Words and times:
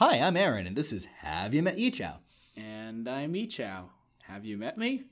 Hi, 0.00 0.20
I'm 0.20 0.36
Aaron, 0.36 0.68
and 0.68 0.76
this 0.76 0.92
is 0.92 1.06
Have 1.22 1.52
You 1.52 1.60
Met 1.60 1.76
Yichao? 1.76 2.18
And 2.56 3.08
I'm 3.08 3.32
Yichao. 3.32 3.86
Have 4.28 4.44
you 4.44 4.56
met 4.56 4.78
me? 4.78 5.06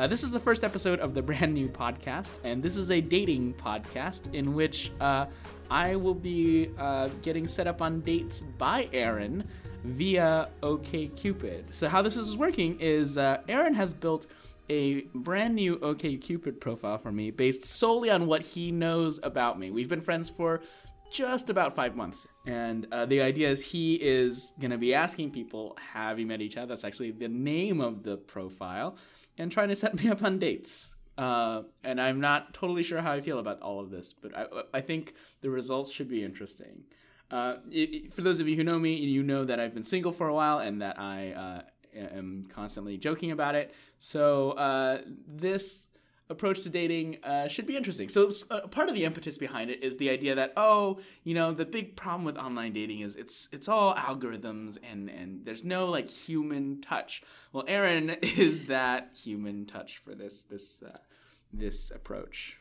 Uh, 0.00 0.06
this 0.06 0.22
is 0.22 0.30
the 0.30 0.40
first 0.40 0.64
episode 0.64 0.98
of 1.00 1.12
the 1.12 1.20
brand 1.30 1.52
new 1.52 1.68
podcast, 1.68 2.30
and 2.42 2.62
this 2.62 2.78
is 2.78 2.90
a 2.90 3.02
dating 3.02 3.52
podcast 3.52 4.32
in 4.34 4.54
which 4.54 4.92
uh, 4.98 5.26
I 5.70 5.94
will 5.94 6.14
be 6.14 6.70
uh, 6.78 7.08
getting 7.20 7.46
set 7.46 7.66
up 7.66 7.82
on 7.82 8.00
dates 8.00 8.40
by 8.56 8.88
Aaron 8.94 9.46
via 9.84 10.48
OKCupid. 10.62 11.64
So, 11.72 11.86
how 11.86 12.00
this 12.00 12.16
is 12.16 12.34
working 12.34 12.80
is 12.80 13.18
uh, 13.18 13.42
Aaron 13.46 13.74
has 13.74 13.92
built 13.92 14.26
a 14.70 15.02
brand 15.16 15.54
new 15.54 15.76
OKCupid 15.76 16.60
profile 16.60 16.96
for 16.96 17.12
me 17.12 17.30
based 17.30 17.66
solely 17.66 18.08
on 18.08 18.26
what 18.26 18.40
he 18.40 18.72
knows 18.72 19.20
about 19.22 19.58
me. 19.58 19.70
We've 19.70 19.90
been 19.90 20.00
friends 20.00 20.30
for 20.30 20.62
just 21.12 21.50
about 21.50 21.74
five 21.74 21.94
months. 21.94 22.26
And 22.46 22.86
uh, 22.90 23.04
the 23.04 23.20
idea 23.20 23.50
is 23.50 23.62
he 23.62 23.96
is 23.96 24.54
going 24.60 24.70
to 24.70 24.78
be 24.78 24.94
asking 24.94 25.32
people, 25.32 25.76
Have 25.92 26.18
you 26.18 26.26
met 26.26 26.40
Yichao? 26.40 26.66
That's 26.66 26.84
actually 26.84 27.10
the 27.10 27.28
name 27.28 27.82
of 27.82 28.02
the 28.02 28.16
profile 28.16 28.96
and 29.40 29.50
trying 29.50 29.68
to 29.68 29.76
set 29.76 29.94
me 30.02 30.08
up 30.08 30.22
on 30.22 30.38
dates. 30.38 30.94
Uh, 31.18 31.62
and 31.82 32.00
I'm 32.00 32.20
not 32.20 32.54
totally 32.54 32.82
sure 32.82 33.00
how 33.00 33.12
I 33.12 33.20
feel 33.20 33.40
about 33.40 33.60
all 33.60 33.80
of 33.80 33.90
this, 33.90 34.14
but 34.14 34.36
I, 34.36 34.46
I 34.74 34.80
think 34.80 35.14
the 35.40 35.50
results 35.50 35.90
should 35.90 36.08
be 36.08 36.22
interesting. 36.24 36.84
Uh, 37.30 37.56
it, 37.70 38.12
for 38.14 38.22
those 38.22 38.40
of 38.40 38.48
you 38.48 38.56
who 38.56 38.64
know 38.64 38.78
me, 38.78 38.94
you 38.94 39.22
know 39.22 39.44
that 39.44 39.60
I've 39.60 39.74
been 39.74 39.84
single 39.84 40.12
for 40.12 40.28
a 40.28 40.34
while 40.34 40.58
and 40.58 40.80
that 40.82 40.98
I 40.98 41.32
uh, 41.32 41.62
am 41.94 42.46
constantly 42.48 42.96
joking 42.96 43.32
about 43.32 43.54
it. 43.54 43.74
So 43.98 44.52
uh, 44.52 45.02
this 45.26 45.86
approach 46.30 46.62
to 46.62 46.68
dating 46.68 47.18
uh, 47.24 47.48
should 47.48 47.66
be 47.66 47.76
interesting. 47.76 48.08
So 48.08 48.30
uh, 48.50 48.60
part 48.68 48.88
of 48.88 48.94
the 48.94 49.04
impetus 49.04 49.36
behind 49.36 49.70
it 49.70 49.82
is 49.82 49.96
the 49.96 50.08
idea 50.08 50.34
that 50.36 50.52
oh, 50.56 51.00
you 51.24 51.34
know, 51.34 51.52
the 51.52 51.64
big 51.64 51.96
problem 51.96 52.24
with 52.24 52.38
online 52.38 52.72
dating 52.72 53.00
is 53.00 53.16
it's 53.16 53.48
it's 53.52 53.68
all 53.68 53.94
algorithms 53.94 54.78
and 54.88 55.10
and 55.10 55.44
there's 55.44 55.64
no 55.64 55.86
like 55.86 56.08
human 56.08 56.80
touch. 56.80 57.22
Well, 57.52 57.64
Aaron 57.66 58.10
is 58.22 58.66
that 58.66 59.10
human 59.14 59.66
touch 59.66 59.98
for 59.98 60.14
this 60.14 60.42
this 60.42 60.82
uh, 60.82 60.98
this 61.52 61.90
approach. 61.90 62.59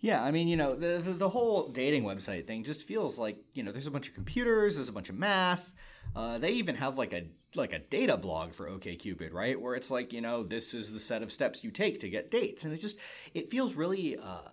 Yeah, 0.00 0.22
I 0.22 0.30
mean, 0.30 0.48
you 0.48 0.56
know, 0.56 0.74
the, 0.74 1.00
the, 1.02 1.12
the 1.12 1.28
whole 1.30 1.68
dating 1.68 2.04
website 2.04 2.46
thing 2.46 2.62
just 2.64 2.82
feels 2.82 3.18
like 3.18 3.38
you 3.54 3.62
know, 3.62 3.72
there's 3.72 3.86
a 3.86 3.90
bunch 3.90 4.08
of 4.08 4.14
computers, 4.14 4.76
there's 4.76 4.88
a 4.88 4.92
bunch 4.92 5.08
of 5.08 5.16
math. 5.16 5.72
Uh, 6.14 6.38
they 6.38 6.50
even 6.50 6.76
have 6.76 6.98
like 6.98 7.12
a 7.12 7.24
like 7.56 7.72
a 7.72 7.78
data 7.78 8.16
blog 8.16 8.52
for 8.52 8.68
OKCupid, 8.68 9.32
right? 9.32 9.60
Where 9.60 9.74
it's 9.74 9.90
like, 9.90 10.12
you 10.12 10.20
know, 10.20 10.42
this 10.42 10.74
is 10.74 10.92
the 10.92 10.98
set 10.98 11.22
of 11.22 11.32
steps 11.32 11.64
you 11.64 11.70
take 11.70 12.00
to 12.00 12.10
get 12.10 12.30
dates, 12.30 12.64
and 12.64 12.74
it 12.74 12.80
just 12.80 12.98
it 13.32 13.50
feels 13.50 13.74
really 13.74 14.16
uh, 14.16 14.50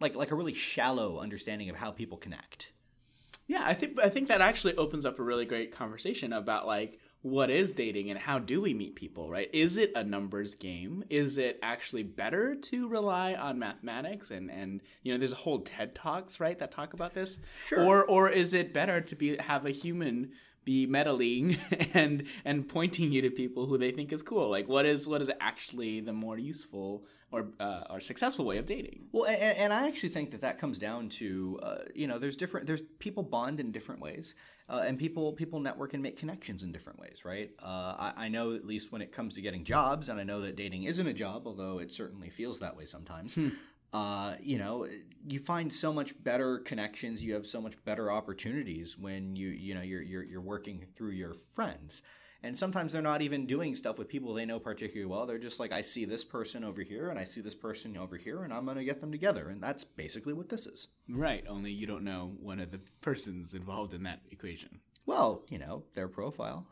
like 0.00 0.14
like 0.14 0.30
a 0.30 0.34
really 0.34 0.54
shallow 0.54 1.20
understanding 1.20 1.70
of 1.70 1.76
how 1.76 1.90
people 1.90 2.18
connect. 2.18 2.72
Yeah, 3.46 3.62
I 3.64 3.74
think 3.74 4.00
I 4.00 4.08
think 4.08 4.28
that 4.28 4.40
actually 4.40 4.76
opens 4.76 5.06
up 5.06 5.18
a 5.18 5.22
really 5.22 5.46
great 5.46 5.72
conversation 5.72 6.32
about 6.32 6.66
like 6.66 6.98
what 7.26 7.50
is 7.50 7.72
dating 7.72 8.08
and 8.10 8.18
how 8.18 8.38
do 8.38 8.60
we 8.60 8.72
meet 8.72 8.94
people, 8.94 9.28
right? 9.28 9.50
Is 9.52 9.76
it 9.76 9.90
a 9.96 10.04
numbers 10.04 10.54
game? 10.54 11.02
Is 11.10 11.38
it 11.38 11.58
actually 11.60 12.04
better 12.04 12.54
to 12.54 12.88
rely 12.88 13.34
on 13.34 13.58
mathematics 13.58 14.30
and 14.30 14.48
and 14.48 14.80
you 15.02 15.12
know 15.12 15.18
there's 15.18 15.32
a 15.32 15.36
whole 15.36 15.60
TED 15.60 15.94
Talks, 15.94 16.38
right, 16.38 16.58
that 16.58 16.70
talk 16.70 16.94
about 16.94 17.14
this? 17.14 17.38
Sure. 17.66 17.84
Or 17.84 18.04
or 18.04 18.28
is 18.28 18.54
it 18.54 18.72
better 18.72 19.00
to 19.00 19.16
be 19.16 19.36
have 19.38 19.66
a 19.66 19.70
human 19.70 20.32
be 20.64 20.86
meddling 20.86 21.56
and 21.94 22.24
and 22.44 22.68
pointing 22.68 23.10
you 23.10 23.22
to 23.22 23.30
people 23.30 23.66
who 23.66 23.76
they 23.76 23.90
think 23.90 24.12
is 24.12 24.22
cool. 24.22 24.48
Like 24.48 24.68
what 24.68 24.86
is 24.86 25.08
what 25.08 25.20
is 25.20 25.30
actually 25.40 26.00
the 26.00 26.12
more 26.12 26.38
useful 26.38 27.06
or 27.32 27.48
uh, 27.58 27.84
or 27.90 28.00
successful 28.00 28.44
way 28.44 28.58
of 28.58 28.66
dating? 28.66 29.06
Well, 29.12 29.24
and, 29.24 29.56
and 29.58 29.72
I 29.72 29.88
actually 29.88 30.10
think 30.10 30.30
that 30.30 30.42
that 30.42 30.58
comes 30.58 30.78
down 30.78 31.08
to 31.10 31.58
uh, 31.62 31.76
you 31.94 32.06
know 32.06 32.18
there's 32.18 32.36
different 32.36 32.66
there's 32.66 32.82
people 32.98 33.22
bond 33.22 33.60
in 33.60 33.72
different 33.72 34.00
ways, 34.00 34.34
uh, 34.68 34.84
and 34.86 34.98
people 34.98 35.32
people 35.32 35.60
network 35.60 35.94
and 35.94 36.02
make 36.02 36.16
connections 36.16 36.62
in 36.62 36.72
different 36.72 37.00
ways, 37.00 37.24
right? 37.24 37.50
Uh, 37.62 37.66
I, 37.98 38.12
I 38.16 38.28
know 38.28 38.54
at 38.54 38.64
least 38.64 38.92
when 38.92 39.02
it 39.02 39.12
comes 39.12 39.34
to 39.34 39.40
getting 39.40 39.64
jobs, 39.64 40.08
and 40.08 40.20
I 40.20 40.24
know 40.24 40.40
that 40.42 40.56
dating 40.56 40.84
isn't 40.84 41.06
a 41.06 41.14
job, 41.14 41.46
although 41.46 41.78
it 41.78 41.92
certainly 41.92 42.30
feels 42.30 42.60
that 42.60 42.76
way 42.76 42.84
sometimes. 42.84 43.34
Hmm. 43.34 43.48
Uh, 43.92 44.34
you 44.40 44.58
know, 44.58 44.86
you 45.26 45.38
find 45.38 45.72
so 45.72 45.92
much 45.92 46.12
better 46.22 46.58
connections. 46.58 47.24
You 47.24 47.34
have 47.34 47.46
so 47.46 47.60
much 47.60 47.82
better 47.84 48.10
opportunities 48.10 48.98
when 48.98 49.36
you, 49.36 49.48
you 49.48 49.74
know, 49.74 49.80
you're 49.80 50.02
you're, 50.02 50.24
you're 50.24 50.40
working 50.40 50.84
through 50.96 51.12
your 51.12 51.34
friends. 51.52 52.02
And 52.46 52.56
sometimes 52.56 52.92
they're 52.92 53.02
not 53.02 53.22
even 53.22 53.44
doing 53.44 53.74
stuff 53.74 53.98
with 53.98 54.08
people 54.08 54.32
they 54.32 54.46
know 54.46 54.60
particularly 54.60 55.10
well. 55.10 55.26
They're 55.26 55.36
just 55.36 55.58
like, 55.58 55.72
I 55.72 55.80
see 55.80 56.04
this 56.04 56.24
person 56.24 56.62
over 56.62 56.80
here, 56.80 57.10
and 57.10 57.18
I 57.18 57.24
see 57.24 57.40
this 57.40 57.56
person 57.56 57.96
over 57.96 58.16
here, 58.16 58.44
and 58.44 58.52
I'm 58.52 58.64
going 58.64 58.76
to 58.76 58.84
get 58.84 59.00
them 59.00 59.10
together. 59.10 59.48
And 59.48 59.60
that's 59.60 59.82
basically 59.82 60.32
what 60.32 60.48
this 60.48 60.68
is. 60.68 60.86
Right. 61.08 61.44
Only 61.48 61.72
you 61.72 61.88
don't 61.88 62.04
know 62.04 62.36
one 62.38 62.60
of 62.60 62.70
the 62.70 62.80
persons 63.00 63.52
involved 63.54 63.94
in 63.94 64.04
that 64.04 64.20
equation. 64.30 64.78
Well, 65.06 65.42
you 65.48 65.58
know, 65.58 65.82
their 65.94 66.06
profile. 66.06 66.68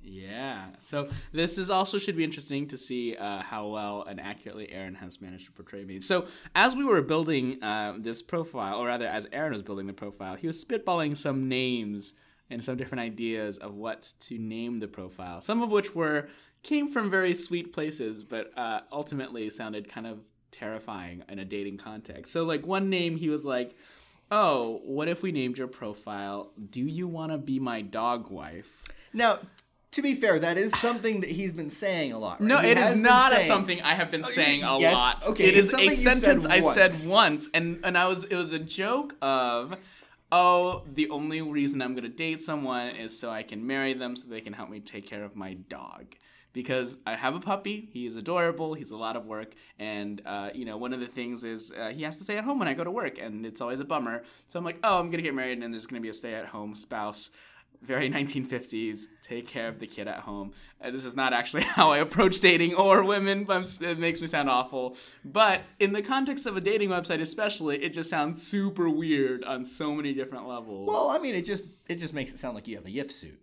Yeah. 0.00 0.68
So 0.82 1.10
this 1.32 1.58
is 1.58 1.68
also 1.68 1.98
should 1.98 2.16
be 2.16 2.24
interesting 2.24 2.66
to 2.68 2.78
see 2.78 3.14
uh, 3.14 3.42
how 3.42 3.68
well 3.68 4.04
and 4.08 4.18
accurately 4.18 4.72
Aaron 4.72 4.94
has 4.94 5.20
managed 5.20 5.46
to 5.46 5.52
portray 5.52 5.84
me. 5.84 6.00
So 6.00 6.28
as 6.54 6.74
we 6.74 6.84
were 6.84 7.02
building 7.02 7.62
uh, 7.62 7.96
this 7.98 8.22
profile, 8.22 8.78
or 8.78 8.86
rather, 8.86 9.06
as 9.06 9.28
Aaron 9.32 9.52
was 9.52 9.60
building 9.60 9.86
the 9.86 9.92
profile, 9.92 10.36
he 10.36 10.46
was 10.46 10.64
spitballing 10.64 11.14
some 11.14 11.46
names 11.46 12.14
and 12.50 12.64
some 12.64 12.76
different 12.76 13.00
ideas 13.00 13.58
of 13.58 13.74
what 13.74 14.12
to 14.20 14.38
name 14.38 14.80
the 14.80 14.88
profile. 14.88 15.40
Some 15.40 15.62
of 15.62 15.70
which 15.70 15.94
were 15.94 16.28
came 16.62 16.90
from 16.90 17.10
very 17.10 17.34
sweet 17.34 17.72
places, 17.72 18.22
but 18.22 18.50
uh, 18.56 18.80
ultimately 18.92 19.48
sounded 19.50 19.88
kind 19.88 20.06
of 20.06 20.18
terrifying 20.52 21.22
in 21.28 21.38
a 21.38 21.44
dating 21.44 21.78
context. 21.78 22.32
So 22.32 22.44
like 22.44 22.66
one 22.66 22.90
name, 22.90 23.16
he 23.16 23.28
was 23.28 23.44
like. 23.44 23.74
Oh, 24.32 24.80
what 24.84 25.08
if 25.08 25.22
we 25.24 25.32
named 25.32 25.58
your 25.58 25.66
profile? 25.66 26.52
Do 26.70 26.78
you 26.82 27.08
want 27.08 27.32
to 27.32 27.36
be 27.38 27.58
my 27.58 27.80
dog 27.82 28.30
wife? 28.30 28.84
Now, 29.12 29.40
to 29.90 30.02
be 30.02 30.14
fair, 30.14 30.38
that 30.38 30.56
is 30.56 30.70
something 30.78 31.22
that 31.22 31.30
he's 31.30 31.52
been 31.52 31.68
saying 31.68 32.12
a 32.12 32.18
lot. 32.20 32.38
Right? 32.38 32.46
No, 32.46 32.58
He 32.58 32.68
it 32.70 32.78
is 32.78 33.00
not 33.00 33.32
a 33.32 33.36
saying- 33.38 33.48
something 33.48 33.82
I 33.82 33.94
have 33.94 34.12
been 34.12 34.22
saying 34.22 34.62
a 34.62 34.78
yes, 34.78 34.94
lot. 34.94 35.26
okay, 35.30 35.48
it's 35.48 35.66
a 35.66 35.70
something 35.72 35.90
you 35.90 35.96
said 35.96 36.18
sentence 36.18 36.46
I 36.46 36.60
said 36.60 36.90
once. 36.92 37.06
once, 37.08 37.48
and 37.54 37.80
and 37.82 37.98
I 37.98 38.06
was 38.06 38.22
it 38.22 38.36
was 38.36 38.52
a 38.52 38.60
joke 38.60 39.16
of, 39.20 39.76
oh, 40.32 40.82
the 40.94 41.08
only 41.10 41.42
reason 41.42 41.82
I'm 41.82 41.94
gonna 41.94 42.08
date 42.08 42.40
someone 42.40 42.88
is 42.88 43.18
so 43.18 43.30
I 43.30 43.42
can 43.42 43.66
marry 43.66 43.94
them, 43.94 44.16
so 44.16 44.28
they 44.28 44.40
can 44.40 44.52
help 44.52 44.70
me 44.70 44.80
take 44.80 45.06
care 45.06 45.24
of 45.24 45.36
my 45.36 45.54
dog. 45.54 46.14
Because 46.52 46.96
I 47.06 47.14
have 47.14 47.36
a 47.36 47.40
puppy, 47.40 47.88
he 47.92 48.06
is 48.06 48.16
adorable, 48.16 48.74
he's 48.74 48.90
a 48.90 48.96
lot 48.96 49.14
of 49.14 49.24
work, 49.24 49.54
and 49.78 50.20
uh, 50.26 50.50
you 50.52 50.64
know 50.64 50.76
one 50.76 50.92
of 50.92 50.98
the 50.98 51.06
things 51.06 51.44
is 51.44 51.72
uh, 51.72 51.90
he 51.90 52.02
has 52.02 52.16
to 52.16 52.24
stay 52.24 52.36
at 52.36 52.44
home 52.44 52.58
when 52.58 52.66
I 52.66 52.74
go 52.74 52.82
to 52.82 52.90
work, 52.90 53.18
and 53.18 53.46
it's 53.46 53.60
always 53.60 53.78
a 53.78 53.84
bummer. 53.84 54.24
So 54.48 54.58
I'm 54.58 54.64
like, 54.64 54.78
oh, 54.82 54.98
I'm 54.98 55.10
gonna 55.10 55.22
get 55.22 55.34
married, 55.34 55.62
and 55.62 55.72
there's 55.72 55.86
gonna 55.86 56.00
be 56.00 56.08
a 56.08 56.14
stay-at-home 56.14 56.74
spouse 56.74 57.30
very 57.82 58.10
1950s 58.18 59.02
take 59.22 59.46
care 59.48 59.68
of 59.68 59.78
the 59.78 59.86
kid 59.86 60.06
at 60.08 60.18
home 60.20 60.52
uh, 60.82 60.90
this 60.90 61.04
is 61.04 61.16
not 61.16 61.32
actually 61.32 61.62
how 61.78 61.90
i 61.92 61.98
approach 61.98 62.40
dating 62.40 62.74
or 62.74 63.02
women 63.04 63.44
but 63.44 63.78
it 63.80 63.98
makes 63.98 64.20
me 64.20 64.26
sound 64.26 64.48
awful 64.50 64.96
but 65.24 65.62
in 65.78 65.92
the 65.92 66.02
context 66.02 66.46
of 66.46 66.56
a 66.56 66.60
dating 66.60 66.88
website 66.90 67.20
especially 67.20 67.82
it 67.82 67.90
just 67.90 68.10
sounds 68.10 68.42
super 68.46 68.88
weird 68.90 69.42
on 69.44 69.64
so 69.64 69.94
many 69.94 70.12
different 70.12 70.46
levels 70.46 70.88
Well, 70.88 71.08
I 71.10 71.18
mean, 71.18 71.34
it 71.34 71.42
just 71.46 71.64
it 71.88 71.96
just 71.96 72.12
makes 72.14 72.32
it 72.34 72.38
sound 72.38 72.54
like 72.54 72.66
you 72.68 72.76
have 72.76 72.86
a 72.86 72.90
YIF 72.90 73.10
suit. 73.10 73.40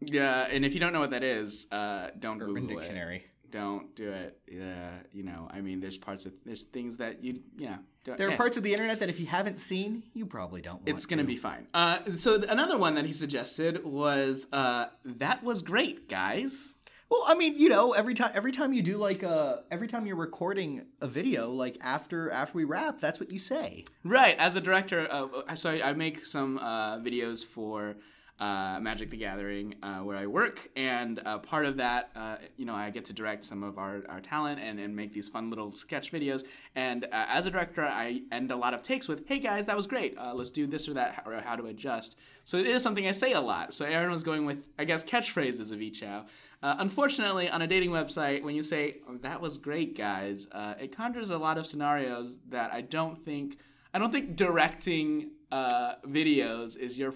yeah 0.00 0.46
and 0.50 0.64
if 0.64 0.74
you 0.74 0.80
don't 0.80 0.92
know 0.92 1.00
what 1.00 1.10
that 1.10 1.22
is 1.24 1.66
uh, 1.72 2.08
don't 2.18 2.40
Urban 2.42 2.62
google 2.66 2.78
Dictionary. 2.78 3.16
it 3.18 3.22
don't 3.52 3.94
do 3.94 4.10
it 4.10 4.38
yeah 4.50 4.90
you 5.12 5.22
know 5.22 5.46
i 5.52 5.60
mean 5.60 5.78
there's 5.80 5.96
parts 5.98 6.26
of 6.26 6.32
there's 6.44 6.64
things 6.64 6.96
that 6.96 7.22
you 7.22 7.40
yeah 7.56 7.76
don't, 8.04 8.18
There 8.18 8.26
are 8.28 8.32
eh. 8.32 8.36
parts 8.36 8.56
of 8.56 8.64
the 8.64 8.72
internet 8.72 8.98
that 8.98 9.08
if 9.08 9.20
you 9.20 9.26
haven't 9.26 9.60
seen, 9.60 10.02
you 10.12 10.26
probably 10.26 10.60
don't 10.60 10.78
want 10.78 10.88
It's 10.88 11.06
gonna 11.06 11.22
to. 11.22 11.26
be 11.28 11.36
fine. 11.36 11.68
Uh, 11.72 11.98
so 12.16 12.36
th- 12.36 12.50
another 12.50 12.76
one 12.76 12.96
that 12.96 13.04
he 13.04 13.12
suggested 13.12 13.84
was 13.84 14.48
uh, 14.52 14.86
that 15.04 15.44
was 15.44 15.62
great, 15.62 16.08
guys. 16.08 16.74
Well, 17.08 17.22
I 17.28 17.34
mean, 17.36 17.58
you 17.60 17.68
know, 17.68 17.92
every 17.92 18.14
time 18.14 18.32
every 18.34 18.50
time 18.50 18.72
you 18.72 18.82
do 18.82 18.96
like 18.96 19.22
uh 19.22 19.58
every 19.70 19.86
time 19.86 20.04
you're 20.06 20.16
recording 20.16 20.86
a 21.00 21.06
video, 21.06 21.50
like 21.52 21.76
after 21.80 22.28
after 22.32 22.58
we 22.58 22.64
wrap, 22.64 22.98
that's 23.00 23.20
what 23.20 23.30
you 23.30 23.38
say. 23.38 23.84
Right. 24.02 24.36
As 24.36 24.56
a 24.56 24.60
director, 24.60 25.06
uh, 25.08 25.54
so 25.54 25.70
I, 25.70 25.90
I 25.90 25.92
make 25.92 26.24
some 26.26 26.58
uh, 26.58 26.98
videos 26.98 27.44
for 27.44 27.94
uh, 28.42 28.80
Magic 28.80 29.08
the 29.08 29.16
Gathering 29.16 29.76
uh, 29.84 29.98
where 29.98 30.16
I 30.16 30.26
work, 30.26 30.68
and 30.74 31.22
uh, 31.24 31.38
part 31.38 31.64
of 31.64 31.76
that, 31.76 32.10
uh, 32.16 32.38
you 32.56 32.66
know, 32.66 32.74
I 32.74 32.90
get 32.90 33.04
to 33.04 33.12
direct 33.12 33.44
some 33.44 33.62
of 33.62 33.78
our, 33.78 34.02
our 34.08 34.20
talent 34.20 34.58
and, 34.58 34.80
and 34.80 34.96
make 34.96 35.12
these 35.12 35.28
fun 35.28 35.48
little 35.48 35.70
sketch 35.70 36.10
videos. 36.10 36.42
And 36.74 37.04
uh, 37.04 37.26
as 37.28 37.46
a 37.46 37.52
director, 37.52 37.84
I 37.84 38.22
end 38.32 38.50
a 38.50 38.56
lot 38.56 38.74
of 38.74 38.82
takes 38.82 39.06
with, 39.06 39.28
"Hey 39.28 39.38
guys, 39.38 39.66
that 39.66 39.76
was 39.76 39.86
great. 39.86 40.18
Uh, 40.18 40.34
let's 40.34 40.50
do 40.50 40.66
this 40.66 40.88
or 40.88 40.94
that, 40.94 41.22
or 41.24 41.34
how 41.34 41.54
to 41.54 41.66
adjust." 41.66 42.16
So 42.44 42.56
it 42.56 42.66
is 42.66 42.82
something 42.82 43.06
I 43.06 43.12
say 43.12 43.32
a 43.32 43.40
lot. 43.40 43.74
So 43.74 43.84
Aaron 43.84 44.10
was 44.10 44.24
going 44.24 44.44
with, 44.44 44.64
I 44.76 44.86
guess, 44.86 45.04
catchphrases 45.04 45.70
of 45.70 45.80
each. 45.80 46.02
Uh, 46.02 46.24
unfortunately, 46.60 47.48
on 47.48 47.62
a 47.62 47.68
dating 47.68 47.90
website, 47.90 48.42
when 48.42 48.56
you 48.56 48.64
say 48.64 48.96
"Oh, 49.08 49.18
"that 49.18 49.40
was 49.40 49.56
great, 49.56 49.96
guys," 49.96 50.48
it 50.80 50.96
conjures 50.96 51.30
a 51.30 51.38
lot 51.38 51.58
of 51.58 51.66
scenarios 51.66 52.40
that 52.48 52.74
I 52.74 52.80
don't 52.80 53.24
think 53.24 53.58
I 53.94 54.00
don't 54.00 54.10
think 54.10 54.34
directing 54.34 55.30
uh, 55.52 55.96
videos 56.06 56.78
is 56.78 56.98
your 56.98 57.12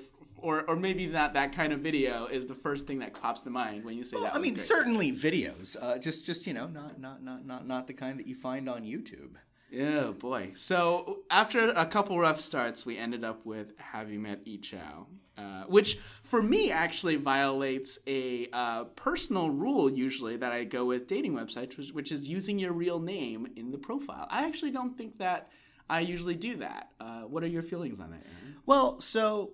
or 0.47 0.63
or 0.69 0.77
maybe 0.77 1.09
that 1.09 1.35
that 1.35 1.53
kind 1.53 1.73
of 1.73 1.81
video 1.81 2.27
is 2.27 2.47
the 2.47 2.55
first 2.55 2.87
thing 2.87 3.01
that 3.01 3.21
pops 3.21 3.43
to 3.43 3.51
mind 3.51 3.85
when 3.85 3.97
you 3.97 4.05
say 4.05 4.21
that. 4.23 4.35
I 4.35 4.39
mean, 4.39 4.55
great. 4.55 4.65
certainly 4.65 5.13
videos. 5.13 5.77
Uh, 5.81 5.99
just 5.99 6.25
just 6.25 6.47
you 6.47 6.55
know, 6.55 6.69
not 6.69 7.01
not 7.01 7.23
not 7.23 7.45
not 7.45 7.67
not 7.67 7.87
the 7.87 7.95
kind 7.95 8.19
that 8.21 8.27
you 8.27 8.37
find 8.37 8.69
on 8.69 8.85
YouTube. 8.85 9.33
Oh 9.77 10.13
boy. 10.13 10.53
So 10.55 11.25
after 11.31 11.71
a 11.71 11.85
couple 11.85 12.19
rough 12.19 12.41
starts, 12.41 12.87
we 12.87 12.97
ended 12.97 13.25
up 13.25 13.45
with 13.45 13.73
Have 13.79 14.11
You 14.11 14.21
Met 14.21 14.47
Yichao? 14.47 15.07
Uh, 15.37 15.65
which 15.65 15.99
for 16.23 16.41
me 16.41 16.71
actually 16.71 17.17
violates 17.17 17.99
a 18.07 18.49
uh, 18.55 18.85
personal 18.95 19.51
rule 19.51 19.91
usually 19.91 20.39
that 20.39 20.51
I 20.51 20.65
go 20.65 20.87
with 20.87 21.07
dating 21.09 21.35
websites, 21.35 21.77
which, 21.77 21.91
which 21.91 22.11
is 22.11 22.27
using 22.27 22.59
your 22.59 22.73
real 22.73 22.99
name 22.99 23.49
in 23.55 23.71
the 23.71 23.77
profile. 23.77 24.27
I 24.31 24.47
actually 24.47 24.71
don't 24.71 24.97
think 24.97 25.19
that 25.19 25.51
I 25.91 26.01
usually 26.01 26.37
do 26.37 26.57
that. 26.57 26.89
Uh, 26.99 27.23
what 27.23 27.43
are 27.43 27.49
your 27.49 27.63
feelings 27.63 28.01
on 28.01 28.13
that, 28.13 28.23
Aaron? 28.25 28.57
Well, 28.65 28.99
so 29.01 29.51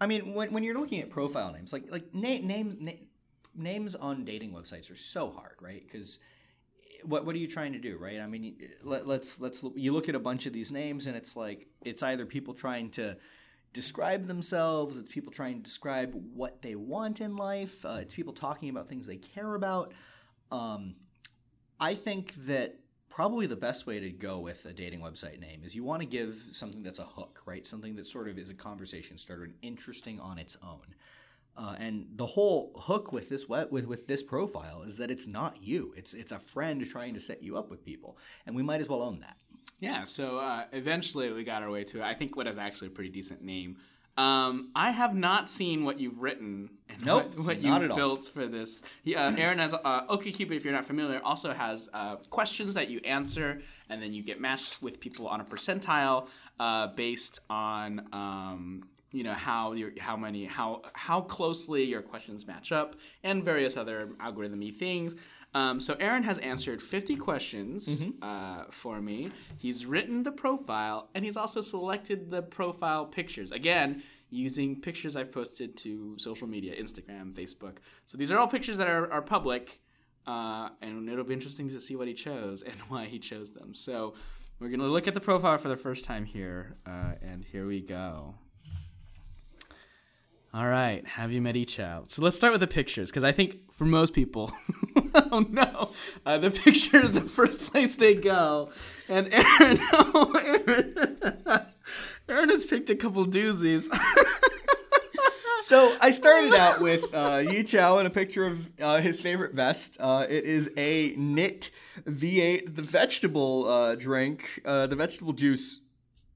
I 0.00 0.06
mean, 0.06 0.34
when, 0.34 0.52
when 0.52 0.62
you're 0.62 0.78
looking 0.78 1.00
at 1.00 1.10
profile 1.10 1.52
names, 1.52 1.72
like 1.72 1.90
like 1.90 2.14
name 2.14 2.46
name 2.46 2.76
na- 2.80 2.92
names 3.54 3.94
on 3.94 4.24
dating 4.24 4.52
websites 4.52 4.90
are 4.90 4.96
so 4.96 5.30
hard, 5.30 5.56
right? 5.60 5.82
Because 5.84 6.18
what 7.04 7.24
what 7.24 7.34
are 7.34 7.38
you 7.38 7.48
trying 7.48 7.72
to 7.72 7.78
do, 7.78 7.96
right? 7.98 8.20
I 8.20 8.26
mean, 8.26 8.56
let, 8.82 9.06
let's 9.06 9.40
let's 9.40 9.64
you 9.74 9.92
look 9.92 10.08
at 10.08 10.14
a 10.14 10.20
bunch 10.20 10.46
of 10.46 10.52
these 10.52 10.70
names, 10.70 11.06
and 11.06 11.16
it's 11.16 11.36
like 11.36 11.66
it's 11.84 12.02
either 12.02 12.26
people 12.26 12.54
trying 12.54 12.90
to 12.92 13.16
describe 13.72 14.26
themselves, 14.26 14.96
it's 14.96 15.08
people 15.08 15.32
trying 15.32 15.56
to 15.56 15.62
describe 15.62 16.14
what 16.34 16.62
they 16.62 16.74
want 16.74 17.20
in 17.20 17.36
life, 17.36 17.84
uh, 17.84 17.98
it's 18.00 18.14
people 18.14 18.32
talking 18.32 18.68
about 18.68 18.88
things 18.88 19.06
they 19.06 19.16
care 19.16 19.54
about. 19.54 19.92
Um, 20.50 20.94
I 21.78 21.94
think 21.94 22.34
that 22.46 22.78
probably 23.16 23.46
the 23.46 23.56
best 23.56 23.86
way 23.86 23.98
to 23.98 24.10
go 24.10 24.38
with 24.38 24.66
a 24.66 24.74
dating 24.74 25.00
website 25.00 25.40
name 25.40 25.62
is 25.64 25.74
you 25.74 25.82
want 25.82 26.02
to 26.02 26.06
give 26.06 26.34
something 26.52 26.82
that's 26.82 26.98
a 26.98 27.04
hook, 27.04 27.40
right? 27.46 27.66
Something 27.66 27.96
that 27.96 28.06
sort 28.06 28.28
of 28.28 28.36
is 28.36 28.50
a 28.50 28.54
conversation 28.54 29.16
starter 29.16 29.44
and 29.44 29.54
interesting 29.62 30.20
on 30.20 30.38
its 30.38 30.54
own. 30.62 30.94
Uh, 31.56 31.74
and 31.78 32.08
the 32.16 32.26
whole 32.26 32.72
hook 32.76 33.12
with 33.12 33.30
this 33.30 33.48
with 33.48 33.86
with 33.86 34.06
this 34.06 34.22
profile 34.22 34.82
is 34.82 34.98
that 34.98 35.10
it's 35.10 35.26
not 35.26 35.62
you. 35.62 35.94
It's 35.96 36.12
it's 36.12 36.30
a 36.30 36.38
friend 36.38 36.86
trying 36.86 37.14
to 37.14 37.20
set 37.20 37.42
you 37.42 37.56
up 37.56 37.70
with 37.70 37.82
people, 37.82 38.18
and 38.44 38.54
we 38.54 38.62
might 38.62 38.82
as 38.82 38.88
well 38.90 39.00
own 39.00 39.20
that. 39.20 39.38
Yeah, 39.80 40.04
so 40.04 40.36
uh, 40.36 40.64
eventually 40.72 41.32
we 41.32 41.42
got 41.42 41.62
our 41.62 41.70
way 41.70 41.84
to. 41.84 42.02
I 42.02 42.12
think 42.12 42.36
what 42.36 42.46
is 42.46 42.58
actually 42.58 42.88
a 42.88 42.90
pretty 42.90 43.08
decent 43.08 43.40
name. 43.40 43.78
Um, 44.16 44.70
I 44.74 44.90
have 44.92 45.14
not 45.14 45.48
seen 45.48 45.84
what 45.84 46.00
you've 46.00 46.20
written 46.20 46.70
and 46.88 47.04
Nope, 47.04 47.36
what, 47.36 47.46
what 47.46 47.62
you 47.62 47.72
at 47.72 47.90
all. 47.90 47.96
built 47.96 48.26
for 48.26 48.46
this. 48.46 48.82
Uh, 49.06 49.32
Aaron 49.36 49.58
has 49.58 49.74
uh, 49.74 50.06
OkCupid. 50.06 50.52
If 50.52 50.64
you're 50.64 50.72
not 50.72 50.84
familiar, 50.84 51.20
also 51.22 51.52
has 51.52 51.88
uh, 51.92 52.16
questions 52.30 52.74
that 52.74 52.88
you 52.88 53.00
answer, 53.00 53.60
and 53.90 54.02
then 54.02 54.12
you 54.12 54.22
get 54.22 54.40
matched 54.40 54.82
with 54.82 55.00
people 55.00 55.28
on 55.28 55.40
a 55.40 55.44
percentile 55.44 56.28
uh, 56.58 56.88
based 56.88 57.40
on 57.50 58.08
um, 58.12 58.88
you 59.12 59.22
know 59.22 59.34
how 59.34 59.72
your 59.72 59.92
how 59.98 60.16
many 60.16 60.44
how 60.46 60.82
how 60.94 61.20
closely 61.20 61.84
your 61.84 62.02
questions 62.02 62.46
match 62.46 62.72
up, 62.72 62.96
and 63.22 63.44
various 63.44 63.76
other 63.76 64.08
algorithmy 64.20 64.74
things. 64.74 65.14
Um, 65.56 65.80
so 65.80 65.96
Aaron 66.06 66.22
has 66.30 66.38
answered 66.38 66.82
50 66.82 67.16
questions 67.16 67.88
Mm-hmm. 67.88 68.10
uh, 68.22 68.64
for 68.70 69.00
me. 69.00 69.18
He's 69.64 69.86
written 69.92 70.22
the 70.22 70.32
profile, 70.32 71.08
and 71.14 71.24
he's 71.24 71.36
also 71.42 71.60
selected 71.62 72.30
the 72.30 72.42
profile 72.42 73.04
pictures. 73.18 73.52
Again, 73.52 74.02
using 74.28 74.68
pictures 74.88 75.16
I've 75.16 75.32
posted 75.32 75.70
to 75.78 76.16
social 76.18 76.46
media, 76.46 76.72
Instagram, 76.84 77.32
Facebook. 77.32 77.76
So 78.04 78.18
these 78.18 78.30
are 78.32 78.38
all 78.38 78.48
pictures 78.48 78.76
that 78.80 78.88
are, 78.88 79.10
are 79.10 79.22
public, 79.22 79.80
uh, 80.26 80.68
and 80.82 81.08
it'll 81.08 81.24
be 81.24 81.32
interesting 81.40 81.68
to 81.70 81.80
see 81.80 81.96
what 81.96 82.08
he 82.08 82.14
chose 82.14 82.60
and 82.62 82.74
why 82.92 83.06
he 83.06 83.18
chose 83.18 83.52
them. 83.58 83.74
So 83.74 84.14
we're 84.58 84.68
gonna 84.74 84.84
look 84.96 85.08
at 85.08 85.14
the 85.14 85.20
profile 85.30 85.56
for 85.58 85.68
the 85.68 85.76
first 85.86 86.04
time 86.04 86.24
here, 86.26 86.76
uh, 86.86 87.12
and 87.22 87.44
here 87.52 87.66
we 87.66 87.80
go. 87.80 88.34
All 90.56 90.66
right, 90.66 91.06
have 91.06 91.32
you 91.32 91.42
met 91.42 91.54
Yichao? 91.54 92.10
So 92.10 92.22
let's 92.22 92.34
start 92.34 92.50
with 92.50 92.62
the 92.62 92.66
pictures 92.66 93.10
because 93.10 93.24
I 93.24 93.30
think 93.30 93.70
for 93.74 93.84
most 93.84 94.14
people, 94.14 94.50
oh 95.14 95.44
no, 95.50 95.92
uh, 96.24 96.38
the 96.38 96.50
picture 96.50 97.04
is 97.04 97.12
the 97.12 97.20
first 97.20 97.60
place 97.70 97.96
they 97.96 98.14
go. 98.14 98.70
And 99.06 99.28
Aaron, 99.34 99.78
oh, 99.92 100.32
Aaron, 100.42 101.66
Aaron 102.30 102.48
has 102.48 102.64
picked 102.64 102.88
a 102.88 102.96
couple 102.96 103.26
doozies. 103.26 103.86
So 105.62 105.96
I 106.00 106.12
started 106.12 106.54
out 106.54 106.80
with 106.80 107.12
uh, 107.12 107.38
Yichao 107.38 107.98
and 107.98 108.06
a 108.06 108.10
picture 108.10 108.46
of 108.46 108.80
uh, 108.80 109.00
his 109.00 109.20
favorite 109.20 109.52
vest. 109.52 109.96
Uh, 109.98 110.24
it 110.28 110.44
is 110.44 110.70
a 110.76 111.12
knit 111.16 111.70
V8, 112.06 112.76
the 112.76 112.82
vegetable 112.82 113.68
uh, 113.68 113.96
drink, 113.96 114.62
uh, 114.64 114.86
the 114.86 114.94
vegetable 114.94 115.32
juice 115.32 115.80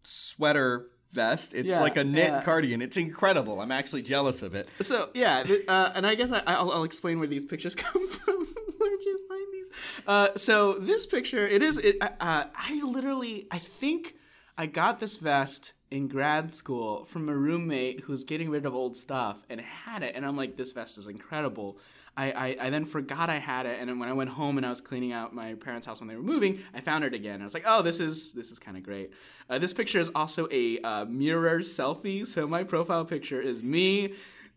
sweater 0.02 0.88
vest. 1.12 1.54
It's 1.54 1.68
Yeah, 1.68 1.80
like 1.80 1.96
a 1.96 2.04
knit 2.04 2.28
yeah. 2.30 2.42
cardigan. 2.42 2.82
It's 2.82 2.96
incredible. 2.96 3.60
I'm 3.60 3.72
actually 3.72 4.02
jealous 4.02 4.42
of 4.42 4.54
it. 4.54 4.68
So 4.80 5.10
yeah, 5.14 5.44
uh, 5.68 5.92
and 5.94 6.06
I 6.06 6.14
guess 6.14 6.30
I, 6.30 6.42
I'll, 6.46 6.70
I'll 6.72 6.84
explain 6.84 7.18
where 7.18 7.28
these 7.28 7.44
pictures 7.44 7.74
come 7.84 8.08
from. 8.08 8.46
Where'd 8.78 9.00
you 9.04 9.20
find 9.28 9.46
these? 9.52 9.66
Uh, 10.06 10.28
so 10.36 10.74
this 10.74 11.06
picture, 11.06 11.46
it 11.46 11.62
is. 11.62 11.78
It, 11.78 11.96
uh, 12.00 12.08
I 12.20 12.80
literally, 12.84 13.46
I 13.50 13.58
think 13.58 14.14
I 14.56 14.66
got 14.66 15.00
this 15.00 15.16
vest 15.16 15.72
in 15.90 16.06
grad 16.06 16.52
school 16.54 17.04
from 17.06 17.28
a 17.28 17.34
roommate 17.34 18.00
who's 18.00 18.22
getting 18.24 18.48
rid 18.48 18.64
of 18.64 18.74
old 18.74 18.96
stuff 18.96 19.38
and 19.50 19.60
had 19.60 20.02
it, 20.02 20.14
and 20.14 20.24
I'm 20.24 20.36
like, 20.36 20.56
this 20.56 20.72
vest 20.72 20.98
is 20.98 21.08
incredible. 21.08 21.78
I, 22.16 22.32
I, 22.32 22.56
I 22.66 22.70
then 22.70 22.84
forgot 22.84 23.30
I 23.30 23.38
had 23.38 23.66
it, 23.66 23.78
and 23.80 23.88
then 23.88 23.98
when 23.98 24.08
I 24.08 24.12
went 24.12 24.30
home 24.30 24.56
and 24.56 24.66
I 24.66 24.70
was 24.70 24.80
cleaning 24.80 25.12
out 25.12 25.34
my 25.34 25.54
parents' 25.54 25.86
house 25.86 26.00
when 26.00 26.08
they 26.08 26.16
were 26.16 26.22
moving, 26.22 26.60
I 26.74 26.80
found 26.80 27.04
it 27.04 27.14
again. 27.14 27.40
I 27.40 27.44
was 27.44 27.54
like, 27.54 27.64
oh, 27.66 27.82
this 27.82 28.00
is 28.00 28.32
this 28.32 28.50
is 28.50 28.58
kind 28.58 28.76
of 28.76 28.82
great. 28.82 29.12
Uh, 29.48 29.58
this 29.58 29.72
picture 29.72 29.98
is 29.98 30.10
also 30.14 30.48
a 30.50 30.78
uh, 30.80 31.04
mirror 31.06 31.60
selfie, 31.60 32.26
so 32.26 32.46
my 32.46 32.64
profile 32.64 33.04
picture 33.04 33.40
is 33.40 33.62
me 33.62 34.14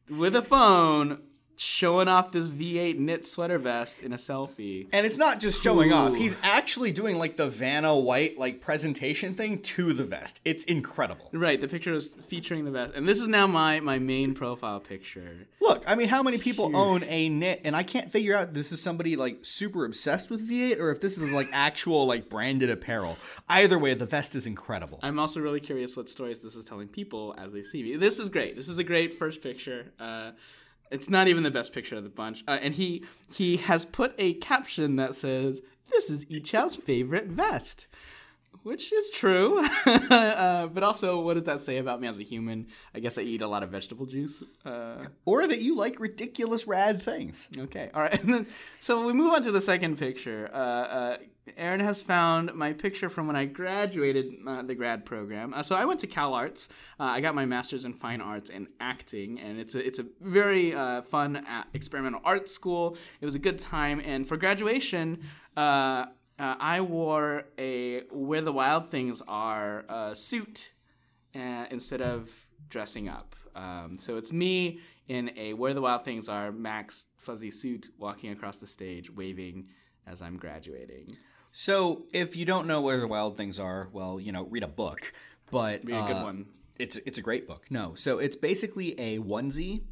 with 0.10 0.36
a 0.36 0.42
phone 0.42 1.22
showing 1.56 2.08
off 2.08 2.32
this 2.32 2.48
V8 2.48 2.98
knit 2.98 3.28
sweater 3.28 3.58
vest 3.58 4.00
in 4.00 4.14
a 4.14 4.18
selfie. 4.18 4.88
And 4.92 5.06
it's 5.06 5.18
not 5.18 5.40
just 5.40 5.62
showing 5.62 5.92
off. 5.92 6.16
He's 6.16 6.36
actually 6.44 6.92
doing 6.92 7.18
like 7.18 7.36
the 7.36 7.48
Vanna 7.48 7.98
White 7.98 8.38
like 8.38 8.62
presentation 8.62 9.36
thing 9.36 9.60
to 9.60 9.94
the 9.94 10.04
vest. 10.04 10.42
It's 10.46 10.64
incredible. 10.64 11.30
Right, 11.32 11.60
the 11.60 11.68
picture 11.68 11.94
is 11.94 12.14
featuring 12.28 12.66
the 12.66 12.72
vest, 12.72 12.94
and 12.96 13.08
this 13.08 13.20
is 13.20 13.28
now 13.28 13.48
my 13.48 13.80
my 13.80 14.00
main 14.00 14.34
profile 14.34 14.80
picture. 14.80 15.48
Look, 15.62 15.84
I 15.88 15.96
mean, 15.96 16.08
how 16.08 16.24
many 16.24 16.38
people 16.38 16.76
own 16.76 17.04
a 17.04 17.30
knit? 17.30 17.62
And 17.64 17.76
I 17.76 17.84
can't 17.84 18.12
figure 18.12 18.36
out 18.36 18.54
this 18.54 18.72
is 18.72 18.82
somebody 18.82 19.16
like 19.16 19.40
super 19.44 19.86
obsessed 19.86 20.30
with 20.30 20.48
V8 20.50 20.80
or 20.80 20.90
if 20.92 21.02
this 21.02 21.18
is 21.18 21.32
like 21.32 21.48
actual 21.52 22.06
like 22.06 22.30
branded 22.30 22.70
apparel. 22.70 23.18
Either 23.48 23.78
way, 23.78 23.94
the 23.94 24.06
vest 24.06 24.36
is 24.36 24.48
incredible. 24.48 25.00
I'm 25.04 25.20
also 25.20 25.40
really 25.40 25.60
curious 25.60 25.96
what 25.96 26.10
stories 26.10 26.40
this 26.40 26.56
is 26.56 26.66
telling 26.66 26.88
people 26.88 27.36
as 27.38 27.54
they 27.54 27.64
see 27.64 27.84
me. 27.84 27.96
This 27.96 28.20
is 28.20 28.30
great. 28.30 28.56
This 28.56 28.70
is 28.70 28.78
a 28.78 28.84
great 28.84 29.18
first 29.18 29.42
picture. 29.42 29.92
Uh, 30.00 30.32
it's 30.92 31.10
not 31.10 31.28
even 31.28 31.44
the 31.44 31.52
best 31.52 31.74
picture 31.74 31.96
of 31.96 32.04
the 32.04 32.10
bunch, 32.10 32.44
uh, 32.48 32.58
and 32.62 32.76
he 32.76 33.04
he 33.34 33.58
has 33.58 33.86
put 33.86 34.14
a 34.18 34.36
caption 34.36 34.96
that 34.98 35.16
says, 35.16 35.62
"This 35.92 36.10
is 36.10 36.26
Yichao's 36.26 36.76
favorite 36.76 37.28
vest." 37.28 37.88
Which 38.62 38.94
is 38.94 39.10
true, 39.12 39.60
uh, 39.86 40.68
but 40.68 40.84
also, 40.84 41.20
what 41.20 41.34
does 41.34 41.44
that 41.46 41.60
say 41.60 41.78
about 41.80 42.00
me 42.00 42.08
as 42.08 42.20
a 42.20 42.24
human? 42.24 42.68
I 42.96 43.00
guess 43.00 43.18
I 43.18 43.22
eat 43.22 43.42
a 43.42 43.48
lot 43.48 43.62
of 43.64 43.70
vegetable 43.72 44.06
juice. 44.06 44.42
Uh, 44.64 45.08
Or 45.26 45.46
that 45.48 45.60
you 45.60 45.76
like 45.76 46.00
ridiculous 46.00 46.66
rad 46.66 47.02
things. 47.02 47.50
Okay, 47.58 47.90
all 47.94 48.02
right. 48.02 48.24
And 48.24 48.34
then, 48.34 48.48
so 48.80 49.06
we 49.06 49.12
move 49.12 49.34
on 49.34 49.44
to 49.44 49.52
the 49.52 49.60
second 49.60 49.98
picture. 49.98 50.50
Uh, 50.54 50.58
uh, 50.58 51.18
Aaron 51.58 51.82
has 51.82 52.02
found 52.02 52.54
my 52.54 52.72
picture 52.72 53.10
from 53.10 53.28
when 53.28 53.36
I 53.36 53.46
graduated 53.46 54.36
uh, 54.48 54.62
the 54.62 54.76
grad 54.76 55.04
program. 55.06 55.54
Uh, 55.54 55.62
so 55.62 55.76
I 55.76 55.84
went 55.84 56.00
to 56.02 56.08
CalArts. 56.08 56.70
Uh, 57.00 57.04
I 57.04 57.20
got 57.20 57.36
my 57.36 57.46
master's 57.46 57.84
in 57.84 57.94
fine 57.94 58.22
arts 58.22 58.50
and 58.50 58.68
acting, 58.80 59.40
and 59.42 59.60
it's 59.60 59.76
a 59.76 59.86
it's 59.86 60.00
a 60.00 60.06
very 60.22 60.74
uh, 60.74 61.02
fun 61.02 61.36
uh, 61.36 61.64
experimental 61.74 62.22
art 62.24 62.50
school. 62.50 62.96
It 63.20 63.26
was 63.26 63.36
a 63.36 63.40
good 63.40 63.60
time, 63.60 64.00
and 64.06 64.26
for 64.26 64.38
graduation. 64.38 65.20
Uh, 66.40 66.56
I 66.60 66.82
wore 66.82 67.46
a 67.58 68.02
Where 68.12 68.42
the 68.42 68.52
Wild 68.52 68.90
Things 68.90 69.22
Are 69.28 69.86
uh, 69.88 70.14
suit 70.14 70.74
uh, 71.36 71.66
instead 71.70 72.02
of 72.02 72.30
dressing 72.70 73.08
up. 73.08 73.36
Um, 73.56 73.98
so 74.00 74.18
it's 74.18 74.34
me 74.34 74.80
in 75.08 75.32
a 75.38 75.54
Where 75.54 75.74
the 75.74 75.82
Wild 75.82 76.04
Things 76.04 76.30
Are 76.30 76.52
Max 76.52 77.08
fuzzy 77.18 77.52
suit 77.52 77.90
walking 77.98 78.32
across 78.32 78.60
the 78.60 78.68
stage 78.68 79.12
waving 79.12 79.68
as 80.08 80.22
I'm 80.22 80.38
graduating. 80.38 81.08
So, 81.56 82.06
if 82.12 82.36
you 82.36 82.46
don't 82.46 82.66
know 82.66 82.82
where 82.82 83.00
the 83.00 83.08
wild 83.08 83.38
things 83.38 83.60
are, 83.60 83.88
well, 83.94 84.20
you 84.20 84.32
know, 84.32 84.46
read 84.46 84.64
a 84.64 84.68
book. 84.68 85.14
But 85.52 85.84
Read 85.86 86.04
a 86.04 86.08
good 86.08 86.16
uh, 86.18 86.24
one. 86.24 86.48
It's 86.80 86.96
it's 87.06 87.20
a 87.20 87.22
great 87.22 87.48
book. 87.48 87.68
No, 87.70 87.94
so 87.94 88.18
it's 88.18 88.36
basically 88.36 89.00
a 89.00 89.20
onesie 89.20 89.84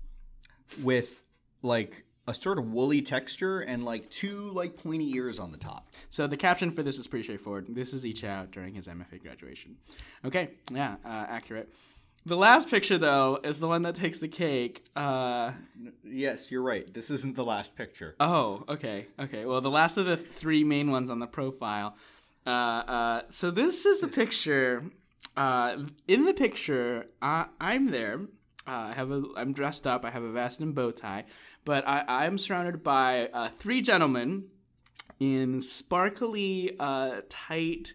with 0.82 1.22
like 1.62 2.04
a 2.32 2.34
sort 2.34 2.58
of 2.58 2.72
woolly 2.72 3.02
texture 3.02 3.60
and 3.60 3.84
like 3.84 4.10
two 4.10 4.52
like 4.52 4.76
pointy 4.76 5.12
ears 5.12 5.40
on 5.40 5.52
the 5.52 5.58
top. 5.58 5.92
So 6.10 6.28
the 6.28 6.38
caption 6.38 6.72
for 6.72 6.82
this 6.82 6.98
is 6.98 7.06
pretty 7.08 7.24
straightforward. 7.24 7.68
This 7.70 7.94
is 7.94 8.24
out 8.24 8.52
during 8.52 8.74
his 8.74 8.88
MFA 8.88 9.22
graduation. 9.22 9.76
Okay, 10.26 10.52
yeah, 10.72 10.96
uh, 11.06 11.26
accurate. 11.30 11.74
The 12.26 12.38
last 12.38 12.70
picture 12.70 12.98
though 12.98 13.40
is 13.44 13.60
the 13.60 13.68
one 13.68 13.82
that 13.84 13.96
takes 13.96 14.20
the 14.20 14.28
cake. 14.28 14.84
Uh, 14.96 15.52
Yes, 16.04 16.52
you're 16.52 16.62
right. 16.62 16.92
This 16.94 17.12
isn't 17.12 17.36
the 17.36 17.46
last 17.46 17.76
picture. 17.76 18.16
Oh, 18.20 18.64
okay, 18.70 19.08
okay. 19.20 19.46
Well, 19.46 19.62
the 19.62 19.72
last 19.72 19.98
of 19.98 20.06
the 20.06 20.18
three 20.18 20.64
main 20.64 20.92
ones 20.92 21.10
on 21.10 21.20
the 21.20 21.28
profile. 21.28 21.96
Uh, 22.46 22.50
uh, 22.50 23.22
so 23.30 23.52
this 23.52 23.86
is 23.86 24.04
a 24.04 24.08
picture 24.08 24.84
uh, 25.38 25.78
in 26.08 26.26
the 26.26 26.34
picture, 26.34 27.06
uh, 27.22 27.46
I'm 27.60 27.92
there. 27.92 28.22
Uh, 28.68 28.72
I 28.92 28.94
have 28.94 29.12
a, 29.12 29.24
I'm 29.36 29.54
dressed 29.54 29.88
up. 29.88 30.06
I 30.06 30.12
have 30.12 30.24
a 30.24 30.32
vest 30.32 30.60
and 30.60 30.76
bow 30.76 30.92
tie, 30.92 31.26
but 31.66 31.88
I, 31.88 32.04
I'm 32.08 32.38
surrounded 32.38 32.84
by 32.84 33.28
uh, 33.34 33.50
three 33.50 33.82
gentlemen 33.82 34.46
in 35.20 35.62
sparkly, 35.62 36.76
uh, 36.80 37.22
tight 37.30 37.94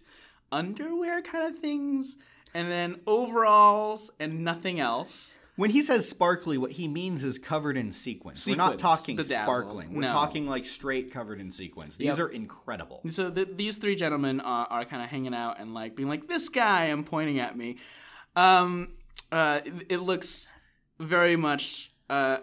underwear 0.51 1.21
kind 1.21 1.45
of 1.53 1.59
things, 1.59 2.17
and 2.53 2.71
then 2.71 2.99
overalls 3.05 4.11
and 4.19 4.43
nothing 4.43 4.79
else. 4.79 5.37
When 5.57 5.71
he 5.71 5.81
says 5.81 6.07
sparkly, 6.07 6.57
what 6.59 6.73
he 6.73 6.87
means 6.87 7.23
is 7.23 7.39
covered 7.39 7.77
in 7.77 7.91
sequins. 7.91 8.45
We're 8.45 8.55
not 8.55 8.77
talking 8.77 9.15
bedazzled. 9.15 9.43
sparkling. 9.43 9.93
We're 9.95 10.01
No. 10.01 10.07
talking 10.09 10.47
like 10.47 10.67
straight 10.67 11.11
covered 11.11 11.39
in 11.41 11.51
sequins. 11.51 11.97
These 11.97 12.05
Yep. 12.09 12.19
are 12.19 12.27
incredible. 12.29 13.01
So 13.09 13.31
th- 13.31 13.49
these 13.55 13.77
three 13.77 13.95
gentlemen 13.95 14.39
are, 14.39 14.67
are 14.69 14.85
kind 14.85 15.01
of 15.01 15.09
hanging 15.09 15.33
out 15.33 15.59
and 15.59 15.73
like 15.73 15.95
being 15.95 16.07
like, 16.09 16.27
"This 16.27 16.47
guy," 16.49 16.85
and 16.85 17.03
pointing 17.05 17.39
at 17.39 17.57
me. 17.57 17.77
Um, 18.35 18.93
uh, 19.31 19.61
it, 19.65 19.73
it 19.93 19.97
looks 19.97 20.53
very 20.99 21.35
much. 21.35 21.91
Uh, 22.09 22.37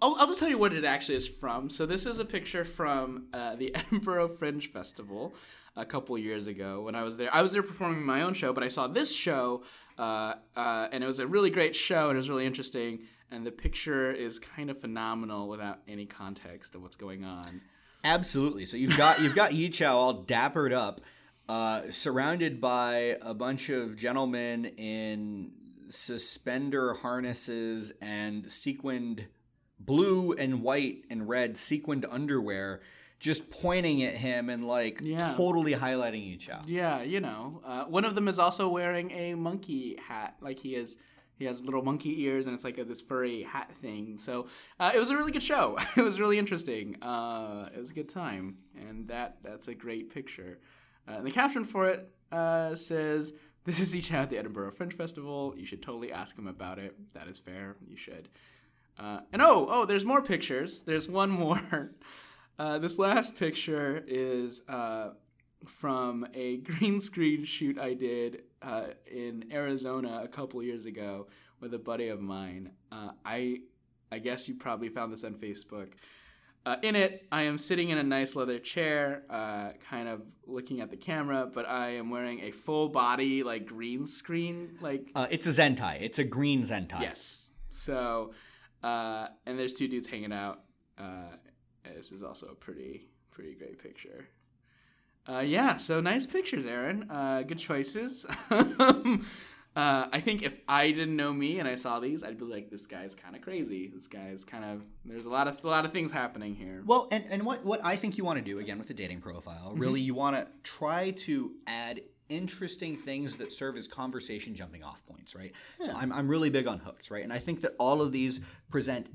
I'll, 0.00 0.16
I'll 0.18 0.26
just 0.26 0.38
tell 0.38 0.48
you 0.48 0.58
what 0.58 0.72
it 0.72 0.84
actually 0.84 1.16
is 1.16 1.26
from. 1.26 1.70
So 1.70 1.86
this 1.86 2.06
is 2.06 2.18
a 2.18 2.24
picture 2.24 2.64
from 2.64 3.26
uh, 3.32 3.56
the 3.56 3.74
Edinburgh 3.74 4.28
Fringe 4.28 4.70
Festival 4.70 5.34
a 5.76 5.84
couple 5.84 6.16
years 6.18 6.46
ago 6.46 6.82
when 6.82 6.94
I 6.94 7.02
was 7.02 7.16
there. 7.16 7.34
I 7.34 7.42
was 7.42 7.52
there 7.52 7.62
performing 7.62 8.04
my 8.04 8.22
own 8.22 8.34
show, 8.34 8.52
but 8.52 8.62
I 8.62 8.68
saw 8.68 8.86
this 8.86 9.12
show, 9.12 9.64
uh, 9.98 10.34
uh, 10.56 10.88
and 10.92 11.02
it 11.02 11.06
was 11.06 11.18
a 11.18 11.26
really 11.26 11.50
great 11.50 11.74
show, 11.74 12.08
and 12.08 12.16
it 12.16 12.18
was 12.18 12.28
really 12.28 12.46
interesting. 12.46 13.00
And 13.30 13.46
the 13.46 13.50
picture 13.50 14.12
is 14.12 14.38
kind 14.38 14.70
of 14.70 14.78
phenomenal 14.78 15.48
without 15.48 15.78
any 15.88 16.04
context 16.04 16.74
of 16.74 16.82
what's 16.82 16.96
going 16.96 17.24
on. 17.24 17.62
Absolutely. 18.04 18.66
So 18.66 18.76
you've 18.76 18.96
got 18.96 19.20
you've 19.20 19.34
got 19.34 19.52
Yichao 19.52 19.90
all 19.90 20.12
dappered 20.12 20.72
up, 20.72 21.00
uh, 21.48 21.90
surrounded 21.90 22.60
by 22.60 23.16
a 23.22 23.32
bunch 23.32 23.70
of 23.70 23.96
gentlemen 23.96 24.66
in 24.66 25.52
suspender 25.92 26.94
harnesses 26.94 27.92
and 28.00 28.50
sequined 28.50 29.26
blue 29.78 30.32
and 30.32 30.62
white 30.62 31.04
and 31.10 31.28
red 31.28 31.56
sequined 31.56 32.06
underwear, 32.08 32.80
just 33.18 33.50
pointing 33.50 34.02
at 34.02 34.14
him 34.14 34.48
and 34.48 34.66
like 34.66 35.00
Yeah. 35.02 35.34
totally 35.36 35.72
highlighting 35.74 36.36
Yichao. 36.36 36.62
Yeah, 36.66 37.02
you 37.02 37.20
know, 37.20 37.60
uh, 37.64 37.84
one 37.84 38.04
of 38.04 38.14
them 38.14 38.28
is 38.28 38.38
also 38.38 38.68
wearing 38.68 39.10
a 39.10 39.34
monkey 39.34 39.96
hat. 40.08 40.36
Like 40.40 40.58
he 40.58 40.74
is, 40.74 40.96
he 41.38 41.44
has 41.46 41.60
little 41.60 41.82
monkey 41.82 42.22
ears, 42.22 42.46
and 42.46 42.54
it's 42.54 42.64
like 42.64 42.78
a, 42.78 42.84
this 42.84 43.00
furry 43.00 43.42
hat 43.42 43.72
thing. 43.76 44.16
So 44.18 44.46
uh, 44.78 44.92
it 44.94 44.98
was 44.98 45.10
a 45.10 45.16
really 45.16 45.32
good 45.32 45.42
show. 45.42 45.76
it 45.96 46.02
was 46.02 46.20
really 46.20 46.38
interesting. 46.38 47.02
Uh, 47.02 47.68
it 47.74 47.78
was 47.80 47.90
a 47.90 47.94
good 47.94 48.08
time, 48.08 48.58
and 48.76 49.08
that 49.08 49.38
that's 49.42 49.68
a 49.68 49.74
great 49.74 50.12
picture. 50.12 50.58
Uh, 51.08 51.12
and 51.18 51.26
the 51.26 51.30
caption 51.32 51.64
for 51.64 51.88
it 51.88 52.08
uh, 52.30 52.74
says, 52.76 53.32
"This 53.64 53.80
is 53.80 53.94
Yichao 53.94 54.22
at 54.22 54.30
the 54.30 54.38
Edinburgh 54.38 54.72
Fringe 54.72 54.94
Festival. 54.94 55.54
You 55.56 55.66
should 55.66 55.82
totally 55.82 56.12
ask 56.12 56.36
him 56.36 56.46
about 56.46 56.78
it. 56.78 56.96
That 57.14 57.28
is 57.28 57.38
fair. 57.38 57.76
You 57.86 57.96
should." 57.96 58.28
Uh, 58.98 59.20
and 59.32 59.40
oh, 59.40 59.66
oh, 59.68 59.84
there's 59.86 60.04
more 60.04 60.22
pictures. 60.22 60.82
There's 60.82 61.08
one 61.08 61.30
more. 61.30 61.92
Uh, 62.58 62.78
this 62.78 62.98
last 62.98 63.38
picture 63.38 64.04
is 64.06 64.62
uh, 64.68 65.08
from 65.66 66.26
a 66.34 66.56
green 66.58 67.00
screen 67.00 67.44
shoot 67.44 67.78
I 67.78 67.94
did 67.94 68.42
uh, 68.60 68.88
in 69.10 69.46
Arizona 69.50 70.20
a 70.22 70.28
couple 70.28 70.62
years 70.62 70.86
ago 70.86 71.28
with 71.60 71.74
a 71.74 71.78
buddy 71.78 72.08
of 72.08 72.20
mine. 72.20 72.70
Uh, 72.92 73.12
I 73.24 73.60
I 74.10 74.18
guess 74.18 74.46
you 74.48 74.54
probably 74.54 74.90
found 74.90 75.12
this 75.12 75.24
on 75.24 75.34
Facebook. 75.34 75.92
Uh, 76.64 76.76
in 76.82 76.94
it, 76.94 77.26
I 77.32 77.42
am 77.42 77.58
sitting 77.58 77.88
in 77.90 77.98
a 77.98 78.04
nice 78.04 78.36
leather 78.36 78.58
chair, 78.60 79.24
uh, 79.28 79.70
kind 79.90 80.08
of 80.08 80.22
looking 80.46 80.80
at 80.80 80.90
the 80.90 80.96
camera, 80.96 81.50
but 81.52 81.68
I 81.68 81.96
am 81.96 82.08
wearing 82.08 82.40
a 82.40 82.52
full 82.52 82.88
body 82.88 83.42
like 83.42 83.66
green 83.66 84.04
screen 84.06 84.76
like 84.80 85.10
Uh, 85.14 85.26
it's 85.30 85.46
a 85.46 85.50
Zentai. 85.50 86.00
It's 86.00 86.20
a 86.20 86.24
green 86.24 86.62
Zentai. 86.62 87.00
Yes. 87.00 87.50
So, 87.72 88.32
uh, 88.82 89.26
and 89.44 89.58
there's 89.58 89.74
two 89.74 89.88
dudes 89.88 90.06
hanging 90.06 90.32
out. 90.32 90.60
Uh, 90.96 91.36
this 91.96 92.12
is 92.12 92.22
also 92.22 92.46
a 92.46 92.54
pretty, 92.54 93.08
pretty 93.32 93.54
great 93.54 93.82
picture. 93.82 94.28
Uh, 95.28 95.40
yeah. 95.40 95.76
So 95.76 96.00
nice 96.00 96.26
pictures, 96.26 96.66
Aaron. 96.66 97.10
Uh, 97.10 97.42
good 97.42 97.58
choices. 97.58 98.24
uh, 99.74 100.06
I 100.12 100.20
think 100.20 100.42
if 100.42 100.60
I 100.68 100.90
didn't 100.90 101.16
know 101.16 101.32
me 101.32 101.58
and 101.58 101.66
I 101.66 101.74
saw 101.76 101.98
these, 101.98 102.22
I'd 102.22 102.38
be 102.38 102.44
like, 102.44 102.68
this 102.70 102.86
guy's 102.86 103.14
kind 103.14 103.34
of 103.34 103.40
crazy. 103.42 103.90
This 103.92 104.06
guy's 104.06 104.44
kind 104.44 104.64
of. 104.64 104.82
There's 105.04 105.24
a 105.24 105.30
lot 105.30 105.48
of 105.48 105.64
a 105.64 105.66
lot 105.68 105.84
of 105.84 105.92
things 105.92 106.12
happening 106.12 106.54
here. 106.54 106.82
Well, 106.84 107.08
and, 107.10 107.24
and 107.30 107.44
what, 107.44 107.64
what 107.64 107.80
I 107.84 107.96
think 107.96 108.18
you 108.18 108.24
want 108.24 108.38
to 108.38 108.44
do, 108.44 108.58
again, 108.58 108.78
with 108.78 108.88
the 108.88 108.94
dating 108.94 109.20
profile, 109.20 109.72
really, 109.74 110.00
Mm-hmm. 110.00 110.06
you 110.06 110.14
want 110.14 110.36
to 110.36 110.46
try 110.62 111.10
to 111.10 111.52
add 111.66 112.02
interesting 112.28 112.96
things 112.96 113.36
that 113.36 113.52
serve 113.52 113.76
as 113.76 113.86
conversation 113.86 114.54
jumping 114.54 114.82
off 114.82 115.04
points, 115.06 115.34
right? 115.34 115.52
So 115.82 115.92
I'm, 115.92 116.10
I'm 116.12 116.28
really 116.28 116.48
big 116.48 116.66
on 116.66 116.78
hooks, 116.78 117.10
right? 117.10 117.22
And 117.22 117.32
I 117.32 117.38
think 117.38 117.60
that 117.60 117.74
all 117.78 118.00
of 118.00 118.10
these 118.12 118.40
present 118.70 119.08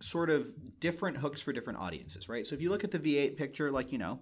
sort 0.00 0.30
of 0.30 0.50
different 0.80 1.18
hooks 1.18 1.42
for 1.42 1.52
different 1.52 1.78
audiences, 1.78 2.28
right? 2.28 2.46
So 2.46 2.54
if 2.54 2.62
you 2.62 2.70
look 2.70 2.84
at 2.84 2.90
the 2.90 2.98
V8 2.98 3.36
picture, 3.36 3.70
like, 3.70 3.92
you 3.92 3.98
know, 3.98 4.20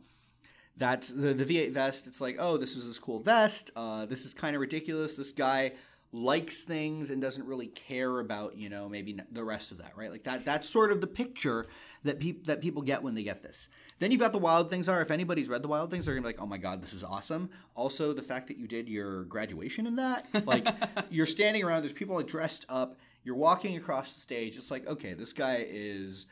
that's 0.77 1.09
the, 1.09 1.33
the 1.33 1.45
V8 1.45 1.73
vest. 1.73 2.07
It's 2.07 2.21
like, 2.21 2.37
oh, 2.39 2.57
this 2.57 2.77
is 2.77 2.87
this 2.87 2.99
cool 2.99 3.19
vest. 3.19 3.71
Uh, 3.75 4.07
this 4.07 4.25
is 4.25 4.35
kind 4.35 4.55
of 4.55 4.61
ridiculous. 4.61 5.17
This 5.17 5.33
guy 5.33 5.73
likes 6.13 6.65
things 6.65 7.11
and 7.11 7.21
doesn't 7.21 7.47
really 7.47 7.67
care 7.67 8.21
about, 8.21 8.57
you 8.57 8.69
know, 8.69 8.89
maybe 8.89 9.19
the 9.33 9.45
rest 9.45 9.71
of 9.71 9.79
that, 9.79 9.93
right? 9.97 10.11
Like 10.11 10.25
that. 10.25 10.45
That's 10.45 10.69
sort 10.69 10.93
of 10.93 11.01
the 11.01 11.07
picture 11.07 11.67
that 12.05 12.19
people 12.21 12.43
that 12.47 12.61
people 12.61 12.83
get 12.83 13.03
when 13.03 13.15
they 13.15 13.23
get 13.23 13.43
this. 13.43 13.69
Then 13.99 14.11
you've 14.11 14.21
got 14.21 14.33
the 14.33 14.39
wild 14.39 14.69
things 14.69 14.89
are. 14.89 15.01
If 15.01 15.11
anybody's 15.11 15.49
read 15.49 15.63
the 15.63 15.69
wild 15.69 15.91
things, 15.91 16.07
they're 16.07 16.15
gonna 16.15 16.27
be 16.27 16.35
like, 16.35 16.43
oh 16.43 16.47
my 16.47 16.59
god, 16.59 16.83
this 16.83 16.93
is 16.93 17.03
awesome. 17.03 17.51
Also, 17.75 18.13
the 18.13 18.23
fact 18.23 18.49
that 18.49 18.59
you 18.59 18.67
did 18.67 18.89
your 18.89 19.25
graduation 19.25 19.87
in 19.87 19.97
that, 19.97 20.27
like, 20.47 20.67
you're 21.11 21.27
standing 21.27 21.65
around. 21.65 21.83
There's 21.83 21.93
people 21.93 22.17
like 22.17 22.27
dressed 22.27 22.67
up. 22.69 22.99
You're 23.25 23.37
walking 23.37 23.77
across 23.77 24.15
the 24.15 24.21
stage. 24.21 24.57
It's 24.57 24.71
like, 24.71 24.87
okay, 24.87 25.15
this 25.15 25.33
guy 25.33 25.67
is 25.69 26.27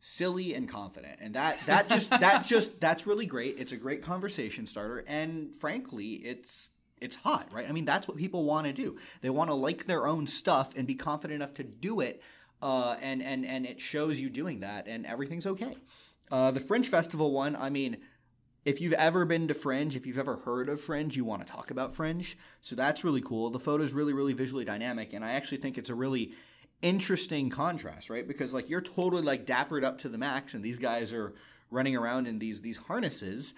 silly 0.00 0.54
and 0.54 0.68
confident. 0.68 1.18
And 1.20 1.34
that 1.34 1.64
that 1.66 1.88
just 1.88 2.10
that 2.10 2.44
just 2.44 2.80
that's 2.80 3.06
really 3.06 3.26
great. 3.26 3.56
It's 3.58 3.72
a 3.72 3.76
great 3.76 4.02
conversation 4.02 4.66
starter. 4.66 5.04
And 5.06 5.54
frankly 5.54 6.14
it's 6.14 6.70
it's 6.98 7.16
hot 7.16 7.48
right? 7.52 7.68
I 7.68 7.72
mean 7.72 7.84
that's 7.84 8.08
what 8.08 8.16
people 8.16 8.44
want 8.44 8.66
to 8.66 8.72
do. 8.72 8.96
They 9.20 9.30
want 9.30 9.50
to 9.50 9.54
like 9.54 9.86
their 9.86 10.06
own 10.06 10.26
stuff 10.26 10.74
and 10.76 10.86
be 10.86 10.94
confident 10.94 11.36
enough 11.36 11.54
to 11.54 11.64
do 11.64 12.00
it 12.00 12.22
uh, 12.62 12.96
and 13.02 13.22
and 13.22 13.44
and 13.44 13.66
it 13.66 13.80
shows 13.80 14.20
you 14.20 14.30
doing 14.30 14.60
that 14.60 14.86
and 14.86 15.06
everything's 15.06 15.46
okay. 15.46 15.76
Uh, 16.30 16.50
the 16.50 16.58
fringe 16.58 16.88
festival 16.88 17.30
one 17.30 17.54
i 17.54 17.70
mean 17.70 17.98
if 18.66 18.80
you've 18.80 18.94
ever 18.94 19.24
been 19.24 19.46
to 19.46 19.54
Fringe, 19.54 19.94
if 19.94 20.06
you've 20.06 20.18
ever 20.18 20.36
heard 20.38 20.68
of 20.68 20.80
Fringe, 20.80 21.16
you 21.16 21.24
want 21.24 21.46
to 21.46 21.50
talk 21.50 21.70
about 21.70 21.94
Fringe. 21.94 22.36
So 22.62 22.74
that's 22.74 23.04
really 23.04 23.20
cool. 23.20 23.48
The 23.48 23.60
photo's 23.60 23.92
really, 23.92 24.12
really 24.12 24.32
visually 24.32 24.64
dynamic, 24.64 25.12
and 25.12 25.24
I 25.24 25.34
actually 25.34 25.58
think 25.58 25.78
it's 25.78 25.88
a 25.88 25.94
really 25.94 26.32
interesting 26.82 27.50
contrast, 27.50 28.10
right? 28.10 28.26
Because 28.26 28.54
like 28.54 28.68
you're 28.68 28.80
totally 28.80 29.22
like 29.22 29.46
dappered 29.46 29.84
up 29.84 29.98
to 29.98 30.08
the 30.08 30.18
max, 30.18 30.54
and 30.54 30.64
these 30.64 30.78
guys 30.78 31.12
are 31.12 31.34
running 31.70 31.96
around 31.96 32.26
in 32.26 32.38
these 32.38 32.60
these 32.60 32.76
harnesses, 32.76 33.54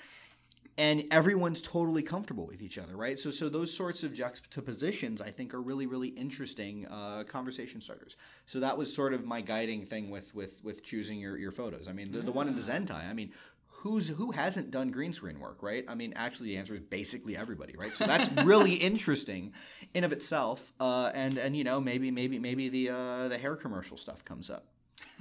and 0.77 1.05
everyone's 1.11 1.61
totally 1.61 2.03
comfortable 2.03 2.47
with 2.47 2.63
each 2.63 2.79
other, 2.79 2.97
right? 2.97 3.19
So 3.19 3.31
so 3.31 3.49
those 3.49 3.77
sorts 3.77 4.03
of 4.03 4.15
juxtapositions, 4.15 5.21
I 5.21 5.31
think, 5.31 5.55
are 5.55 5.61
really, 5.61 5.87
really 5.87 6.09
interesting 6.09 6.87
uh, 6.87 7.25
conversation 7.25 7.81
starters. 7.81 8.17
So 8.47 8.61
that 8.61 8.79
was 8.79 8.95
sort 8.95 9.13
of 9.13 9.25
my 9.25 9.41
guiding 9.41 9.85
thing 9.85 10.11
with 10.11 10.35
with 10.35 10.63
with 10.65 10.85
choosing 10.85 11.19
your 11.19 11.37
your 11.37 11.51
photos. 11.51 11.89
I 11.89 11.93
mean, 11.93 12.13
the, 12.13 12.21
the 12.21 12.33
one 12.33 12.49
in 12.49 12.55
the 12.55 12.63
Zentai, 12.63 13.09
I 13.09 13.13
mean 13.13 13.33
who's 13.79 14.09
who 14.09 14.33
hasn't 14.33 14.71
done 14.71 14.91
green 14.91 15.13
screen 15.13 15.39
work, 15.39 15.63
right? 15.63 15.85
I 15.89 15.95
mean, 15.95 16.13
actually, 16.17 16.49
the 16.49 16.57
answer 16.57 16.75
is 16.75 16.81
basically 16.81 17.37
everybody, 17.37 17.75
right? 17.79 17.95
So 17.95 18.07
that's 18.07 18.31
really 18.45 18.75
interesting 18.75 19.53
in 19.95 20.05
of 20.05 20.13
itself. 20.13 20.73
Uh, 20.81 21.11
and 21.15 21.39
and 21.39 21.57
you 21.57 21.65
know 21.65 21.81
maybe 21.81 22.11
maybe 22.11 22.39
maybe 22.39 22.69
the 22.69 22.91
uh, 22.91 23.29
the 23.29 23.39
hair 23.39 23.57
commercial 23.57 23.97
stuff 23.97 24.25
comes 24.25 24.51
up. 24.51 24.67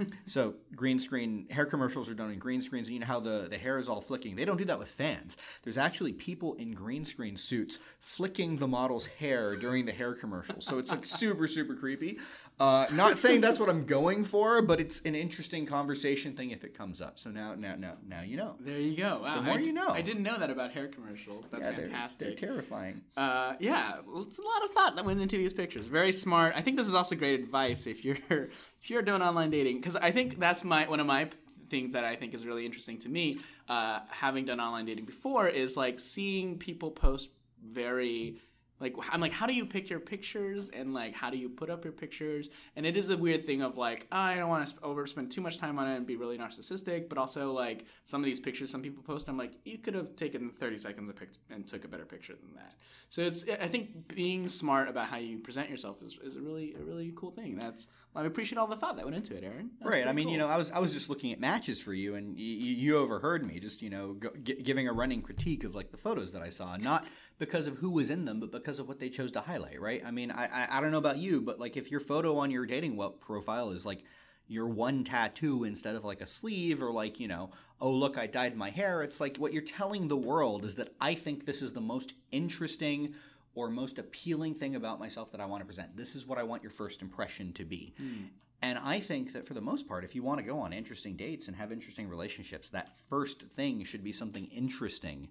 so 0.25 0.55
green 0.75 0.99
screen 0.99 1.47
hair 1.49 1.65
commercials 1.65 2.09
are 2.09 2.13
done 2.13 2.31
in 2.31 2.39
green 2.39 2.61
screens, 2.61 2.87
and 2.87 2.95
you 2.95 2.99
know 2.99 3.05
how 3.05 3.19
the 3.19 3.47
the 3.49 3.57
hair 3.57 3.77
is 3.77 3.89
all 3.89 4.01
flicking. 4.01 4.35
They 4.35 4.45
don't 4.45 4.57
do 4.57 4.65
that 4.65 4.79
with 4.79 4.89
fans. 4.89 5.37
There's 5.63 5.77
actually 5.77 6.13
people 6.13 6.55
in 6.55 6.71
green 6.71 7.05
screen 7.05 7.35
suits 7.35 7.79
flicking 7.99 8.57
the 8.57 8.67
model's 8.67 9.05
hair 9.05 9.55
during 9.55 9.85
the 9.85 9.91
hair 9.91 10.13
commercial. 10.13 10.61
So 10.61 10.79
it's 10.79 10.91
like 10.91 11.05
super 11.05 11.47
super 11.47 11.75
creepy. 11.75 12.19
Uh, 12.59 12.87
not 12.93 13.19
saying 13.19 13.39
that's 13.39 13.59
what 13.59 13.69
I'm 13.69 13.85
going 13.85 14.23
for, 14.23 14.63
but 14.63 14.79
it's 14.79 15.01
an 15.01 15.13
interesting 15.13 15.65
conversation 15.65 16.33
thing 16.33 16.49
if 16.49 16.63
it 16.63 16.73
comes 16.75 17.01
up. 17.01 17.19
So 17.19 17.29
now 17.29 17.53
now 17.53 17.75
now 17.75 17.93
now 18.07 18.21
you 18.21 18.35
know. 18.35 18.55
There 18.59 18.79
you 18.79 18.97
go. 18.97 19.19
Wow, 19.21 19.35
The 19.35 19.41
more 19.43 19.55
I, 19.55 19.59
you 19.59 19.73
know. 19.73 19.89
I 19.89 20.01
didn't 20.01 20.23
know 20.23 20.37
that 20.39 20.49
about 20.49 20.71
hair 20.71 20.87
commercials. 20.87 21.49
That's 21.49 21.65
Yeah, 21.65 21.73
they're- 21.73 21.85
fantastic. 21.85 22.39
They're, 22.39 22.49
terrifying. 22.49 23.01
Uh, 23.15 23.53
yeah, 23.59 23.97
well, 24.07 24.23
it's 24.23 24.39
a 24.39 24.41
lot 24.41 24.63
of 24.63 24.71
thought 24.71 24.95
that 24.95 25.05
went 25.05 25.21
into 25.21 25.37
these 25.37 25.53
pictures. 25.53 25.85
Very 25.87 26.11
smart. 26.11 26.53
I 26.55 26.61
think 26.61 26.77
this 26.77 26.87
is 26.87 26.95
also 26.95 27.15
great 27.15 27.39
advice 27.39 27.85
if 27.85 28.03
you're 28.03 28.17
if 28.29 28.89
you're 28.89 29.03
doing 29.03 29.21
online 29.21 29.51
dating 29.51 29.77
because 29.77 29.95
I 29.95 30.09
think 30.09 30.39
that's 30.39 30.63
my 30.63 30.87
one 30.87 30.99
of 30.99 31.05
my 31.05 31.29
things 31.69 31.93
that 31.93 32.05
I 32.05 32.15
think 32.15 32.33
is 32.33 32.45
really 32.45 32.65
interesting 32.65 32.97
to 32.99 33.09
me. 33.09 33.39
Uh, 33.69 33.99
having 34.09 34.45
done 34.45 34.59
online 34.59 34.85
dating 34.85 35.05
before 35.05 35.47
is 35.47 35.77
like 35.77 35.99
seeing 35.99 36.57
people 36.57 36.89
post 36.89 37.29
very 37.63 38.37
like 38.79 38.95
I'm 39.11 39.21
like, 39.21 39.31
how 39.31 39.47
do 39.47 39.53
you 39.53 39.65
pick 39.65 39.89
your 39.89 39.99
pictures 39.99 40.69
and 40.69 40.93
like 40.93 41.13
how 41.13 41.29
do 41.29 41.37
you 41.37 41.49
put 41.49 41.69
up 41.69 41.83
your 41.83 41.93
pictures? 41.93 42.49
And 42.75 42.85
it 42.85 42.95
is 42.95 43.09
a 43.09 43.17
weird 43.17 43.45
thing 43.45 43.61
of 43.61 43.77
like, 43.77 44.07
oh, 44.11 44.17
I 44.17 44.35
don't 44.35 44.49
want 44.49 44.67
to 44.67 44.75
overspend 44.77 45.31
too 45.31 45.41
much 45.41 45.57
time 45.57 45.79
on 45.79 45.87
it 45.87 45.95
and 45.95 46.05
be 46.05 46.15
really 46.15 46.37
narcissistic, 46.37 47.09
but 47.09 47.17
also 47.17 47.51
like 47.51 47.85
some 48.05 48.21
of 48.21 48.25
these 48.25 48.39
pictures 48.39 48.69
some 48.69 48.81
people 48.81 49.03
post, 49.03 49.27
I'm 49.27 49.37
like, 49.37 49.53
you 49.65 49.77
could 49.77 49.95
have 49.95 50.15
taken 50.15 50.49
30 50.51 50.77
seconds 50.77 51.13
and 51.49 51.67
took 51.67 51.85
a 51.85 51.87
better 51.87 52.05
picture 52.05 52.33
than 52.33 52.55
that. 52.55 52.75
So 53.09 53.21
it's 53.21 53.45
I 53.49 53.67
think 53.67 54.13
being 54.13 54.47
smart 54.47 54.89
about 54.89 55.07
how 55.07 55.17
you 55.17 55.39
present 55.39 55.69
yourself 55.69 56.01
is, 56.03 56.17
is 56.23 56.35
a 56.35 56.41
really 56.41 56.75
a 56.75 56.83
really 56.83 57.11
cool 57.15 57.31
thing. 57.31 57.57
That's 57.57 57.87
I 58.15 58.25
appreciate 58.25 58.57
all 58.57 58.67
the 58.67 58.75
thought 58.75 58.95
that 58.97 59.05
went 59.05 59.15
into 59.15 59.37
it, 59.37 59.43
Aaron. 59.43 59.69
Right. 59.81 60.07
I 60.07 60.11
mean, 60.11 60.25
cool. 60.25 60.33
you 60.33 60.39
know, 60.39 60.47
I 60.47 60.57
was 60.57 60.71
I 60.71 60.79
was 60.79 60.91
just 60.91 61.09
looking 61.09 61.31
at 61.31 61.39
matches 61.39 61.81
for 61.81 61.93
you, 61.93 62.15
and 62.15 62.37
you, 62.37 62.45
you 62.45 62.97
overheard 62.97 63.45
me 63.45 63.59
just 63.59 63.81
you 63.81 63.89
know 63.89 64.13
go, 64.13 64.31
g- 64.41 64.61
giving 64.61 64.87
a 64.87 64.93
running 64.93 65.21
critique 65.21 65.63
of 65.63 65.75
like 65.75 65.91
the 65.91 65.97
photos 65.97 66.31
that 66.31 66.41
I 66.41 66.49
saw, 66.49 66.75
not 66.77 67.05
because 67.39 67.67
of 67.67 67.77
who 67.77 67.89
was 67.89 68.09
in 68.09 68.25
them, 68.25 68.39
but 68.39 68.51
because 68.51 68.79
of 68.79 68.87
what 68.87 68.99
they 68.99 69.09
chose 69.09 69.31
to 69.33 69.41
highlight. 69.41 69.79
Right. 69.81 70.03
I 70.05 70.11
mean, 70.11 70.31
I 70.31 70.45
I, 70.45 70.77
I 70.77 70.81
don't 70.81 70.91
know 70.91 70.97
about 70.97 71.17
you, 71.17 71.41
but 71.41 71.59
like 71.59 71.77
if 71.77 71.91
your 71.91 71.99
photo 71.99 72.37
on 72.37 72.51
your 72.51 72.65
dating 72.65 72.95
web 72.95 73.19
profile 73.19 73.71
is 73.71 73.85
like 73.85 74.03
your 74.49 74.67
one 74.67 75.03
tattoo 75.03 75.65
instead 75.65 75.95
of 75.95 76.05
like 76.05 76.21
a 76.21 76.25
sleeve 76.25 76.81
or 76.81 76.89
like 76.89 77.19
you 77.19 77.27
know 77.27 77.49
oh 77.81 77.91
look 77.91 78.17
i 78.17 78.25
dyed 78.25 78.55
my 78.55 78.69
hair 78.69 79.03
it's 79.03 79.19
like 79.19 79.35
what 79.35 79.51
you're 79.51 79.61
telling 79.61 80.07
the 80.07 80.15
world 80.15 80.63
is 80.63 80.75
that 80.75 80.93
i 81.01 81.13
think 81.13 81.45
this 81.45 81.61
is 81.61 81.73
the 81.73 81.81
most 81.81 82.13
interesting 82.31 83.13
or 83.57 83.71
most 83.71 83.97
appealing 83.97 84.53
thing 84.53 84.75
about 84.75 84.99
myself 84.99 85.31
that 85.31 85.41
I 85.41 85.47
want 85.47 85.61
to 85.61 85.65
present. 85.65 85.97
This 85.97 86.15
is 86.15 86.27
what 86.27 86.37
I 86.37 86.43
want 86.43 86.61
your 86.61 86.69
first 86.69 87.01
impression 87.01 87.53
to 87.53 87.65
be. 87.65 87.95
Mm. 87.99 88.27
And 88.61 88.77
I 88.77 88.99
think 88.99 89.33
that 89.33 89.47
for 89.47 89.55
the 89.55 89.61
most 89.61 89.87
part, 89.87 90.03
if 90.03 90.13
you 90.13 90.21
want 90.21 90.39
to 90.39 90.45
go 90.45 90.59
on 90.59 90.73
interesting 90.73 91.15
dates 91.15 91.47
and 91.47 91.57
have 91.57 91.71
interesting 91.71 92.07
relationships, 92.07 92.69
that 92.69 92.95
first 93.09 93.41
thing 93.41 93.83
should 93.83 94.03
be 94.03 94.11
something 94.11 94.45
interesting, 94.45 95.29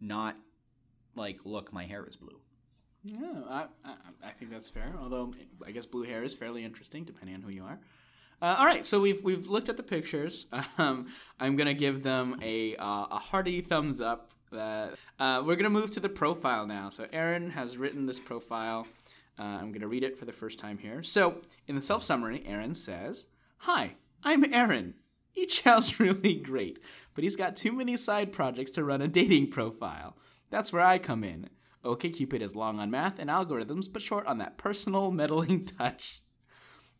not 0.00 0.36
like, 1.18 1.40
look, 1.44 1.72
my 1.72 1.84
hair 1.84 2.04
is 2.06 2.16
blue. 2.16 2.40
Yeah, 3.04 3.42
I, 3.48 3.66
I, 3.84 3.94
I 4.24 4.30
think 4.30 4.50
that's 4.50 4.68
fair. 4.68 4.94
Although 5.00 5.34
I 5.64 5.70
guess 5.70 5.86
blue 5.86 6.04
hair 6.04 6.22
is 6.22 6.34
fairly 6.34 6.64
interesting 6.64 7.04
depending 7.04 7.36
on 7.36 7.42
who 7.42 7.50
you 7.50 7.64
are. 7.64 7.78
Uh, 8.40 8.54
all 8.58 8.66
right, 8.66 8.86
so 8.86 9.00
we've 9.00 9.22
we've 9.24 9.48
looked 9.48 9.68
at 9.68 9.76
the 9.76 9.82
pictures. 9.82 10.46
Um, 10.78 11.08
I'm 11.40 11.56
gonna 11.56 11.74
give 11.74 12.02
them 12.02 12.38
a 12.42 12.76
uh, 12.76 13.06
a 13.10 13.18
hearty 13.18 13.60
thumbs 13.60 14.00
up 14.00 14.32
that. 14.52 14.94
Uh, 15.18 15.42
we're 15.44 15.56
gonna 15.56 15.70
move 15.70 15.90
to 15.92 16.00
the 16.00 16.08
profile 16.08 16.66
now. 16.66 16.88
So 16.88 17.06
Aaron 17.12 17.50
has 17.50 17.76
written 17.76 18.06
this 18.06 18.20
profile. 18.20 18.86
Uh, 19.38 19.42
I'm 19.42 19.72
gonna 19.72 19.88
read 19.88 20.04
it 20.04 20.16
for 20.16 20.24
the 20.24 20.32
first 20.32 20.58
time 20.60 20.78
here. 20.78 21.02
So 21.02 21.38
in 21.66 21.74
the 21.74 21.82
self 21.82 22.04
summary, 22.04 22.44
Aaron 22.46 22.74
says, 22.74 23.26
"Hi, 23.58 23.94
I'm 24.22 24.52
Aaron. 24.54 24.94
Yichao's 25.36 25.98
really 26.00 26.36
great, 26.36 26.78
but 27.14 27.24
he's 27.24 27.36
got 27.36 27.56
too 27.56 27.72
many 27.72 27.96
side 27.96 28.32
projects 28.32 28.72
to 28.72 28.84
run 28.84 29.02
a 29.02 29.08
dating 29.08 29.50
profile. 29.50 30.16
That's 30.50 30.72
where 30.72 30.82
I 30.82 30.98
come 30.98 31.24
in. 31.24 31.50
OkCupid 31.84 32.40
is 32.40 32.56
long 32.56 32.78
on 32.78 32.90
math 32.90 33.18
and 33.18 33.30
algorithms, 33.30 33.92
but 33.92 34.02
short 34.02 34.26
on 34.26 34.38
that 34.38 34.58
personal 34.58 35.10
meddling 35.12 35.64
touch." 35.64 36.22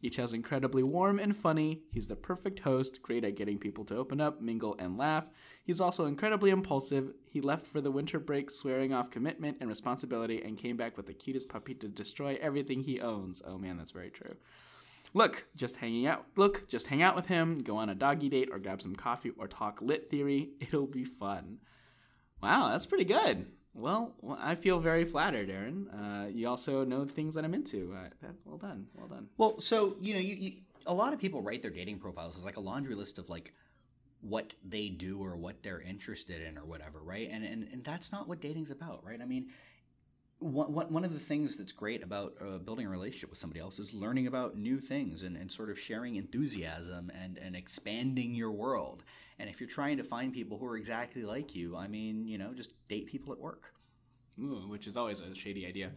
Yichao's 0.03 0.33
incredibly 0.33 0.85
warm 0.85 1.19
and 1.19 1.37
funny. 1.37 1.83
He's 1.93 2.07
the 2.07 2.15
perfect 2.15 2.61
host, 2.61 3.03
great 3.03 3.25
at 3.25 3.35
getting 3.35 3.59
people 3.59 3.85
to 3.87 3.97
open 3.97 4.21
up, 4.21 4.41
mingle, 4.41 4.77
and 4.79 4.97
laugh. 4.97 5.29
He's 5.65 5.81
also 5.81 6.05
incredibly 6.05 6.51
impulsive. 6.51 7.13
He 7.25 7.41
left 7.41 7.67
for 7.67 7.81
the 7.81 7.91
winter 7.91 8.21
break 8.21 8.49
swearing 8.49 8.93
off 8.93 9.11
commitment 9.11 9.57
and 9.61 9.69
responsibility 9.69 10.41
and 10.45 10.57
came 10.57 10.77
back 10.77 10.97
with 10.97 11.07
the 11.07 11.15
cutest 11.15 11.49
puppy 11.49 11.75
to 11.75 11.89
destroy 11.89 12.39
everything 12.41 12.81
he 12.81 13.01
owns. 13.01 13.43
Oh 13.45 13.59
man, 13.59 13.77
that's 13.77 13.91
very 13.91 14.11
true. 14.11 14.37
Look, 15.15 15.47
just 15.57 15.75
hanging 15.75 16.07
out. 16.07 16.27
Look, 16.37 16.69
just 16.69 16.87
hang 16.87 17.03
out 17.03 17.17
with 17.17 17.27
him, 17.27 17.59
go 17.59 17.77
on 17.77 17.89
a 17.89 17.95
doggy 17.95 18.29
date 18.29 18.51
or 18.53 18.61
grab 18.61 18.81
some 18.81 18.95
coffee 18.95 19.33
or 19.37 19.49
talk 19.49 19.83
lit 19.83 20.11
theory. 20.11 20.51
It'll 20.61 20.87
be 20.87 21.05
fun. 21.05 21.59
Wow, 22.43 22.69
that's 22.71 22.87
pretty 22.87 23.05
good. 23.05 23.47
Well, 23.75 24.15
I 24.39 24.55
feel 24.57 24.81
very 24.81 25.05
flattered, 25.05 25.51
Aaron. 25.51 25.89
Uh, 25.89 26.29
you 26.33 26.49
also 26.49 26.85
know 26.85 27.05
things 27.05 27.35
that 27.35 27.45
I'm 27.45 27.55
into. 27.55 27.95
Uh, 27.97 28.29
well 28.45 28.59
done, 28.59 28.87
well 28.95 29.07
done. 29.07 29.29
Well, 29.37 29.61
so 29.61 29.97
you 30.01 30.15
know, 30.15 30.21
you, 30.21 30.35
you, 30.35 30.53
a 30.87 30.95
lot 30.95 31.13
of 31.13 31.21
people 31.21 31.43
write 31.43 31.63
their 31.63 31.71
dating 31.71 31.99
profiles 31.99 32.37
as 32.37 32.45
like 32.45 32.57
a 32.57 32.61
laundry 32.61 32.97
list 32.97 33.19
of 33.19 33.29
like 33.29 33.53
what 34.21 34.55
they 34.65 34.89
do 34.89 35.23
or 35.23 35.37
what 35.37 35.63
they're 35.63 35.81
interested 35.81 36.43
in 36.43 36.59
or 36.59 36.65
whatever, 36.65 37.01
right? 37.01 37.29
And 37.31 37.45
and, 37.45 37.69
and 37.73 37.85
that's 37.85 38.11
not 38.11 38.27
what 38.27 38.41
dating's 38.41 38.73
about, 38.73 39.05
right? 39.05 39.21
I 39.21 39.25
mean, 39.27 39.51
one, 40.41 40.93
one 40.93 41.05
of 41.05 41.13
the 41.13 41.19
things 41.19 41.57
that's 41.57 41.73
great 41.73 42.03
about 42.03 42.35
uh, 42.41 42.59
building 42.59 42.87
a 42.87 42.91
relationship 42.91 43.31
with 43.31 43.39
somebody 43.39 43.61
else 43.61 43.79
is 43.79 43.93
learning 43.93 44.27
about 44.27 44.57
new 44.57 44.79
things 44.79 45.23
and, 45.23 45.37
and 45.37 45.51
sort 45.51 45.71
of 45.71 45.79
sharing 45.79 46.17
enthusiasm 46.17 47.11
and, 47.21 47.39
and 47.39 47.57
expanding 47.57 48.35
your 48.35 48.53
world. 48.53 49.03
And 49.39 49.49
if 49.51 49.61
you're 49.61 49.69
trying 49.69 49.97
to 49.97 50.05
find 50.05 50.33
people 50.33 50.59
who 50.59 50.67
are 50.67 50.77
exactly 50.77 51.25
like 51.25 51.55
you, 51.55 51.77
I 51.77 51.89
mean, 51.89 52.27
you 52.27 52.39
know, 52.39 52.55
just 52.55 52.71
date 52.89 53.07
people 53.07 53.33
at 53.33 53.39
work. 53.39 53.75
Ooh, 54.41 54.69
which 54.69 54.87
is 54.87 54.97
always 54.97 55.21
a 55.21 55.35
shady 55.35 55.67
idea. 55.67 55.91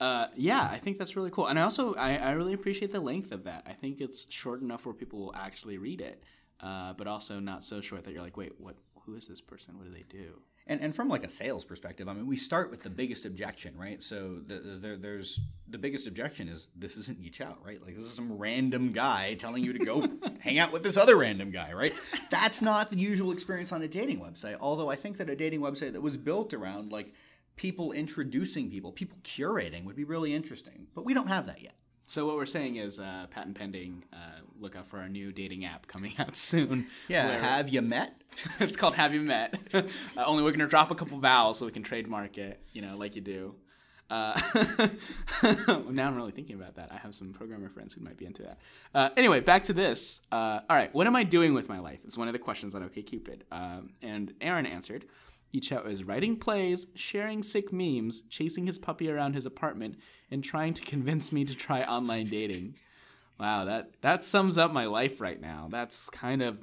Uh, 0.00 0.28
yeah, 0.36 0.68
I 0.70 0.78
think 0.78 0.98
that's 0.98 1.16
really 1.16 1.30
cool. 1.30 1.48
And 1.48 1.58
I 1.58 1.62
also, 1.62 1.94
I, 1.94 2.16
I, 2.16 2.30
really 2.30 2.52
appreciate 2.52 2.92
the 2.92 3.00
length 3.00 3.32
of 3.32 3.42
that. 3.44 3.64
I 3.66 3.72
think 3.72 4.00
it's 4.00 4.30
short 4.30 4.62
enough 4.62 4.86
where 4.86 4.94
people 4.94 5.18
will 5.18 5.34
actually 5.34 5.76
read 5.76 6.00
it, 6.00 6.22
uh, 6.60 6.92
but 6.92 7.08
also 7.08 7.40
not 7.40 7.64
so 7.64 7.80
short 7.80 8.04
that 8.04 8.12
you're 8.12 8.22
like, 8.22 8.36
wait, 8.36 8.52
what? 8.58 8.76
Who 9.04 9.16
is 9.16 9.26
this 9.26 9.40
person? 9.40 9.76
What 9.76 9.86
do 9.86 9.92
they 9.92 10.04
do? 10.08 10.34
And, 10.68 10.82
and 10.82 10.94
from 10.94 11.08
like 11.08 11.24
a 11.24 11.30
sales 11.30 11.64
perspective, 11.64 12.08
I 12.08 12.12
mean, 12.12 12.26
we 12.26 12.36
start 12.36 12.70
with 12.70 12.82
the 12.82 12.90
biggest 12.90 13.24
objection, 13.24 13.74
right? 13.76 14.02
So 14.02 14.40
the, 14.46 14.58
the, 14.58 14.96
there's 15.00 15.40
the 15.66 15.78
biggest 15.78 16.06
objection 16.06 16.46
is 16.46 16.68
this 16.76 16.98
isn't 16.98 17.20
Yichao, 17.20 17.54
right? 17.64 17.82
Like 17.82 17.96
this 17.96 18.04
is 18.04 18.12
some 18.12 18.36
random 18.36 18.92
guy 18.92 19.34
telling 19.34 19.64
you 19.64 19.72
to 19.72 19.78
go 19.78 20.06
hang 20.40 20.58
out 20.58 20.70
with 20.70 20.82
this 20.82 20.98
other 20.98 21.16
random 21.16 21.50
guy, 21.50 21.72
right? 21.72 21.94
That's 22.30 22.60
not 22.60 22.90
the 22.90 22.98
usual 22.98 23.32
experience 23.32 23.72
on 23.72 23.80
a 23.82 23.88
dating 23.88 24.20
website. 24.20 24.58
Although 24.60 24.90
I 24.90 24.96
think 24.96 25.16
that 25.16 25.30
a 25.30 25.36
dating 25.36 25.60
website 25.60 25.94
that 25.94 26.02
was 26.02 26.18
built 26.18 26.52
around 26.52 26.92
like 26.92 27.14
people 27.56 27.92
introducing 27.92 28.70
people, 28.70 28.92
people 28.92 29.16
curating 29.24 29.84
would 29.84 29.96
be 29.96 30.04
really 30.04 30.34
interesting. 30.34 30.86
But 30.94 31.06
we 31.06 31.14
don't 31.14 31.28
have 31.28 31.46
that 31.46 31.62
yet. 31.62 31.74
So 32.08 32.24
what 32.24 32.36
we're 32.36 32.46
saying 32.46 32.76
is, 32.76 32.98
uh, 32.98 33.26
patent 33.30 33.54
pending. 33.54 34.02
Uh, 34.10 34.40
look 34.58 34.74
out 34.76 34.88
for 34.88 34.98
our 34.98 35.10
new 35.10 35.30
dating 35.30 35.66
app 35.66 35.86
coming 35.86 36.14
out 36.18 36.36
soon. 36.36 36.86
Yeah, 37.06 37.28
where... 37.28 37.38
have 37.38 37.68
you 37.68 37.82
met? 37.82 38.22
it's 38.60 38.76
called 38.76 38.94
Have 38.94 39.12
You 39.12 39.20
Met? 39.20 39.58
uh, 39.74 39.82
only 40.16 40.42
we're 40.42 40.52
gonna 40.52 40.66
drop 40.66 40.90
a 40.90 40.94
couple 40.94 41.18
vowels 41.18 41.58
so 41.58 41.66
we 41.66 41.72
can 41.72 41.82
trademark 41.82 42.38
it. 42.38 42.62
You 42.72 42.80
know, 42.80 42.96
like 42.96 43.14
you 43.14 43.20
do. 43.20 43.56
Uh, 44.08 44.40
now 45.90 46.08
I'm 46.08 46.16
really 46.16 46.32
thinking 46.32 46.56
about 46.56 46.76
that. 46.76 46.90
I 46.90 46.96
have 46.96 47.14
some 47.14 47.34
programmer 47.34 47.68
friends 47.68 47.92
who 47.92 48.00
might 48.00 48.16
be 48.16 48.24
into 48.24 48.42
that. 48.42 48.58
Uh, 48.94 49.10
anyway, 49.18 49.40
back 49.40 49.64
to 49.64 49.74
this. 49.74 50.22
Uh, 50.32 50.60
all 50.70 50.76
right, 50.76 50.94
what 50.94 51.06
am 51.06 51.14
I 51.14 51.24
doing 51.24 51.52
with 51.52 51.68
my 51.68 51.78
life? 51.78 51.98
It's 52.06 52.16
one 52.16 52.26
of 52.26 52.32
the 52.32 52.38
questions 52.38 52.74
on 52.74 52.88
OkCupid. 52.88 53.42
Um, 53.52 53.90
and 54.00 54.32
Aaron 54.40 54.64
answered. 54.64 55.04
Yichao 55.54 55.88
is 55.88 56.04
writing 56.04 56.36
plays, 56.36 56.86
sharing 56.94 57.42
sick 57.42 57.72
memes, 57.72 58.22
chasing 58.28 58.66
his 58.66 58.78
puppy 58.78 59.10
around 59.10 59.34
his 59.34 59.46
apartment, 59.46 59.96
and 60.30 60.44
trying 60.44 60.74
to 60.74 60.82
convince 60.82 61.32
me 61.32 61.44
to 61.44 61.54
try 61.54 61.82
online 61.82 62.26
dating. 62.26 62.74
Wow, 63.40 63.64
that 63.64 63.92
that 64.02 64.24
sums 64.24 64.58
up 64.58 64.72
my 64.72 64.86
life 64.86 65.20
right 65.20 65.40
now. 65.40 65.68
That's 65.70 66.10
kind 66.10 66.42
of 66.42 66.58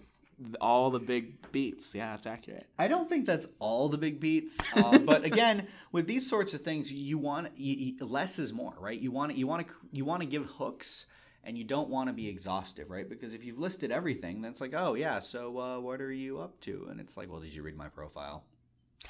all 0.60 0.91
the 0.91 1.00
big 1.00 1.52
beats. 1.52 1.95
Yeah, 1.95 2.12
that's 2.12 2.28
accurate. 2.28 2.67
I 2.78 2.88
don't 2.88 3.08
think 3.08 3.26
that's 3.26 3.48
all 3.60 3.89
the 3.89 3.98
big 3.98 4.19
beats, 4.19 4.60
uh, 4.76 5.00
but 5.00 5.24
again, 5.24 5.67
with 5.91 6.08
these 6.08 6.30
sorts 6.30 6.54
of 6.54 6.62
things, 6.62 6.91
you 6.91 7.17
want 7.17 7.58
you, 7.58 7.95
less 8.06 8.39
is 8.39 8.54
more, 8.54 8.74
right? 8.80 9.00
You 9.00 9.12
want 9.12 9.36
you 9.36 9.48
want 9.48 9.67
to 9.67 9.74
you 9.91 10.06
want 10.06 10.21
to 10.21 10.28
give 10.28 10.45
hooks, 10.45 11.08
and 11.43 11.58
you 11.58 11.63
don't 11.63 11.89
want 11.89 12.10
to 12.10 12.13
be 12.13 12.28
exhaustive, 12.28 12.89
right? 12.89 13.08
Because 13.10 13.34
if 13.34 13.43
you've 13.43 13.60
listed 13.60 13.91
everything, 13.91 14.41
then 14.41 14.52
it's 14.52 14.62
like, 14.62 14.74
oh 14.76 14.95
yeah, 14.95 15.19
so 15.19 15.58
uh, 15.60 15.80
what 15.80 16.02
are 16.02 16.12
you 16.12 16.39
up 16.39 16.60
to? 16.62 16.88
And 16.89 17.00
it's 17.00 17.17
like, 17.17 17.32
well, 17.32 17.39
did 17.39 17.54
you 17.56 17.63
read 17.63 17.78
my 17.78 17.88
profile? 17.88 18.43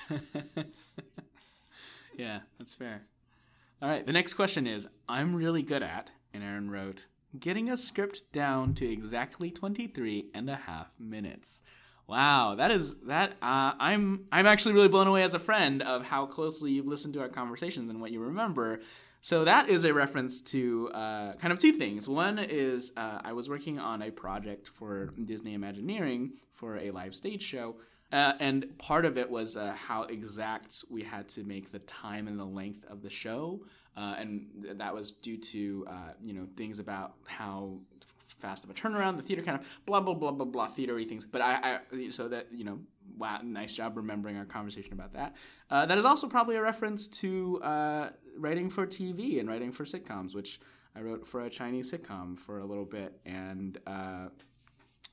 yeah, 2.17 2.39
that's 2.57 2.73
fair. 2.73 3.03
All 3.81 3.89
right, 3.89 4.05
the 4.05 4.13
next 4.13 4.35
question 4.35 4.67
is 4.67 4.87
I'm 5.07 5.35
really 5.35 5.61
good 5.61 5.83
at, 5.83 6.11
and 6.33 6.43
Aaron 6.43 6.71
wrote, 6.71 7.05
getting 7.39 7.69
a 7.69 7.77
script 7.77 8.31
down 8.31 8.73
to 8.75 8.89
exactly 8.89 9.51
23 9.51 10.29
and 10.33 10.49
a 10.49 10.55
half 10.55 10.87
minutes. 10.99 11.61
Wow, 12.07 12.55
that 12.55 12.71
is 12.71 12.95
that. 13.07 13.31
Uh, 13.41 13.73
I'm 13.79 14.25
I'm 14.31 14.45
actually 14.45 14.73
really 14.73 14.87
blown 14.87 15.07
away 15.07 15.23
as 15.23 15.33
a 15.33 15.39
friend 15.39 15.81
of 15.81 16.03
how 16.03 16.27
closely 16.27 16.71
you've 16.71 16.85
listened 16.85 17.15
to 17.15 17.21
our 17.21 17.29
conversations 17.29 17.89
and 17.89 17.99
what 17.99 18.11
you 18.11 18.19
remember. 18.19 18.81
So 19.21 19.43
that 19.45 19.69
is 19.69 19.85
a 19.85 19.93
reference 19.93 20.39
to 20.41 20.91
uh, 20.93 21.33
kind 21.33 21.51
of 21.51 21.57
two 21.57 21.71
things. 21.71 22.07
One 22.07 22.37
is 22.37 22.93
uh, 22.95 23.21
I 23.23 23.33
was 23.33 23.49
working 23.49 23.79
on 23.79 24.03
a 24.03 24.11
project 24.11 24.67
for 24.67 25.15
Disney 25.25 25.55
Imagineering 25.55 26.33
for 26.53 26.77
a 26.77 26.91
live 26.91 27.15
stage 27.15 27.41
show 27.41 27.75
uh, 28.11 28.33
and 28.39 28.77
part 28.77 29.05
of 29.05 29.17
it 29.17 29.29
was 29.29 29.57
uh, 29.57 29.73
how 29.73 30.03
exact 30.03 30.83
we 30.89 31.01
had 31.01 31.27
to 31.29 31.43
make 31.43 31.71
the 31.71 31.79
time 31.79 32.27
and 32.27 32.39
the 32.39 32.45
length 32.45 32.85
of 32.89 33.01
the 33.01 33.09
show. 33.09 33.61
Uh, 33.97 34.15
and 34.19 34.47
that 34.77 34.93
was 34.93 35.11
due 35.11 35.37
to 35.37 35.85
uh, 35.89 36.11
you 36.21 36.33
know 36.33 36.45
things 36.57 36.79
about 36.79 37.13
how 37.25 37.77
fast 38.39 38.63
of 38.63 38.69
a 38.69 38.73
turnaround 38.73 39.15
the 39.15 39.23
theater 39.23 39.41
kind 39.41 39.57
of 39.59 39.65
blah 39.85 40.01
blah 40.01 40.13
blah 40.13 40.31
blah 40.31 40.45
blah 40.45 40.67
theatery 40.67 41.07
things. 41.07 41.25
But 41.25 41.41
I, 41.41 41.79
I 41.91 42.09
so 42.09 42.27
that 42.27 42.47
you 42.51 42.65
know 42.65 42.79
wow 43.17 43.39
nice 43.41 43.75
job 43.75 43.95
remembering 43.95 44.37
our 44.37 44.45
conversation 44.45 44.93
about 44.93 45.13
that. 45.13 45.35
Uh, 45.69 45.85
that 45.85 45.97
is 45.97 46.05
also 46.05 46.27
probably 46.27 46.57
a 46.57 46.61
reference 46.61 47.07
to 47.07 47.61
uh, 47.63 48.09
writing 48.37 48.69
for 48.69 48.85
TV 48.85 49.39
and 49.39 49.47
writing 49.47 49.71
for 49.71 49.85
sitcoms, 49.85 50.35
which 50.35 50.59
I 50.95 51.01
wrote 51.01 51.25
for 51.25 51.41
a 51.41 51.49
Chinese 51.49 51.91
sitcom 51.91 52.37
for 52.37 52.59
a 52.59 52.65
little 52.65 52.85
bit 52.85 53.17
and 53.25 53.79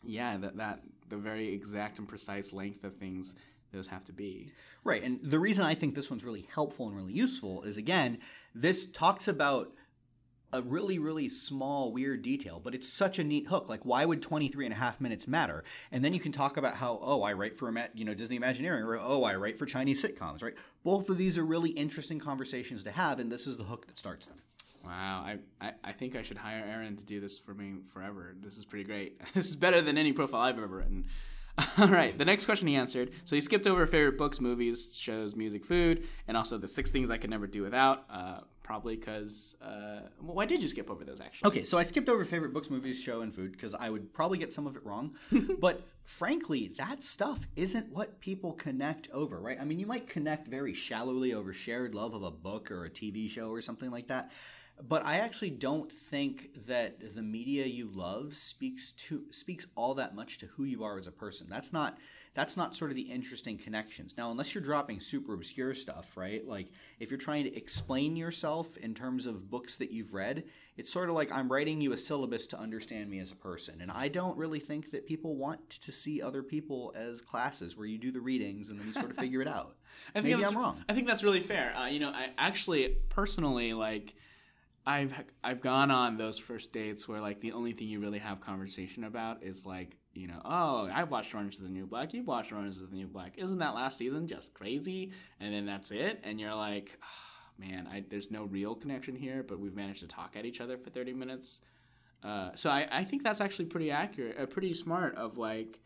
yeah, 0.04 0.36
that 0.38 0.56
that 0.56 0.80
the 1.12 1.18
very 1.18 1.52
exact 1.52 1.98
and 1.98 2.08
precise 2.08 2.54
length 2.54 2.84
of 2.84 2.96
things 2.96 3.36
those 3.70 3.86
have 3.86 4.04
to 4.06 4.12
be. 4.12 4.50
Right. 4.82 5.02
And 5.02 5.20
the 5.22 5.38
reason 5.38 5.64
I 5.64 5.74
think 5.74 5.94
this 5.94 6.10
one's 6.10 6.24
really 6.24 6.48
helpful 6.54 6.88
and 6.88 6.96
really 6.96 7.12
useful 7.12 7.62
is 7.64 7.76
again, 7.76 8.18
this 8.54 8.86
talks 8.86 9.28
about 9.28 9.72
a 10.54 10.62
really, 10.62 10.98
really 10.98 11.28
small, 11.28 11.92
weird 11.92 12.22
detail, 12.22 12.60
but 12.62 12.74
it's 12.74 12.88
such 12.90 13.18
a 13.18 13.24
neat 13.24 13.46
hook. 13.46 13.68
Like, 13.68 13.84
why 13.84 14.04
would 14.04 14.20
23 14.20 14.66
and 14.66 14.74
a 14.74 14.76
half 14.76 15.00
minutes 15.00 15.26
matter? 15.26 15.64
And 15.90 16.04
then 16.04 16.12
you 16.12 16.20
can 16.20 16.32
talk 16.32 16.56
about 16.58 16.74
how, 16.74 16.98
oh, 17.02 17.22
I 17.22 17.32
write 17.32 17.56
for, 17.56 17.72
you 17.94 18.04
know, 18.04 18.12
Disney 18.12 18.36
Imagineering, 18.36 18.84
or 18.84 18.98
oh, 18.98 19.24
I 19.24 19.34
write 19.36 19.58
for 19.58 19.64
Chinese 19.64 20.02
sitcoms, 20.02 20.42
right? 20.42 20.54
Both 20.84 21.08
of 21.08 21.16
these 21.16 21.38
are 21.38 21.44
really 21.44 21.70
interesting 21.70 22.18
conversations 22.18 22.82
to 22.82 22.90
have, 22.90 23.18
and 23.18 23.32
this 23.32 23.46
is 23.46 23.56
the 23.56 23.64
hook 23.64 23.86
that 23.86 23.98
starts 23.98 24.26
them. 24.26 24.42
Wow, 24.84 25.24
I, 25.24 25.38
I, 25.60 25.72
I 25.84 25.92
think 25.92 26.16
I 26.16 26.22
should 26.22 26.36
hire 26.36 26.64
Aaron 26.66 26.96
to 26.96 27.04
do 27.04 27.20
this 27.20 27.38
for 27.38 27.54
me 27.54 27.74
forever. 27.92 28.34
This 28.40 28.58
is 28.58 28.64
pretty 28.64 28.84
great. 28.84 29.20
This 29.34 29.48
is 29.48 29.56
better 29.56 29.80
than 29.80 29.96
any 29.96 30.12
profile 30.12 30.40
I've 30.40 30.58
ever 30.58 30.78
written. 30.78 31.06
All 31.78 31.88
right, 31.88 32.16
the 32.16 32.24
next 32.24 32.46
question 32.46 32.66
he 32.66 32.76
answered. 32.76 33.12
So 33.24 33.36
he 33.36 33.42
skipped 33.42 33.66
over 33.66 33.84
favorite 33.86 34.16
books, 34.16 34.40
movies, 34.40 34.96
shows, 34.96 35.36
music, 35.36 35.64
food, 35.64 36.08
and 36.26 36.36
also 36.36 36.56
the 36.56 36.68
six 36.68 36.90
things 36.90 37.10
I 37.10 37.18
could 37.18 37.30
never 37.30 37.46
do 37.46 37.62
without. 37.62 38.04
Uh, 38.10 38.40
probably 38.62 38.96
because. 38.96 39.56
Uh, 39.60 40.00
well, 40.20 40.34
why 40.34 40.46
did 40.46 40.62
you 40.62 40.68
skip 40.68 40.90
over 40.90 41.04
those 41.04 41.20
actually? 41.20 41.48
Okay, 41.48 41.62
so 41.62 41.76
I 41.76 41.82
skipped 41.82 42.08
over 42.08 42.24
favorite 42.24 42.54
books, 42.54 42.70
movies, 42.70 43.00
show, 43.00 43.20
and 43.20 43.34
food 43.34 43.52
because 43.52 43.74
I 43.74 43.90
would 43.90 44.14
probably 44.14 44.38
get 44.38 44.52
some 44.52 44.66
of 44.66 44.76
it 44.76 44.84
wrong. 44.84 45.14
but 45.60 45.82
frankly, 46.04 46.72
that 46.78 47.02
stuff 47.02 47.46
isn't 47.54 47.92
what 47.92 48.20
people 48.20 48.52
connect 48.54 49.10
over, 49.12 49.38
right? 49.38 49.60
I 49.60 49.64
mean, 49.64 49.78
you 49.78 49.86
might 49.86 50.06
connect 50.06 50.48
very 50.48 50.72
shallowly 50.72 51.34
over 51.34 51.52
shared 51.52 51.94
love 51.94 52.14
of 52.14 52.22
a 52.22 52.30
book 52.30 52.70
or 52.70 52.86
a 52.86 52.90
TV 52.90 53.28
show 53.28 53.50
or 53.50 53.60
something 53.60 53.90
like 53.90 54.08
that 54.08 54.32
but 54.80 55.04
I 55.04 55.16
actually 55.18 55.50
don't 55.50 55.92
think 55.92 56.66
that 56.66 57.14
the 57.14 57.22
media 57.22 57.66
you 57.66 57.90
love 57.92 58.36
speaks 58.36 58.92
to 58.92 59.24
speaks 59.30 59.66
all 59.74 59.94
that 59.94 60.14
much 60.14 60.38
to 60.38 60.46
who 60.46 60.64
you 60.64 60.82
are 60.84 60.98
as 60.98 61.06
a 61.06 61.12
person. 61.12 61.46
That's 61.48 61.72
not 61.72 61.98
that's 62.34 62.56
not 62.56 62.74
sort 62.74 62.90
of 62.90 62.96
the 62.96 63.02
interesting 63.02 63.58
connections. 63.58 64.14
Now, 64.16 64.30
unless 64.30 64.54
you're 64.54 64.64
dropping 64.64 65.00
super 65.00 65.34
obscure 65.34 65.74
stuff, 65.74 66.16
right? 66.16 66.46
Like 66.46 66.68
if 66.98 67.10
you're 67.10 67.18
trying 67.18 67.44
to 67.44 67.54
explain 67.54 68.16
yourself 68.16 68.78
in 68.78 68.94
terms 68.94 69.26
of 69.26 69.50
books 69.50 69.76
that 69.76 69.90
you've 69.90 70.14
read, 70.14 70.44
it's 70.78 70.90
sort 70.90 71.10
of 71.10 71.14
like 71.14 71.30
I'm 71.30 71.52
writing 71.52 71.82
you 71.82 71.92
a 71.92 71.96
syllabus 71.96 72.46
to 72.48 72.58
understand 72.58 73.10
me 73.10 73.18
as 73.18 73.32
a 73.32 73.36
person. 73.36 73.82
And 73.82 73.90
I 73.90 74.08
don't 74.08 74.36
really 74.38 74.60
think 74.60 74.92
that 74.92 75.06
people 75.06 75.36
want 75.36 75.68
to 75.68 75.92
see 75.92 76.22
other 76.22 76.42
people 76.42 76.94
as 76.96 77.20
classes 77.20 77.76
where 77.76 77.86
you 77.86 77.98
do 77.98 78.10
the 78.10 78.20
readings 78.20 78.70
and 78.70 78.80
then 78.80 78.86
you 78.86 78.94
sort 78.94 79.10
of 79.10 79.16
figure 79.18 79.42
it 79.42 79.48
out. 79.48 79.76
I 80.14 80.22
think 80.22 80.36
Maybe 80.36 80.46
I'm 80.46 80.56
wrong. 80.56 80.82
I 80.88 80.94
think 80.94 81.06
that's 81.06 81.22
really 81.22 81.40
fair. 81.40 81.76
Uh, 81.76 81.86
you 81.86 82.00
know, 82.00 82.08
I 82.08 82.30
actually 82.38 82.96
personally 83.10 83.74
like 83.74 84.14
I've 84.86 85.12
I've 85.44 85.60
gone 85.60 85.90
on 85.90 86.16
those 86.16 86.38
first 86.38 86.72
dates 86.72 87.06
where 87.06 87.20
like 87.20 87.40
the 87.40 87.52
only 87.52 87.72
thing 87.72 87.88
you 87.88 88.00
really 88.00 88.18
have 88.18 88.40
conversation 88.40 89.04
about 89.04 89.42
is 89.42 89.64
like 89.64 89.96
you 90.12 90.26
know 90.26 90.40
oh 90.44 90.88
I 90.92 91.04
watched 91.04 91.34
Orange 91.34 91.54
is 91.54 91.60
the 91.60 91.68
New 91.68 91.86
Black. 91.86 92.12
You've 92.12 92.26
watched 92.26 92.52
Orange 92.52 92.74
is 92.74 92.80
the 92.80 92.94
New 92.94 93.06
Black. 93.06 93.34
Isn't 93.36 93.58
that 93.58 93.74
last 93.74 93.98
season 93.98 94.26
just 94.26 94.54
crazy? 94.54 95.12
And 95.40 95.54
then 95.54 95.66
that's 95.66 95.90
it. 95.90 96.20
And 96.24 96.40
you're 96.40 96.54
like 96.54 96.98
oh, 97.02 97.06
man 97.58 97.88
I, 97.90 98.04
there's 98.10 98.30
no 98.30 98.44
real 98.44 98.74
connection 98.74 99.14
here 99.14 99.44
but 99.46 99.60
we've 99.60 99.76
managed 99.76 100.00
to 100.00 100.08
talk 100.08 100.34
at 100.36 100.44
each 100.44 100.60
other 100.60 100.76
for 100.76 100.90
30 100.90 101.12
minutes. 101.12 101.60
Uh, 102.24 102.50
so 102.54 102.70
I, 102.70 102.88
I 102.90 103.04
think 103.04 103.22
that's 103.22 103.40
actually 103.40 103.66
pretty 103.66 103.90
accurate 103.90 104.38
uh, 104.38 104.46
pretty 104.46 104.74
smart 104.74 105.14
of 105.16 105.38
like 105.38 105.80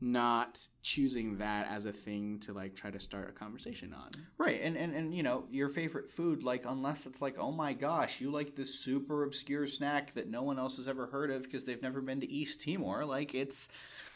not 0.00 0.64
choosing 0.82 1.38
that 1.38 1.66
as 1.68 1.86
a 1.86 1.92
thing 1.92 2.38
to 2.38 2.52
like 2.52 2.76
try 2.76 2.90
to 2.90 3.00
start 3.00 3.28
a 3.28 3.32
conversation 3.32 3.92
on. 3.92 4.10
Right. 4.36 4.60
And 4.62 4.76
and, 4.76 4.94
and 4.94 5.14
you 5.14 5.22
know, 5.22 5.44
your 5.50 5.68
favorite 5.68 6.10
food, 6.10 6.42
like 6.42 6.64
unless 6.66 7.06
it's 7.06 7.20
like, 7.20 7.38
oh 7.38 7.50
my 7.50 7.72
gosh, 7.72 8.20
you 8.20 8.30
like 8.30 8.54
this 8.54 8.78
super 8.78 9.24
obscure 9.24 9.66
snack 9.66 10.14
that 10.14 10.28
no 10.28 10.42
one 10.42 10.58
else 10.58 10.76
has 10.76 10.86
ever 10.86 11.06
heard 11.06 11.30
of 11.30 11.42
because 11.42 11.64
they've 11.64 11.82
never 11.82 12.00
been 12.00 12.20
to 12.20 12.30
East 12.30 12.62
Timor, 12.64 13.04
like 13.04 13.34
it's 13.34 13.68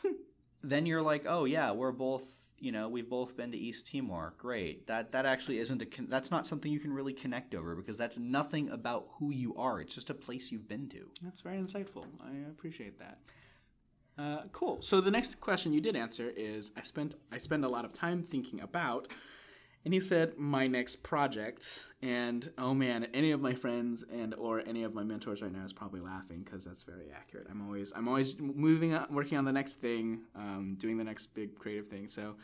then 0.62 0.86
you're 0.86 1.02
like, 1.02 1.24
oh 1.26 1.44
yeah, 1.44 1.72
we're 1.72 1.92
both 1.92 2.38
you 2.58 2.70
know 2.70 2.88
we've 2.88 3.10
both 3.10 3.36
been 3.36 3.50
to 3.50 3.58
East 3.58 3.90
Timor. 3.90 4.34
Great. 4.38 4.86
That 4.86 5.10
that 5.12 5.26
actually 5.26 5.58
isn't 5.58 5.82
a 5.82 5.86
con- 5.86 6.06
that's 6.08 6.30
not 6.30 6.46
something 6.46 6.70
you 6.70 6.80
can 6.80 6.92
really 6.92 7.12
connect 7.12 7.56
over 7.56 7.74
because 7.74 7.96
that's 7.96 8.18
nothing 8.18 8.70
about 8.70 9.08
who 9.18 9.32
you 9.32 9.56
are. 9.56 9.80
It's 9.80 9.96
just 9.96 10.10
a 10.10 10.14
place 10.14 10.52
you've 10.52 10.68
been 10.68 10.88
to. 10.90 11.08
That's 11.22 11.40
very 11.40 11.58
insightful. 11.58 12.06
I 12.22 12.48
appreciate 12.48 13.00
that. 13.00 13.18
Uh, 14.18 14.42
cool. 14.52 14.80
So 14.82 15.00
the 15.00 15.10
next 15.10 15.40
question 15.40 15.72
you 15.72 15.80
did 15.80 15.96
answer 15.96 16.32
is 16.36 16.70
I 16.76 16.82
spent 16.82 17.16
I 17.32 17.38
spend 17.38 17.64
a 17.64 17.68
lot 17.68 17.84
of 17.84 17.92
time 17.92 18.22
thinking 18.22 18.60
about, 18.60 19.08
and 19.84 19.94
he 19.94 20.00
said 20.00 20.36
my 20.36 20.66
next 20.66 20.96
project. 21.02 21.88
And 22.02 22.50
oh 22.58 22.74
man, 22.74 23.06
any 23.14 23.30
of 23.30 23.40
my 23.40 23.54
friends 23.54 24.04
and 24.12 24.34
or 24.34 24.62
any 24.66 24.82
of 24.84 24.94
my 24.94 25.02
mentors 25.02 25.40
right 25.42 25.52
now 25.52 25.64
is 25.64 25.72
probably 25.72 26.00
laughing 26.00 26.42
because 26.44 26.64
that's 26.64 26.82
very 26.82 27.10
accurate. 27.14 27.46
I'm 27.50 27.64
always 27.66 27.92
I'm 27.96 28.06
always 28.06 28.38
moving 28.38 28.94
on, 28.94 29.06
working 29.10 29.38
on 29.38 29.44
the 29.46 29.52
next 29.52 29.80
thing, 29.80 30.20
um, 30.36 30.76
doing 30.78 30.98
the 30.98 31.04
next 31.04 31.34
big 31.34 31.58
creative 31.58 31.88
thing. 31.88 32.08
So. 32.08 32.36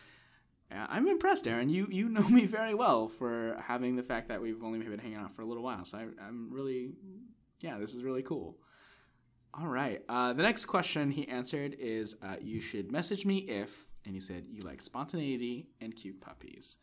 I'm 0.71 1.09
impressed, 1.09 1.49
Aaron. 1.49 1.71
You 1.71 1.89
you 1.91 2.11
know 2.11 2.29
me 2.29 2.45
very 2.45 2.75
well 2.75 3.09
for 3.09 3.57
having 3.67 3.97
the 3.97 4.03
fact 4.03 4.29
that 4.29 4.43
we've 4.43 4.63
only 4.63 4.79
been 4.81 4.99
hanging 4.99 5.17
out 5.17 5.35
for 5.35 5.41
a 5.41 5.47
little 5.47 5.63
while. 5.63 5.87
So 5.87 5.97
I, 5.97 6.03
I'm 6.23 6.51
really, 6.53 6.91
yeah, 7.63 7.79
this 7.79 7.95
is 7.95 8.05
really 8.05 8.23
cool. 8.23 8.59
All 9.55 9.67
right. 9.67 10.03
Uh, 10.09 10.33
the 10.33 10.43
next 10.43 10.67
question 10.67 11.11
he 11.11 11.27
answered 11.29 11.77
is 11.79 12.17
uh, 12.23 12.37
You 12.41 12.61
should 12.61 12.93
message 12.93 13.25
me 13.25 13.39
if, 13.39 13.87
and 14.05 14.15
he 14.15 14.21
said, 14.21 14.45
you 14.51 14.61
like 14.61 14.81
spontaneity 14.81 15.69
and 15.81 15.95
cute 15.95 16.21
puppies. 16.21 16.77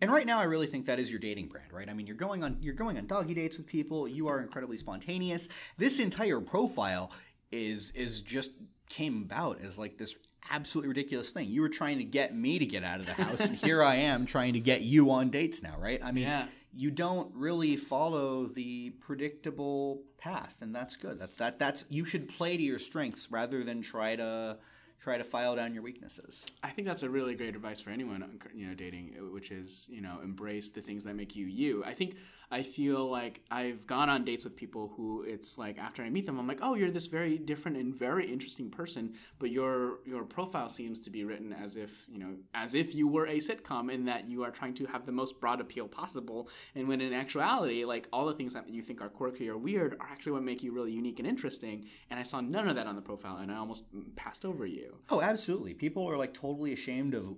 And 0.00 0.12
right 0.12 0.26
now, 0.26 0.38
I 0.38 0.44
really 0.44 0.66
think 0.66 0.86
that 0.86 0.98
is 0.98 1.10
your 1.10 1.20
dating 1.20 1.48
brand, 1.48 1.72
right? 1.72 1.88
I 1.88 1.94
mean, 1.94 2.06
you're 2.06 2.16
going 2.16 2.42
on 2.42 2.58
you're 2.60 2.74
going 2.74 2.98
on 2.98 3.06
doggy 3.06 3.34
dates 3.34 3.56
with 3.56 3.66
people. 3.66 4.08
You 4.08 4.28
are 4.28 4.40
incredibly 4.40 4.76
spontaneous. 4.76 5.48
This 5.78 5.98
entire 5.98 6.40
profile 6.40 7.10
is 7.50 7.90
is 7.92 8.20
just 8.20 8.52
came 8.90 9.22
about 9.22 9.60
as 9.62 9.78
like 9.78 9.96
this 9.96 10.16
absolutely 10.50 10.88
ridiculous 10.88 11.30
thing. 11.30 11.48
You 11.48 11.62
were 11.62 11.68
trying 11.68 11.98
to 11.98 12.04
get 12.04 12.36
me 12.36 12.58
to 12.58 12.66
get 12.66 12.84
out 12.84 13.00
of 13.00 13.06
the 13.06 13.14
house, 13.14 13.40
and 13.40 13.56
here 13.56 13.82
I 13.94 13.96
am 13.96 14.26
trying 14.26 14.52
to 14.54 14.60
get 14.60 14.82
you 14.82 15.10
on 15.10 15.30
dates 15.30 15.62
now, 15.62 15.76
right? 15.78 16.00
I 16.02 16.12
mean, 16.12 16.24
yeah 16.24 16.46
you 16.76 16.90
don't 16.90 17.32
really 17.34 17.76
follow 17.76 18.46
the 18.46 18.90
predictable 19.00 20.02
path, 20.18 20.54
and 20.60 20.74
that's 20.74 20.96
good. 20.96 21.18
That 21.18 21.36
that 21.38 21.58
that's 21.58 21.86
you 21.88 22.04
should 22.04 22.28
play 22.28 22.56
to 22.56 22.62
your 22.62 22.78
strengths 22.78 23.30
rather 23.30 23.62
than 23.62 23.82
try 23.82 24.16
to 24.16 24.58
try 24.98 25.18
to 25.18 25.24
file 25.24 25.54
down 25.54 25.74
your 25.74 25.82
weaknesses. 25.82 26.46
I 26.62 26.70
think 26.70 26.88
that's 26.88 27.02
a 27.02 27.10
really 27.10 27.34
great 27.34 27.54
advice 27.54 27.80
for 27.80 27.90
anyone 27.90 28.40
you 28.54 28.66
know 28.66 28.74
dating, 28.74 29.14
which 29.32 29.50
is 29.50 29.86
you 29.90 30.00
know 30.00 30.20
embrace 30.22 30.70
the 30.70 30.80
things 30.80 31.04
that 31.04 31.14
make 31.14 31.36
you 31.36 31.46
you. 31.46 31.84
I 31.84 31.94
think 31.94 32.16
I 32.54 32.62
feel 32.62 33.10
like 33.10 33.40
I've 33.50 33.84
gone 33.84 34.08
on 34.08 34.24
dates 34.24 34.44
with 34.44 34.54
people 34.54 34.92
who 34.96 35.24
it's 35.26 35.58
like 35.58 35.76
after 35.76 36.04
I 36.04 36.08
meet 36.08 36.24
them, 36.24 36.38
I'm 36.38 36.46
like, 36.46 36.60
oh, 36.62 36.76
you're 36.76 36.92
this 36.92 37.06
very 37.06 37.36
different 37.36 37.76
and 37.76 37.92
very 37.92 38.30
interesting 38.30 38.70
person, 38.70 39.14
but 39.40 39.50
your 39.50 39.98
your 40.06 40.22
profile 40.22 40.68
seems 40.68 41.00
to 41.00 41.10
be 41.10 41.24
written 41.24 41.52
as 41.52 41.74
if 41.74 42.06
you 42.08 42.20
know 42.20 42.36
as 42.54 42.76
if 42.76 42.94
you 42.94 43.08
were 43.08 43.26
a 43.26 43.38
sitcom 43.38 43.92
in 43.92 44.04
that 44.04 44.30
you 44.30 44.44
are 44.44 44.52
trying 44.52 44.74
to 44.74 44.86
have 44.86 45.04
the 45.04 45.10
most 45.10 45.40
broad 45.40 45.60
appeal 45.60 45.88
possible, 45.88 46.48
and 46.76 46.86
when 46.86 47.00
in 47.00 47.12
actuality, 47.12 47.84
like 47.84 48.06
all 48.12 48.26
the 48.26 48.34
things 48.34 48.54
that 48.54 48.68
you 48.68 48.82
think 48.82 49.02
are 49.02 49.08
quirky 49.08 49.48
or 49.48 49.58
weird 49.58 49.94
are 49.94 50.06
actually 50.08 50.30
what 50.30 50.44
make 50.44 50.62
you 50.62 50.70
really 50.70 50.92
unique 50.92 51.18
and 51.18 51.26
interesting. 51.26 51.86
And 52.08 52.20
I 52.20 52.22
saw 52.22 52.40
none 52.40 52.68
of 52.68 52.76
that 52.76 52.86
on 52.86 52.94
the 52.94 53.02
profile, 53.02 53.38
and 53.38 53.50
I 53.50 53.56
almost 53.56 53.82
passed 54.14 54.44
over 54.44 54.64
you. 54.64 54.94
Oh, 55.10 55.20
absolutely. 55.20 55.74
People 55.74 56.08
are 56.08 56.16
like 56.16 56.32
totally 56.32 56.72
ashamed 56.72 57.14
of 57.14 57.34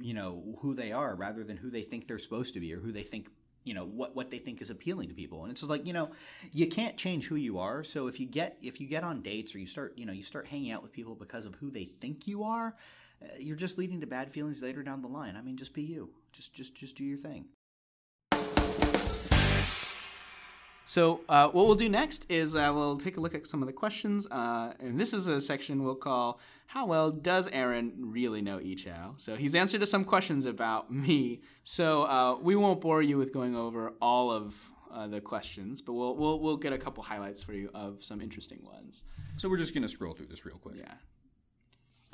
you 0.00 0.14
know 0.14 0.56
who 0.62 0.74
they 0.74 0.90
are 0.90 1.14
rather 1.14 1.44
than 1.44 1.58
who 1.58 1.68
they 1.68 1.82
think 1.82 2.08
they're 2.08 2.18
supposed 2.18 2.54
to 2.54 2.60
be 2.60 2.72
or 2.72 2.80
who 2.80 2.92
they 2.92 3.02
think 3.02 3.28
you 3.64 3.74
know 3.74 3.84
what 3.84 4.14
what 4.14 4.30
they 4.30 4.38
think 4.38 4.62
is 4.62 4.70
appealing 4.70 5.08
to 5.08 5.14
people. 5.14 5.42
And 5.42 5.50
it's 5.50 5.60
just 5.60 5.70
like 5.70 5.86
you 5.86 5.92
know 5.92 6.10
you 6.52 6.66
can't 6.66 6.96
change 6.96 7.26
who 7.26 7.36
you 7.36 7.58
are. 7.58 7.82
So 7.82 8.06
if 8.06 8.20
you 8.20 8.26
get 8.26 8.56
if 8.62 8.80
you 8.80 8.86
get 8.86 9.04
on 9.04 9.22
dates 9.22 9.54
or 9.54 9.58
you 9.58 9.66
start 9.66 9.94
you 9.96 10.06
know 10.06 10.12
you 10.12 10.22
start 10.22 10.46
hanging 10.46 10.70
out 10.70 10.82
with 10.82 10.92
people 10.92 11.14
because 11.14 11.46
of 11.46 11.56
who 11.56 11.70
they 11.70 11.84
think 11.84 12.26
you 12.28 12.44
are 12.44 12.76
uh, 13.22 13.26
you're 13.38 13.56
just 13.56 13.78
leading 13.78 14.00
to 14.00 14.06
bad 14.06 14.30
feelings 14.30 14.62
later 14.62 14.82
down 14.82 15.02
the 15.02 15.08
line. 15.08 15.36
I 15.36 15.42
mean 15.42 15.56
just 15.56 15.74
be 15.74 15.82
you. 15.82 16.10
Just 16.32 16.54
just 16.54 16.74
just 16.74 16.96
do 16.96 17.04
your 17.04 17.18
thing 17.18 17.46
So 20.86 21.20
uh, 21.28 21.48
what 21.48 21.66
we'll 21.66 21.74
do 21.74 21.88
next 21.88 22.26
is 22.30 22.54
uh, 22.54 22.70
we'll 22.74 22.98
take 22.98 23.16
a 23.16 23.20
look 23.20 23.34
at 23.34 23.46
some 23.46 23.62
of 23.62 23.66
the 23.66 23.72
questions, 23.72 24.26
uh, 24.30 24.74
and 24.80 25.00
this 25.00 25.14
is 25.14 25.26
a 25.26 25.40
section 25.40 25.82
we'll 25.82 25.94
call 25.94 26.40
"How 26.66 26.86
well 26.86 27.10
does 27.10 27.48
Aaron 27.48 27.92
really 27.96 28.42
know 28.42 28.58
Yichao?" 28.58 29.18
So 29.18 29.34
he's 29.36 29.54
answered 29.54 29.80
to 29.80 29.86
some 29.86 30.04
questions 30.04 30.44
about 30.44 30.92
me. 31.06 31.40
So 31.62 32.02
uh, 32.04 32.36
we 32.40 32.54
won't 32.56 32.80
bore 32.80 33.02
you 33.02 33.16
with 33.16 33.32
going 33.32 33.56
over 33.56 33.94
all 34.02 34.30
of 34.30 34.54
uh, 34.92 35.06
the 35.08 35.20
questions, 35.20 35.80
but 35.80 35.94
we'll, 35.94 36.16
we'll 36.16 36.38
we'll 36.38 36.56
get 36.56 36.72
a 36.72 36.78
couple 36.78 37.02
highlights 37.02 37.42
for 37.42 37.54
you 37.54 37.70
of 37.74 38.04
some 38.04 38.20
interesting 38.20 38.60
ones. 38.62 39.04
So 39.36 39.48
we're 39.48 39.58
just 39.58 39.74
gonna 39.74 39.88
scroll 39.88 40.14
through 40.14 40.26
this 40.26 40.44
real 40.44 40.58
quick. 40.58 40.76
Yeah. 40.78 40.94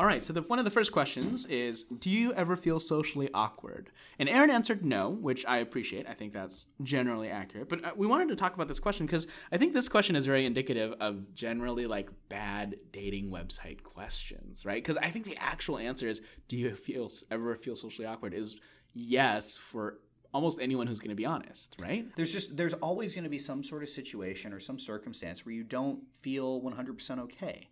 All 0.01 0.07
right, 0.07 0.25
so 0.25 0.33
the, 0.33 0.41
one 0.41 0.59
of 0.59 0.65
the 0.65 0.71
first 0.71 0.93
questions 0.93 1.45
is 1.45 1.83
Do 1.83 2.09
you 2.09 2.33
ever 2.33 2.57
feel 2.57 2.81
socially 2.81 3.29
awkward? 3.35 3.91
And 4.19 4.31
Aaron 4.31 4.49
answered 4.49 4.83
no, 4.83 5.11
which 5.11 5.45
I 5.45 5.59
appreciate. 5.59 6.09
I 6.09 6.15
think 6.15 6.33
that's 6.33 6.65
generally 6.83 7.29
accurate. 7.29 7.69
But 7.69 7.85
uh, 7.85 7.91
we 7.95 8.07
wanted 8.07 8.29
to 8.29 8.37
talk 8.37 8.55
about 8.55 8.67
this 8.67 8.81
question 8.81 9.05
because 9.05 9.27
I 9.53 9.59
think 9.59 9.75
this 9.75 9.91
question 9.91 10.17
is 10.17 10.25
very 10.25 10.47
indicative 10.47 10.95
of 11.01 11.35
generally 11.35 11.87
like 11.87 12.09
bad 12.31 12.77
dating 12.93 13.31
website 13.31 13.83
questions, 13.83 14.65
right? 14.65 14.83
Because 14.83 14.97
I 14.97 15.11
think 15.11 15.27
the 15.27 15.37
actual 15.37 15.77
answer 15.77 16.09
is 16.09 16.23
Do 16.49 16.57
you 16.57 16.75
feel 16.77 17.13
ever 17.31 17.55
feel 17.55 17.77
socially 17.77 18.07
awkward? 18.07 18.33
Is 18.33 18.57
yes 18.95 19.59
for 19.59 19.99
almost 20.33 20.61
anyone 20.63 20.87
who's 20.87 21.01
going 21.01 21.11
to 21.11 21.15
be 21.15 21.27
honest, 21.27 21.77
right? 21.79 22.07
There's 22.17 22.33
just 22.33 22.57
there's 22.57 22.73
always 22.73 23.15
going 23.15 23.25
to 23.25 23.31
be 23.31 23.39
some 23.39 23.63
sort 23.63 23.83
of 23.83 23.91
situation 23.91 24.55
or 24.55 24.61
some 24.61 24.79
circumstance 24.79 25.45
where 25.45 25.55
you 25.55 25.63
don't 25.63 26.01
feel 26.23 26.63
100% 26.63 27.19
okay 27.19 27.69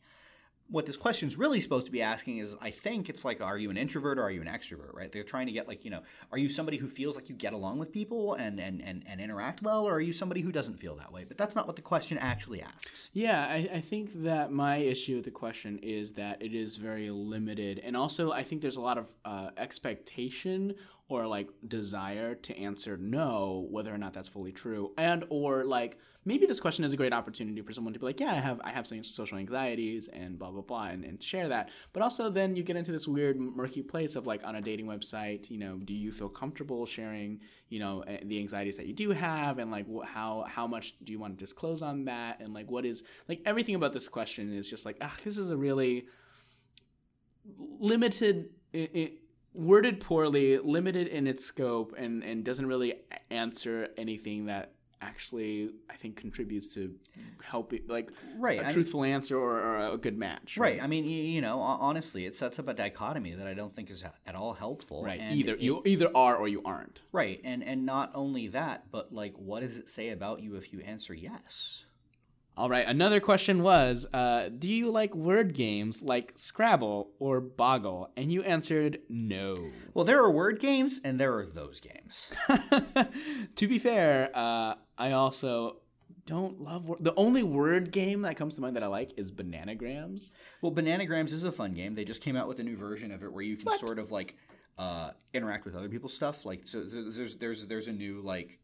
what 0.70 0.84
this 0.84 0.96
question's 0.96 1.36
really 1.38 1.60
supposed 1.60 1.86
to 1.86 1.92
be 1.92 2.02
asking 2.02 2.38
is 2.38 2.54
I 2.60 2.70
think 2.70 3.08
it's 3.08 3.24
like, 3.24 3.40
are 3.40 3.56
you 3.56 3.70
an 3.70 3.78
introvert 3.78 4.18
or 4.18 4.22
are 4.22 4.30
you 4.30 4.42
an 4.42 4.48
extrovert, 4.48 4.94
right? 4.94 5.10
They're 5.10 5.22
trying 5.22 5.46
to 5.46 5.52
get 5.52 5.66
like, 5.66 5.84
you 5.84 5.90
know, 5.90 6.02
are 6.30 6.38
you 6.38 6.48
somebody 6.48 6.76
who 6.76 6.88
feels 6.88 7.16
like 7.16 7.28
you 7.28 7.34
get 7.34 7.54
along 7.54 7.78
with 7.78 7.90
people 7.90 8.34
and, 8.34 8.60
and, 8.60 8.82
and, 8.82 9.02
and 9.06 9.20
interact 9.20 9.62
well, 9.62 9.88
or 9.88 9.94
are 9.94 10.00
you 10.00 10.12
somebody 10.12 10.42
who 10.42 10.52
doesn't 10.52 10.74
feel 10.74 10.94
that 10.96 11.10
way? 11.10 11.24
But 11.24 11.38
that's 11.38 11.54
not 11.54 11.66
what 11.66 11.76
the 11.76 11.82
question 11.82 12.18
actually 12.18 12.60
asks. 12.60 13.08
Yeah, 13.14 13.46
I, 13.46 13.68
I 13.74 13.80
think 13.80 14.22
that 14.22 14.52
my 14.52 14.76
issue 14.76 15.16
with 15.16 15.24
the 15.24 15.30
question 15.30 15.78
is 15.82 16.12
that 16.12 16.42
it 16.42 16.54
is 16.54 16.76
very 16.76 17.10
limited. 17.10 17.80
And 17.82 17.96
also, 17.96 18.32
I 18.32 18.42
think 18.42 18.60
there's 18.60 18.76
a 18.76 18.82
lot 18.82 18.98
of 18.98 19.06
uh, 19.24 19.50
expectation 19.56 20.74
or 21.08 21.26
like 21.26 21.48
desire 21.66 22.34
to 22.34 22.56
answer 22.58 22.96
no 22.98 23.66
whether 23.70 23.92
or 23.92 23.98
not 23.98 24.12
that's 24.12 24.28
fully 24.28 24.52
true 24.52 24.92
and 24.98 25.24
or 25.30 25.64
like 25.64 25.98
maybe 26.24 26.44
this 26.44 26.60
question 26.60 26.84
is 26.84 26.92
a 26.92 26.96
great 26.96 27.14
opportunity 27.14 27.62
for 27.62 27.72
someone 27.72 27.94
to 27.94 27.98
be 27.98 28.04
like 28.04 28.20
yeah 28.20 28.32
i 28.32 28.34
have 28.34 28.60
i 28.62 28.70
have 28.70 28.86
some 28.86 29.02
social 29.02 29.38
anxieties 29.38 30.08
and 30.08 30.38
blah 30.38 30.50
blah 30.50 30.60
blah 30.60 30.84
and, 30.84 31.04
and 31.04 31.22
share 31.22 31.48
that. 31.48 31.70
But 31.92 32.02
also 32.02 32.28
then 32.28 32.54
you 32.54 32.62
get 32.62 32.76
into 32.76 32.92
this 32.92 33.08
weird 33.08 33.38
murky 33.38 33.82
place 33.82 34.16
of 34.16 34.26
like 34.26 34.44
on 34.44 34.56
a 34.56 34.60
dating 34.60 34.86
website 34.86 35.50
you 35.50 35.58
know 35.58 35.78
do 35.78 35.94
you 35.94 36.12
feel 36.12 36.28
comfortable 36.28 36.84
sharing 36.84 37.40
you 37.68 37.78
know 37.78 38.04
the 38.24 38.38
anxieties 38.38 38.76
that 38.76 38.86
you 38.86 38.92
do 38.92 39.10
have 39.10 39.58
and 39.58 39.70
like 39.70 39.86
wh- 39.86 40.06
how 40.06 40.44
how 40.46 40.66
much 40.66 40.94
do 41.04 41.12
you 41.12 41.18
want 41.18 41.38
to 41.38 41.42
disclose 41.42 41.80
on 41.80 42.04
that 42.04 42.40
and 42.40 42.52
like 42.52 42.70
what 42.70 42.84
is 42.84 43.04
like 43.28 43.40
everything 43.46 43.74
about 43.74 43.92
this 43.92 44.08
question 44.08 44.52
is 44.52 44.68
just 44.68 44.84
like 44.84 44.98
ah 45.00 45.14
this 45.24 45.38
is 45.38 45.48
a 45.48 45.56
really 45.56 46.06
limited 47.78 48.50
it, 48.72 48.90
it 48.94 49.12
worded 49.58 50.00
poorly, 50.00 50.58
limited 50.58 51.08
in 51.08 51.26
its 51.26 51.44
scope, 51.44 51.94
and 51.98 52.22
and 52.22 52.44
doesn't 52.44 52.66
really 52.66 52.94
answer 53.30 53.88
anything 53.96 54.46
that 54.46 54.72
actually 55.00 55.70
I 55.88 55.94
think 55.94 56.16
contributes 56.16 56.74
to 56.74 56.92
helping 57.40 57.82
like 57.86 58.10
Right, 58.36 58.58
a 58.60 58.66
I 58.66 58.72
truthful 58.72 59.04
answer 59.04 59.38
or, 59.38 59.60
or 59.60 59.92
a 59.92 59.96
good 59.96 60.18
match. 60.18 60.56
Right. 60.58 60.82
I 60.82 60.88
mean, 60.88 61.04
you 61.04 61.40
know, 61.40 61.60
honestly, 61.60 62.26
it 62.26 62.34
sets 62.34 62.58
up 62.58 62.66
a 62.66 62.74
dichotomy 62.74 63.34
that 63.34 63.46
I 63.46 63.54
don't 63.54 63.74
think 63.76 63.90
is 63.90 64.02
at 64.26 64.34
all 64.34 64.54
helpful. 64.54 65.04
Right. 65.04 65.20
And 65.20 65.36
Either 65.36 65.54
it- 65.54 65.60
you 65.60 65.82
either 65.86 66.10
are 66.16 66.34
or 66.36 66.48
you 66.48 66.62
aren't. 66.64 67.00
Right, 67.12 67.40
and 67.44 67.62
and 67.62 67.86
not 67.86 68.10
only 68.14 68.48
that, 68.48 68.90
but 68.90 69.12
like, 69.14 69.34
what 69.38 69.60
does 69.60 69.76
it 69.78 69.88
say 69.88 70.08
about 70.10 70.42
you 70.42 70.56
if 70.56 70.72
you 70.72 70.80
answer 70.80 71.14
yes? 71.14 71.84
All 72.58 72.68
right. 72.68 72.88
Another 72.88 73.20
question 73.20 73.62
was, 73.62 74.04
uh, 74.12 74.48
do 74.48 74.68
you 74.68 74.90
like 74.90 75.14
word 75.14 75.54
games 75.54 76.02
like 76.02 76.32
Scrabble 76.34 77.12
or 77.20 77.40
Boggle? 77.40 78.10
And 78.16 78.32
you 78.32 78.42
answered 78.42 78.98
no. 79.08 79.54
Well, 79.94 80.04
there 80.04 80.20
are 80.24 80.28
word 80.28 80.58
games, 80.58 81.00
and 81.04 81.20
there 81.20 81.38
are 81.38 81.46
those 81.46 81.78
games. 81.78 82.32
to 83.54 83.68
be 83.68 83.78
fair, 83.78 84.30
uh, 84.34 84.74
I 84.98 85.12
also 85.12 85.76
don't 86.26 86.60
love 86.60 86.88
wor- 86.88 86.98
the 86.98 87.14
only 87.14 87.44
word 87.44 87.92
game 87.92 88.22
that 88.22 88.36
comes 88.36 88.56
to 88.56 88.60
mind 88.60 88.74
that 88.74 88.82
I 88.82 88.88
like 88.88 89.12
is 89.16 89.30
Bananagrams. 89.30 90.32
Well, 90.60 90.72
Bananagrams 90.72 91.32
is 91.32 91.44
a 91.44 91.52
fun 91.52 91.74
game. 91.74 91.94
They 91.94 92.04
just 92.04 92.22
came 92.22 92.34
out 92.34 92.48
with 92.48 92.58
a 92.58 92.64
new 92.64 92.76
version 92.76 93.12
of 93.12 93.22
it 93.22 93.32
where 93.32 93.44
you 93.44 93.56
can 93.56 93.70
sort 93.78 94.00
of 94.00 94.10
like 94.10 94.34
uh, 94.78 95.12
interact 95.32 95.64
with 95.64 95.76
other 95.76 95.88
people's 95.88 96.14
stuff. 96.14 96.44
Like, 96.44 96.64
so 96.64 96.82
so 96.88 97.04
there's 97.08 97.36
there's 97.36 97.66
there's 97.68 97.86
a 97.86 97.92
new 97.92 98.20
like 98.20 98.58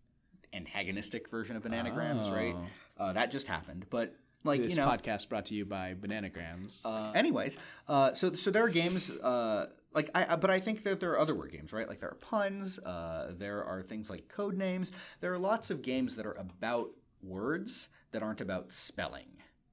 antagonistic 0.55 1.29
version 1.29 1.57
of 1.57 1.62
Bananagrams, 1.62 2.31
right? 2.33 2.57
Uh, 2.99 3.12
that 3.12 3.31
just 3.31 3.47
happened, 3.47 3.87
but 3.90 4.14
like 4.45 4.61
This 4.62 4.71
you 4.71 4.77
know, 4.77 4.87
podcast 4.87 5.29
brought 5.29 5.47
to 5.47 5.55
you 5.55 5.64
by 5.64 5.95
Bananagrams. 5.95 6.81
Uh, 6.85 7.12
anyways, 7.14 7.57
uh, 7.88 8.12
so 8.12 8.33
so 8.35 8.51
there 8.51 8.64
are 8.64 8.69
games 8.69 9.11
uh, 9.11 9.67
like 9.95 10.11
I, 10.14 10.37
but 10.37 10.51
I 10.51 10.61
think 10.61 10.83
that 10.83 11.01
there 11.01 11.12
are 11.12 11.19
other 11.19 11.35
word 11.35 11.51
games, 11.53 11.73
right? 11.73 11.88
Like 11.88 12.01
there 12.01 12.11
are 12.11 12.17
puns, 12.17 12.79
uh, 12.81 13.33
there 13.38 13.64
are 13.64 13.83
things 13.83 14.11
like 14.11 14.29
code 14.29 14.57
names. 14.57 14.93
There 15.21 15.33
are 15.33 15.38
lots 15.38 15.71
of 15.71 15.81
games 15.83 16.17
that 16.17 16.27
are 16.27 16.35
about 16.38 16.90
words 17.23 17.88
that 18.12 18.23
aren't 18.23 18.40
about 18.43 18.73
spelling. 18.73 19.29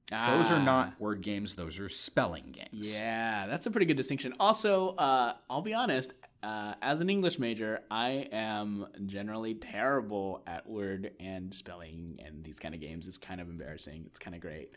Those 0.10 0.52
are 0.52 0.60
Ah. 0.60 0.64
not 0.66 1.00
word 1.00 1.22
games; 1.22 1.56
those 1.56 1.80
are 1.80 1.88
spelling 1.88 2.52
games. 2.52 2.98
Yeah, 2.98 3.48
that's 3.48 3.66
a 3.66 3.72
pretty 3.72 3.86
good 3.86 3.98
distinction. 3.98 4.34
Also, 4.40 4.90
uh, 4.96 5.36
I'll 5.50 5.62
be 5.62 5.74
honest. 5.74 6.14
Uh, 6.44 6.74
as 6.82 7.02
an 7.02 7.10
English 7.10 7.38
major, 7.38 7.82
I 7.92 8.28
am 8.32 8.88
generally 9.06 9.54
terrible 9.54 10.42
at 10.48 10.68
word 10.68 11.12
and 11.20 11.54
spelling 11.54 12.20
and 12.26 12.44
these 12.44 12.58
kind 12.58 12.74
of 12.74 12.82
games. 12.82 13.08
It's 13.08 13.20
kind 13.20 13.40
of 13.40 13.50
embarrassing. 13.50 14.06
It's 14.08 14.20
kind 14.20 14.36
of 14.36 14.42
great. 14.42 14.72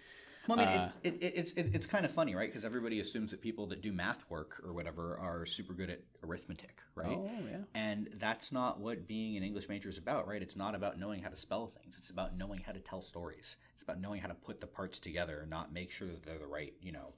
Well, 0.46 0.61
I 0.61 0.66
mean, 0.66 0.79
Uh, 0.79 0.92
it, 1.03 1.14
it, 1.22 1.33
it's 1.37 1.53
it, 1.55 1.74
it's 1.74 1.87
kind 1.87 2.05
of 2.05 2.12
funny, 2.12 2.35
right? 2.35 2.50
Because 2.50 2.66
everybody 2.66 3.00
assumes 3.00 3.31
that 3.31 3.40
people 3.40 3.66
that 3.68 3.81
do 3.81 3.92
math 3.92 4.29
work 4.29 4.61
or 4.62 4.74
whatever 4.74 5.16
are 5.16 5.46
super 5.46 5.72
good 5.72 5.88
at 5.88 6.03
arithmetic, 6.22 6.83
right? 6.94 7.16
Oh, 7.16 7.31
yeah. 7.50 7.59
And 7.74 8.11
that's 8.18 8.53
not 8.53 8.79
what 8.79 9.09
being 9.09 9.38
an 9.38 9.42
English 9.42 9.70
major 9.70 9.88
is 9.88 9.96
about, 9.96 10.29
right? 10.29 10.42
It's 10.42 10.57
not 10.57 10.74
about 10.74 10.98
knowing 10.98 11.22
how 11.22 11.31
to 11.31 11.37
spell 11.37 11.66
things. 11.68 11.96
It's 11.96 12.11
about 12.11 12.37
knowing 12.37 12.61
how 12.61 12.72
to 12.72 12.79
tell 12.81 13.00
stories. 13.00 13.57
It's 13.72 13.83
about 13.83 14.03
knowing 14.03 14.20
how 14.20 14.29
to 14.29 14.35
put 14.35 14.61
the 14.61 14.66
parts 14.66 14.98
together 14.98 15.40
and 15.40 15.48
not 15.48 15.72
make 15.72 15.90
sure 15.90 16.09
that 16.09 16.24
they're 16.24 16.38
the 16.38 16.46
right, 16.46 16.74
you 16.83 16.92
know, 16.92 17.14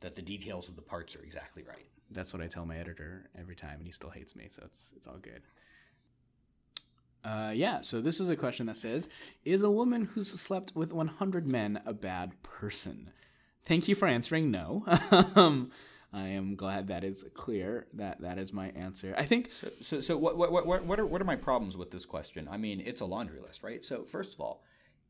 that 0.00 0.14
the 0.14 0.22
details 0.22 0.68
of 0.68 0.76
the 0.76 0.82
parts 0.82 1.16
are 1.16 1.22
exactly 1.22 1.62
right. 1.62 1.88
That's 2.10 2.32
what 2.32 2.42
I 2.42 2.46
tell 2.46 2.64
my 2.64 2.76
editor 2.76 3.28
every 3.38 3.56
time, 3.56 3.76
and 3.78 3.86
he 3.86 3.92
still 3.92 4.10
hates 4.10 4.36
me, 4.36 4.48
so 4.54 4.62
it's 4.64 4.92
it's 4.96 5.06
all 5.06 5.18
good. 5.20 5.42
Uh, 7.24 7.50
yeah, 7.52 7.80
so 7.80 8.00
this 8.00 8.20
is 8.20 8.28
a 8.28 8.36
question 8.36 8.66
that 8.66 8.76
says, 8.76 9.08
"Is 9.44 9.62
a 9.62 9.70
woman 9.70 10.10
who's 10.14 10.30
slept 10.30 10.76
with 10.76 10.92
100 10.92 11.46
men 11.46 11.80
a 11.84 11.92
bad 11.92 12.40
person?" 12.42 13.10
Thank 13.64 13.88
you 13.88 13.96
for 13.96 14.06
answering 14.06 14.52
no. 14.52 14.84
um, 15.34 15.72
I 16.12 16.28
am 16.28 16.54
glad 16.54 16.88
that 16.88 17.02
is 17.02 17.24
clear. 17.34 17.88
That 17.94 18.20
that 18.20 18.38
is 18.38 18.52
my 18.52 18.68
answer. 18.70 19.14
I 19.18 19.26
think 19.26 19.50
So, 19.50 19.68
so, 19.80 20.00
so 20.00 20.16
what, 20.16 20.38
what, 20.38 20.52
what, 20.52 20.86
what, 20.86 21.00
are, 21.00 21.06
what 21.06 21.20
are 21.20 21.24
my 21.24 21.36
problems 21.36 21.76
with 21.76 21.90
this 21.90 22.06
question? 22.06 22.48
I 22.48 22.56
mean, 22.56 22.80
it's 22.80 23.00
a 23.00 23.04
laundry 23.04 23.40
list, 23.40 23.62
right? 23.62 23.84
So, 23.84 24.04
first 24.04 24.32
of 24.34 24.40
all, 24.40 24.62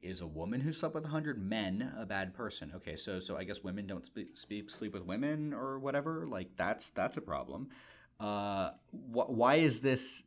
is 0.02 0.20
a 0.20 0.26
woman 0.26 0.61
who 0.61 0.72
slept 0.72 0.94
with 0.94 1.04
100 1.04 1.42
men 1.42 1.92
a 1.98 2.06
bad 2.06 2.35
person? 2.35 2.72
Okay, 2.76 2.96
so 2.96 3.20
so 3.20 3.37
I 3.37 3.44
guess 3.44 3.62
women 3.62 3.87
don't 3.87 4.06
sleep, 4.37 4.70
sleep, 4.70 4.94
with 4.94 5.04
women 5.04 5.52
or 5.52 5.78
whatever. 5.78 6.26
Like 6.26 6.50
that's 6.56 6.90
that's 6.90 7.16
a 7.16 7.22
problem. 7.22 7.68
Uh, 8.20 8.70
wh- 8.90 9.30
why 9.30 9.56
is 9.56 9.80
this 9.80 10.22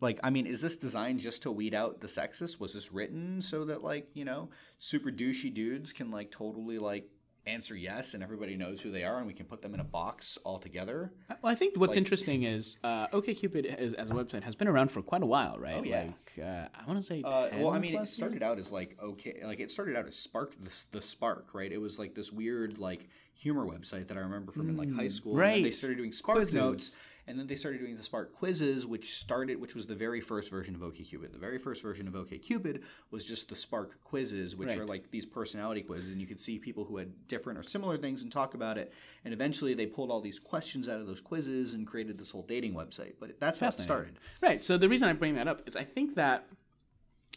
like? 0.00 0.18
I 0.22 0.30
mean, 0.30 0.46
is 0.46 0.60
this 0.60 0.76
designed 0.76 1.20
just 1.20 1.42
to 1.42 1.50
weed 1.50 1.74
out 1.74 2.00
the 2.00 2.06
sexist? 2.06 2.60
Was 2.60 2.74
this 2.74 2.92
written 2.92 3.40
so 3.40 3.64
that 3.66 3.82
like 3.82 4.08
you 4.14 4.24
know 4.24 4.50
super 4.78 5.10
douchey 5.10 5.52
dudes 5.52 5.92
can 5.92 6.10
like 6.10 6.30
totally 6.30 6.78
like 6.78 7.08
answer 7.46 7.76
yes 7.76 8.14
and 8.14 8.22
everybody 8.22 8.56
knows 8.56 8.80
who 8.80 8.90
they 8.90 9.04
are 9.04 9.18
and 9.18 9.26
we 9.26 9.32
can 9.32 9.46
put 9.46 9.60
them 9.62 9.74
in 9.74 9.80
a 9.80 9.84
box 9.84 10.38
all 10.44 10.58
together? 10.58 11.12
well, 11.42 11.52
I 11.52 11.54
think 11.54 11.76
what's 11.76 11.96
interesting 11.96 12.44
is 12.44 12.78
uh, 12.82 13.08
OkCupid 13.08 13.78
is, 13.80 13.94
as 13.94 14.10
a 14.10 14.14
website 14.14 14.42
has 14.42 14.54
been 14.54 14.68
around 14.68 14.90
for 14.90 15.02
quite 15.02 15.22
a 15.22 15.26
while, 15.26 15.58
right? 15.58 15.76
Oh, 15.78 15.82
yeah. 15.82 16.04
Like 16.36 16.44
uh, 16.46 16.68
I 16.74 16.86
want 16.86 17.00
to 17.00 17.06
say. 17.06 17.22
Uh, 17.24 17.48
10 17.48 17.60
well, 17.60 17.72
I 17.72 17.78
mean, 17.78 17.94
it 17.94 18.08
started 18.08 18.42
out 18.42 18.58
as 18.58 18.72
like 18.72 18.96
okay, 19.02 19.40
like 19.44 19.60
it 19.60 19.70
started 19.70 19.96
out 19.96 20.06
as 20.06 20.16
Spark, 20.16 20.54
the, 20.62 20.84
the 20.92 21.00
Spark, 21.00 21.48
right? 21.54 21.70
It 21.70 21.80
was 21.80 21.98
like 21.98 22.14
this 22.14 22.32
weird 22.32 22.78
like 22.78 23.08
humor 23.34 23.66
website 23.66 24.08
that 24.08 24.16
I 24.16 24.20
remember 24.20 24.52
from 24.52 24.68
in 24.70 24.76
like 24.76 24.92
high 24.92 25.08
school. 25.08 25.32
and 25.38 25.40
then 25.54 25.62
they 25.62 25.68
Mm, 25.68 25.74
started 25.74 25.96
doing 25.98 26.12
Spark 26.12 26.36
Quizzes. 26.38 26.54
notes, 26.54 26.98
and 27.26 27.38
then 27.38 27.46
they 27.46 27.54
started 27.54 27.78
doing 27.80 27.96
the 27.96 28.02
Spark 28.02 28.32
quizzes, 28.32 28.86
which 28.86 29.16
started, 29.16 29.60
which 29.60 29.74
was 29.74 29.86
the 29.86 29.94
very 29.94 30.20
first 30.20 30.50
version 30.50 30.74
of 30.74 30.82
OkCupid. 30.82 31.32
The 31.32 31.38
very 31.38 31.58
first 31.58 31.82
version 31.82 32.06
of 32.06 32.14
OkCupid 32.14 32.82
was 33.10 33.24
just 33.24 33.48
the 33.48 33.56
Spark 33.56 34.02
quizzes, 34.04 34.54
which 34.54 34.76
are 34.76 34.84
like 34.84 35.10
these 35.10 35.24
personality 35.24 35.82
quizzes, 35.82 36.12
and 36.12 36.20
you 36.20 36.26
could 36.26 36.40
see 36.40 36.58
people 36.58 36.84
who 36.84 36.98
had 36.98 37.26
different 37.26 37.58
or 37.58 37.62
similar 37.62 37.96
things 37.96 38.22
and 38.22 38.30
talk 38.30 38.54
about 38.54 38.76
it. 38.76 38.92
And 39.24 39.32
eventually, 39.32 39.74
they 39.74 39.86
pulled 39.86 40.10
all 40.10 40.20
these 40.20 40.38
questions 40.38 40.88
out 40.88 41.00
of 41.00 41.06
those 41.06 41.20
quizzes 41.20 41.72
and 41.72 41.86
created 41.86 42.18
this 42.18 42.30
whole 42.30 42.42
dating 42.42 42.74
website. 42.74 43.14
But 43.18 43.40
that's 43.40 43.58
how 43.58 43.68
it 43.68 43.80
started. 43.80 44.18
Right. 44.42 44.62
So 44.62 44.76
the 44.76 44.88
reason 44.88 45.08
I 45.08 45.14
bring 45.14 45.34
that 45.36 45.48
up 45.48 45.62
is 45.66 45.76
I 45.76 45.84
think 45.84 46.16
that 46.16 46.46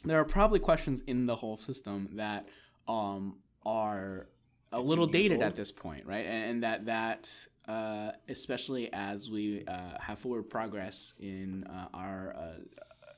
there 0.03 0.19
are 0.19 0.25
probably 0.25 0.59
questions 0.59 1.01
in 1.07 1.25
the 1.25 1.35
whole 1.35 1.57
system 1.57 2.09
that 2.13 2.47
um, 2.87 3.37
are 3.65 4.27
a 4.71 4.79
little 4.79 5.07
dated 5.07 5.37
old. 5.37 5.43
at 5.43 5.55
this 5.55 5.71
point, 5.71 6.05
right? 6.05 6.25
And, 6.25 6.51
and 6.51 6.63
that 6.63 6.85
that 6.85 7.31
uh, 7.67 8.11
especially 8.29 8.91
as 8.93 9.29
we 9.29 9.65
uh, 9.67 9.99
have 9.99 10.19
forward 10.19 10.49
progress 10.49 11.13
in 11.19 11.65
uh, 11.65 11.87
our 11.93 12.35
uh, 12.37 12.53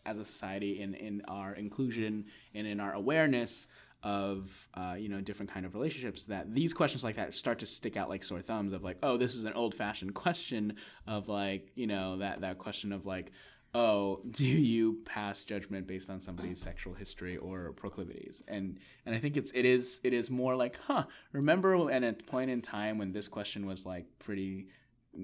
as 0.06 0.18
a 0.18 0.26
society 0.26 0.82
in 0.82 0.94
in 0.96 1.22
our 1.28 1.54
inclusion 1.54 2.26
and 2.54 2.66
in 2.66 2.80
our 2.80 2.94
awareness 2.94 3.68
of 4.02 4.68
uh, 4.76 4.96
you 4.98 5.10
know 5.10 5.20
different 5.20 5.52
kind 5.52 5.66
of 5.66 5.76
relationships 5.76 6.24
that 6.24 6.54
these 6.54 6.74
questions 6.74 7.04
like 7.04 7.18
that 7.18 7.36
start 7.36 7.60
to 7.60 7.66
stick 7.66 7.98
out 7.98 8.10
like 8.10 8.24
sore 8.24 8.42
thumbs 8.42 8.72
of 8.72 8.82
like 8.82 8.98
oh 9.04 9.18
this 9.18 9.36
is 9.36 9.46
an 9.46 9.54
old 9.54 9.76
fashioned 9.76 10.14
question 10.26 10.74
of 11.06 11.28
like 11.28 11.70
you 11.76 11.86
know 11.86 12.18
that 12.18 12.42
that 12.42 12.58
question 12.58 12.94
of 12.94 13.06
like 13.06 13.32
oh 13.74 14.22
do 14.32 14.46
you 14.46 15.00
pass 15.06 15.44
judgment 15.44 15.86
based 15.86 16.10
on 16.10 16.20
somebody's 16.20 16.62
sexual 16.62 16.94
history 16.94 17.38
or 17.38 17.72
proclivities 17.74 18.44
and 18.48 18.78
and 19.06 19.16
i 19.16 19.20
think 19.20 19.38
it's 19.38 19.52
it 19.52 19.66
is 19.66 20.00
it 20.04 20.14
is 20.14 20.30
more 20.30 20.56
like 20.56 20.78
huh 20.88 21.04
remember 21.32 21.90
and 21.90 22.04
at 22.04 22.22
a 22.22 22.24
point 22.24 22.50
in 22.50 22.62
time 22.62 22.98
when 22.98 23.12
this 23.12 23.28
question 23.28 23.66
was 23.66 23.86
like 23.86 24.06
pretty 24.18 24.68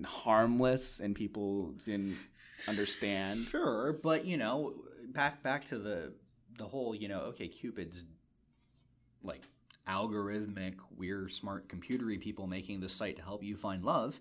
harmless 0.05 0.99
and 0.99 1.15
people 1.15 1.71
didn't 1.85 2.17
understand 2.67 3.45
Sure, 3.45 3.93
but 3.93 4.25
you 4.25 4.37
know, 4.37 4.75
back 5.09 5.43
back 5.43 5.65
to 5.65 5.77
the 5.77 6.13
the 6.57 6.65
whole, 6.65 6.95
you 6.95 7.07
know, 7.07 7.33
OkCupid's 7.37 8.05
like 9.23 9.43
algorithmic, 9.87 10.75
we're 10.95 11.29
smart 11.29 11.67
computery 11.67 12.19
people 12.19 12.47
making 12.47 12.79
this 12.79 12.93
site 12.93 13.17
to 13.17 13.21
help 13.21 13.43
you 13.43 13.55
find 13.55 13.83
love. 13.83 14.19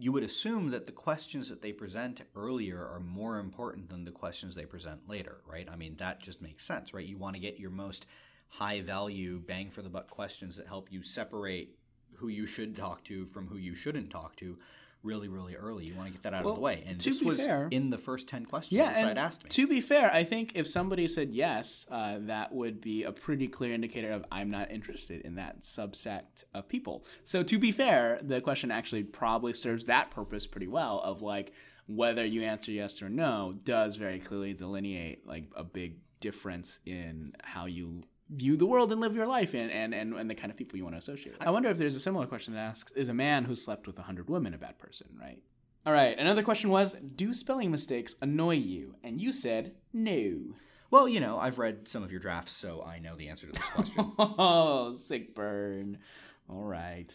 You 0.00 0.12
would 0.12 0.24
assume 0.24 0.70
that 0.70 0.86
the 0.86 0.92
questions 0.92 1.50
that 1.50 1.60
they 1.60 1.72
present 1.72 2.22
earlier 2.34 2.78
are 2.78 3.00
more 3.00 3.38
important 3.38 3.90
than 3.90 4.06
the 4.06 4.10
questions 4.10 4.54
they 4.54 4.64
present 4.64 5.06
later, 5.06 5.42
right? 5.46 5.68
I 5.70 5.76
mean, 5.76 5.96
that 5.98 6.20
just 6.22 6.40
makes 6.40 6.64
sense, 6.64 6.94
right? 6.94 7.04
You 7.04 7.18
want 7.18 7.36
to 7.36 7.40
get 7.40 7.60
your 7.60 7.70
most 7.70 8.06
high 8.48 8.80
value 8.80 9.40
bang 9.40 9.68
for 9.68 9.82
the 9.82 9.90
buck 9.90 10.08
questions 10.08 10.56
that 10.56 10.66
help 10.66 10.90
you 10.90 11.02
separate 11.02 11.76
who 12.16 12.28
you 12.28 12.46
should 12.46 12.74
talk 12.74 13.04
to 13.04 13.26
from 13.26 13.46
who 13.46 13.58
you 13.58 13.74
shouldn't 13.74 14.08
talk 14.08 14.36
to 14.36 14.56
really, 15.02 15.28
really 15.28 15.54
early. 15.56 15.84
You 15.86 15.94
want 15.94 16.08
to 16.08 16.12
get 16.12 16.22
that 16.24 16.34
out 16.34 16.44
Well, 16.44 16.52
of 16.52 16.58
the 16.58 16.62
way. 16.62 16.84
And 16.86 17.00
this 17.00 17.22
was 17.22 17.44
fair- 17.44 17.68
in 17.70 17.90
the 17.90 17.98
first 17.98 18.28
10 18.28 18.44
questions 18.46 18.76
Yeah, 18.76 18.92
site 18.92 19.04
and 19.06 19.18
asked 19.18 19.44
me. 19.44 19.50
to 19.50 19.66
be 19.66 19.80
fair, 19.80 20.12
I 20.12 20.24
think 20.24 20.52
if 20.54 20.66
somebody 20.66 21.08
said 21.08 21.32
yes, 21.32 21.86
uh, 21.90 22.18
that 22.22 22.52
would 22.52 22.80
be 22.80 23.04
a 23.04 23.12
pretty 23.12 23.48
clear 23.48 23.72
indicator 23.72 24.10
of 24.12 24.24
I'm 24.30 24.50
not 24.50 24.70
interested 24.70 25.22
in 25.22 25.36
that 25.36 25.62
subsect 25.62 26.44
of 26.54 26.68
people. 26.68 27.04
So 27.24 27.42
to 27.42 27.58
be 27.58 27.72
fair, 27.72 28.20
the 28.22 28.40
question 28.40 28.70
actually 28.70 29.04
probably 29.04 29.52
serves 29.54 29.86
that 29.86 30.10
purpose 30.10 30.46
pretty 30.46 30.68
well. 30.68 31.00
Of 31.00 31.22
like 31.22 31.52
whether 31.86 32.24
you 32.24 32.42
answer 32.42 32.70
yes 32.70 33.00
or 33.02 33.08
no 33.08 33.54
does 33.64 33.96
very 33.96 34.18
clearly 34.20 34.52
delineate 34.54 35.26
like 35.26 35.44
a 35.56 35.64
big 35.64 35.96
difference 36.20 36.78
in 36.84 37.32
how 37.42 37.64
you 37.66 38.02
view 38.30 38.56
the 38.56 38.66
world 38.66 38.92
and 38.92 39.00
live 39.00 39.14
your 39.14 39.26
life 39.26 39.54
in 39.54 39.70
and, 39.70 39.94
and, 39.94 40.14
and 40.14 40.30
the 40.30 40.34
kind 40.34 40.50
of 40.50 40.56
people 40.56 40.76
you 40.76 40.84
want 40.84 40.94
to 40.94 40.98
associate 40.98 41.38
with. 41.38 41.46
I 41.46 41.50
wonder 41.50 41.68
if 41.68 41.78
there's 41.78 41.96
a 41.96 42.00
similar 42.00 42.26
question 42.26 42.54
that 42.54 42.60
asks, 42.60 42.92
is 42.92 43.08
a 43.08 43.14
man 43.14 43.44
who 43.44 43.56
slept 43.56 43.86
with 43.86 43.98
100 43.98 44.28
women 44.28 44.54
a 44.54 44.58
bad 44.58 44.78
person, 44.78 45.08
right? 45.20 45.42
All 45.86 45.92
right, 45.92 46.18
another 46.18 46.42
question 46.42 46.70
was, 46.70 46.92
do 46.92 47.32
spelling 47.32 47.70
mistakes 47.70 48.14
annoy 48.20 48.56
you? 48.56 48.94
And 49.02 49.20
you 49.20 49.32
said 49.32 49.74
no. 49.92 50.54
well, 50.90 51.08
you 51.08 51.20
know, 51.20 51.38
I've 51.38 51.58
read 51.58 51.88
some 51.88 52.02
of 52.02 52.12
your 52.12 52.20
drafts, 52.20 52.52
so 52.52 52.82
I 52.82 52.98
know 52.98 53.16
the 53.16 53.28
answer 53.28 53.46
to 53.46 53.52
this 53.52 53.68
question. 53.70 54.12
Oh, 54.18 54.96
sick 54.96 55.34
burn. 55.34 55.98
All 56.48 56.64
right. 56.64 57.12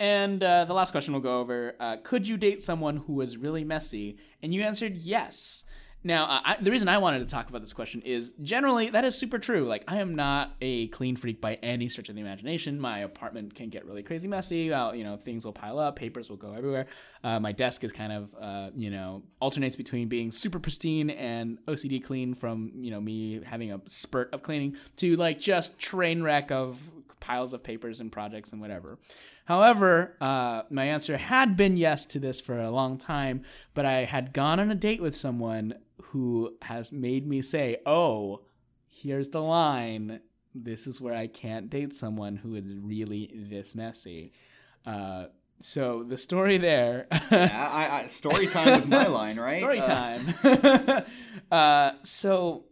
And 0.00 0.42
uh, 0.42 0.64
the 0.64 0.74
last 0.74 0.92
question 0.92 1.12
we'll 1.12 1.22
go 1.22 1.40
over 1.40 1.74
uh, 1.80 1.96
Could 2.02 2.26
you 2.26 2.36
date 2.36 2.62
someone 2.62 2.98
who 2.98 3.14
was 3.14 3.36
really 3.36 3.64
messy? 3.64 4.18
And 4.42 4.54
you 4.54 4.62
answered 4.62 4.96
yes. 4.96 5.64
Now, 6.04 6.24
uh, 6.26 6.40
I, 6.44 6.56
the 6.60 6.70
reason 6.70 6.88
I 6.88 6.98
wanted 6.98 7.18
to 7.20 7.26
talk 7.26 7.48
about 7.48 7.60
this 7.60 7.72
question 7.72 8.02
is 8.02 8.32
generally 8.42 8.90
that 8.90 9.04
is 9.04 9.16
super 9.16 9.38
true. 9.38 9.66
Like, 9.66 9.82
I 9.88 9.98
am 9.98 10.14
not 10.14 10.54
a 10.60 10.86
clean 10.88 11.16
freak 11.16 11.40
by 11.40 11.54
any 11.54 11.88
stretch 11.88 12.08
of 12.08 12.14
the 12.14 12.20
imagination. 12.20 12.78
My 12.78 13.00
apartment 13.00 13.54
can 13.54 13.68
get 13.68 13.84
really 13.84 14.04
crazy 14.04 14.28
messy. 14.28 14.72
Uh, 14.72 14.92
you 14.92 15.02
know, 15.02 15.16
things 15.16 15.44
will 15.44 15.52
pile 15.52 15.78
up, 15.78 15.96
papers 15.96 16.30
will 16.30 16.36
go 16.36 16.52
everywhere. 16.52 16.86
Uh, 17.24 17.40
my 17.40 17.50
desk 17.50 17.82
is 17.82 17.90
kind 17.90 18.12
of, 18.12 18.34
uh, 18.40 18.70
you 18.74 18.90
know, 18.90 19.22
alternates 19.40 19.74
between 19.74 20.08
being 20.08 20.30
super 20.30 20.60
pristine 20.60 21.10
and 21.10 21.58
OCD 21.66 22.02
clean 22.02 22.32
from, 22.32 22.70
you 22.76 22.92
know, 22.92 23.00
me 23.00 23.42
having 23.44 23.72
a 23.72 23.80
spurt 23.88 24.32
of 24.32 24.42
cleaning 24.42 24.76
to 24.96 25.16
like 25.16 25.40
just 25.40 25.80
train 25.80 26.22
wreck 26.22 26.52
of 26.52 26.78
piles 27.18 27.52
of 27.52 27.62
papers 27.62 28.00
and 28.00 28.12
projects 28.12 28.52
and 28.52 28.60
whatever. 28.60 28.98
However, 29.46 30.14
uh, 30.20 30.62
my 30.70 30.84
answer 30.84 31.16
had 31.16 31.56
been 31.56 31.76
yes 31.76 32.04
to 32.06 32.18
this 32.18 32.40
for 32.40 32.60
a 32.60 32.70
long 32.70 32.98
time, 32.98 33.42
but 33.74 33.84
I 33.86 34.04
had 34.04 34.32
gone 34.32 34.60
on 34.60 34.70
a 34.70 34.74
date 34.74 35.00
with 35.00 35.16
someone 35.16 35.74
who 36.02 36.56
has 36.62 36.92
made 36.92 37.26
me 37.26 37.42
say, 37.42 37.78
oh, 37.86 38.42
here's 38.86 39.30
the 39.30 39.42
line. 39.42 40.20
This 40.54 40.86
is 40.86 41.00
where 41.00 41.14
I 41.14 41.26
can't 41.26 41.70
date 41.70 41.94
someone 41.94 42.36
who 42.36 42.54
is 42.54 42.74
really 42.74 43.30
this 43.34 43.74
messy. 43.74 44.32
Uh, 44.86 45.26
so 45.60 46.04
the 46.04 46.16
story 46.16 46.58
there. 46.58 47.06
Yeah, 47.30 47.68
I, 47.72 48.02
I, 48.02 48.06
story 48.06 48.46
time 48.46 48.76
was 48.76 48.86
my 48.86 49.06
line, 49.06 49.38
right? 49.40 49.58
Story 49.58 49.80
Uh, 49.80 49.86
time. 49.86 51.04
uh, 51.50 51.92
so 52.04 52.64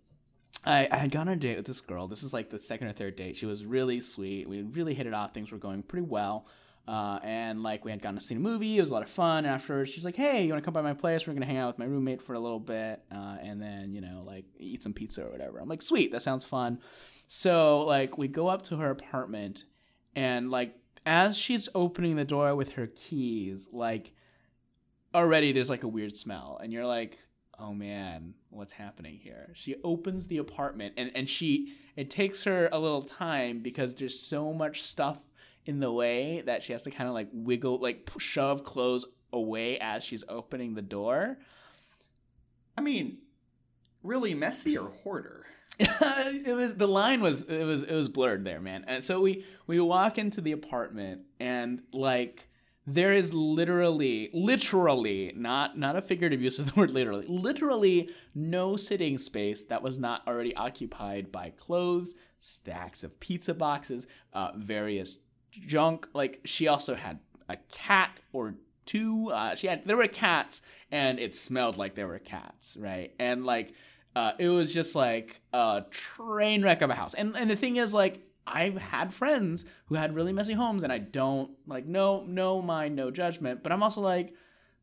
I, 0.64 0.88
I 0.90 0.96
had 0.96 1.10
gone 1.10 1.28
on 1.28 1.34
a 1.34 1.36
date 1.36 1.56
with 1.56 1.66
this 1.66 1.80
girl. 1.80 2.08
This 2.08 2.22
was 2.22 2.32
like 2.32 2.50
the 2.50 2.58
second 2.58 2.88
or 2.88 2.92
third 2.92 3.16
date. 3.16 3.36
She 3.36 3.46
was 3.46 3.64
really 3.64 4.00
sweet. 4.00 4.48
We 4.48 4.62
really 4.62 4.94
hit 4.94 5.06
it 5.06 5.14
off. 5.14 5.34
Things 5.34 5.50
were 5.50 5.58
going 5.58 5.82
pretty 5.82 6.06
well. 6.06 6.46
Uh, 6.86 7.18
and 7.24 7.62
like 7.62 7.84
we 7.84 7.90
had 7.90 8.00
gone 8.00 8.14
to 8.14 8.20
see 8.20 8.36
a 8.36 8.38
movie. 8.38 8.78
It 8.78 8.80
was 8.80 8.90
a 8.90 8.94
lot 8.94 9.02
of 9.02 9.10
fun. 9.10 9.44
Afterwards, 9.44 9.90
she's 9.90 10.04
like, 10.04 10.14
"Hey, 10.14 10.44
you 10.44 10.50
want 10.50 10.62
to 10.62 10.64
come 10.64 10.74
by 10.74 10.82
my 10.82 10.94
place? 10.94 11.26
We're 11.26 11.34
gonna 11.34 11.46
hang 11.46 11.56
out 11.56 11.68
with 11.68 11.78
my 11.78 11.84
roommate 11.84 12.22
for 12.22 12.34
a 12.34 12.38
little 12.38 12.60
bit, 12.60 13.02
uh, 13.10 13.36
and 13.42 13.60
then 13.60 13.92
you 13.92 14.00
know, 14.00 14.22
like 14.24 14.44
eat 14.58 14.82
some 14.82 14.92
pizza 14.92 15.24
or 15.24 15.30
whatever." 15.30 15.58
I'm 15.58 15.68
like, 15.68 15.82
"Sweet, 15.82 16.12
that 16.12 16.22
sounds 16.22 16.44
fun." 16.44 16.78
So 17.26 17.80
like 17.80 18.16
we 18.18 18.28
go 18.28 18.46
up 18.48 18.62
to 18.64 18.76
her 18.76 18.90
apartment, 18.90 19.64
and 20.14 20.50
like 20.50 20.76
as 21.04 21.36
she's 21.36 21.68
opening 21.74 22.16
the 22.16 22.24
door 22.24 22.54
with 22.54 22.72
her 22.72 22.86
keys, 22.86 23.68
like 23.72 24.12
already 25.16 25.50
there's 25.50 25.70
like 25.70 25.82
a 25.82 25.88
weird 25.88 26.14
smell 26.14 26.60
and 26.62 26.72
you're 26.72 26.86
like 26.86 27.18
oh 27.58 27.72
man 27.72 28.34
what's 28.50 28.72
happening 28.72 29.18
here 29.22 29.50
she 29.54 29.74
opens 29.82 30.26
the 30.26 30.36
apartment 30.36 30.92
and 30.98 31.10
and 31.14 31.28
she 31.28 31.72
it 31.96 32.10
takes 32.10 32.44
her 32.44 32.68
a 32.70 32.78
little 32.78 33.00
time 33.00 33.60
because 33.60 33.94
there's 33.94 34.18
so 34.18 34.52
much 34.52 34.82
stuff 34.82 35.18
in 35.66 35.80
the 35.80 35.92
way 35.92 36.42
that 36.46 36.62
she 36.62 36.72
has 36.72 36.82
to 36.84 36.90
kind 36.90 37.08
of 37.08 37.14
like 37.14 37.28
wiggle 37.32 37.78
like 37.78 38.10
shove 38.18 38.64
clothes 38.64 39.04
away 39.32 39.78
as 39.78 40.02
she's 40.02 40.24
opening 40.28 40.74
the 40.74 40.82
door 40.82 41.36
I 42.76 42.82
mean, 42.82 43.18
really 44.02 44.34
messy 44.34 44.76
or 44.76 44.88
hoarder? 44.88 45.46
it 45.78 46.56
was 46.56 46.74
the 46.74 46.88
line 46.88 47.20
was 47.20 47.42
it 47.42 47.64
was 47.64 47.82
it 47.82 47.92
was 47.92 48.08
blurred 48.08 48.44
there 48.44 48.62
man 48.62 48.82
and 48.88 49.04
so 49.04 49.20
we 49.20 49.44
we 49.66 49.78
walk 49.78 50.16
into 50.16 50.40
the 50.40 50.52
apartment 50.52 51.20
and 51.38 51.82
like 51.92 52.48
there 52.86 53.12
is 53.12 53.34
literally 53.34 54.30
literally 54.32 55.34
not 55.36 55.76
not 55.76 55.94
a 55.94 56.00
figurative 56.00 56.40
use 56.40 56.58
of 56.58 56.64
the 56.64 56.80
word 56.80 56.90
literally 56.90 57.26
literally 57.28 58.08
no 58.34 58.74
sitting 58.74 59.18
space 59.18 59.64
that 59.64 59.82
was 59.82 59.98
not 59.98 60.26
already 60.26 60.56
occupied 60.56 61.30
by 61.30 61.50
clothes 61.50 62.14
stacks 62.38 63.04
of 63.04 63.20
pizza 63.20 63.52
boxes 63.52 64.06
uh, 64.32 64.52
various 64.56 65.18
junk 65.66 66.08
like 66.12 66.40
she 66.44 66.68
also 66.68 66.94
had 66.94 67.18
a 67.48 67.56
cat 67.70 68.20
or 68.32 68.54
two 68.84 69.30
uh, 69.32 69.54
she 69.54 69.66
had 69.66 69.84
there 69.86 69.96
were 69.96 70.06
cats 70.06 70.62
and 70.90 71.18
it 71.18 71.34
smelled 71.34 71.76
like 71.76 71.94
there 71.94 72.06
were 72.06 72.18
cats 72.18 72.76
right 72.78 73.14
and 73.18 73.44
like 73.44 73.72
uh, 74.16 74.32
it 74.38 74.48
was 74.48 74.72
just 74.72 74.94
like 74.94 75.42
a 75.52 75.84
train 75.90 76.62
wreck 76.62 76.80
of 76.80 76.88
a 76.88 76.94
house. 76.94 77.12
And 77.12 77.36
and 77.36 77.50
the 77.50 77.54
thing 77.54 77.76
is, 77.76 77.92
like, 77.92 78.22
I've 78.46 78.78
had 78.78 79.12
friends 79.12 79.66
who 79.86 79.94
had 79.94 80.14
really 80.14 80.32
messy 80.32 80.54
homes, 80.54 80.82
and 80.84 80.92
I 80.92 80.96
don't 80.96 81.50
like 81.66 81.84
no 81.84 82.24
no 82.26 82.62
mind, 82.62 82.96
no 82.96 83.10
judgment. 83.10 83.62
But 83.62 83.72
I'm 83.72 83.82
also 83.82 84.00
like, 84.00 84.32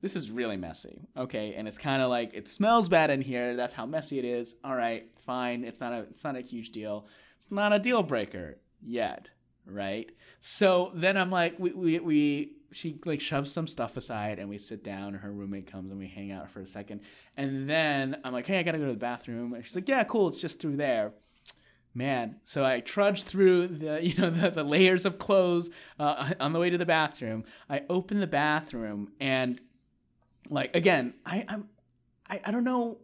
this 0.01 0.15
is 0.15 0.29
really 0.29 0.55
messy, 0.55 1.07
okay? 1.17 1.55
And 1.55 1.67
it's 1.67 1.79
kind 1.79 2.03
of 2.03 2.11
like 2.11 2.35
it 2.35 2.47
smells 2.47 2.87
bad 2.89 3.09
in 3.09 3.21
here. 3.21 3.55
That's 3.55 3.73
how 3.73 3.87
messy 3.87 4.19
it 4.19 4.25
is. 4.25 4.55
All 4.63 4.75
right, 4.75 5.09
fine. 5.25 5.63
It's 5.63 5.79
not 5.79 5.93
a 5.93 5.99
it's 6.01 6.23
not 6.23 6.35
a 6.35 6.41
huge 6.41 6.69
deal. 6.69 7.07
It's 7.39 7.49
not 7.49 7.73
a 7.73 7.79
deal 7.79 8.03
breaker 8.03 8.59
yet, 8.83 9.31
right? 9.65 10.11
So 10.41 10.91
then 10.93 11.17
I'm 11.17 11.31
like, 11.31 11.57
we 11.59 11.71
we 11.71 11.99
we 11.99 12.51
she 12.73 12.99
like 13.05 13.21
shoves 13.21 13.51
some 13.51 13.67
stuff 13.67 13.97
aside 13.97 14.39
and 14.39 14.49
we 14.49 14.57
sit 14.57 14.83
down 14.83 15.13
her 15.13 15.31
roommate 15.31 15.71
comes 15.71 15.91
and 15.91 15.99
we 15.99 16.07
hang 16.07 16.31
out 16.31 16.49
for 16.49 16.59
a 16.59 16.65
second. 16.65 17.01
And 17.37 17.69
then 17.69 18.17
i'm 18.23 18.33
like 18.33 18.47
hey 18.47 18.59
i 18.59 18.63
gotta 18.63 18.79
go 18.79 18.85
to 18.85 18.91
the 18.91 18.97
bathroom. 18.97 19.53
And 19.53 19.63
she's 19.63 19.75
like 19.75 19.87
yeah 19.87 20.03
cool 20.03 20.27
it's 20.27 20.39
just 20.39 20.59
through 20.59 20.77
there. 20.77 21.13
Man 21.95 22.37
so 22.43 22.65
i 22.65 22.79
trudge 22.79 23.23
through 23.23 23.67
the 23.67 23.99
you 24.05 24.15
know 24.17 24.31
the, 24.31 24.49
the 24.49 24.63
layers 24.63 25.05
of 25.05 25.19
clothes 25.19 25.69
uh, 25.99 26.33
on 26.39 26.51
the 26.51 26.59
way 26.59 26.69
to 26.69 26.77
the 26.77 26.85
bathroom. 26.85 27.45
I 27.69 27.83
open 27.89 28.19
the 28.19 28.27
bathroom 28.27 29.11
and 29.19 29.61
like 30.49 30.75
again 30.75 31.13
i 31.25 31.45
i'm 31.47 31.69
i, 32.29 32.41
I 32.43 32.51
don't 32.51 32.63
know 32.63 32.97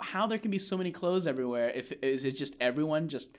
how 0.00 0.26
there 0.26 0.38
can 0.38 0.50
be 0.50 0.58
so 0.58 0.76
many 0.76 0.90
clothes 0.90 1.26
everywhere 1.26 1.70
if 1.70 1.92
is 2.02 2.24
it 2.24 2.32
just 2.32 2.56
everyone 2.60 3.08
just 3.08 3.36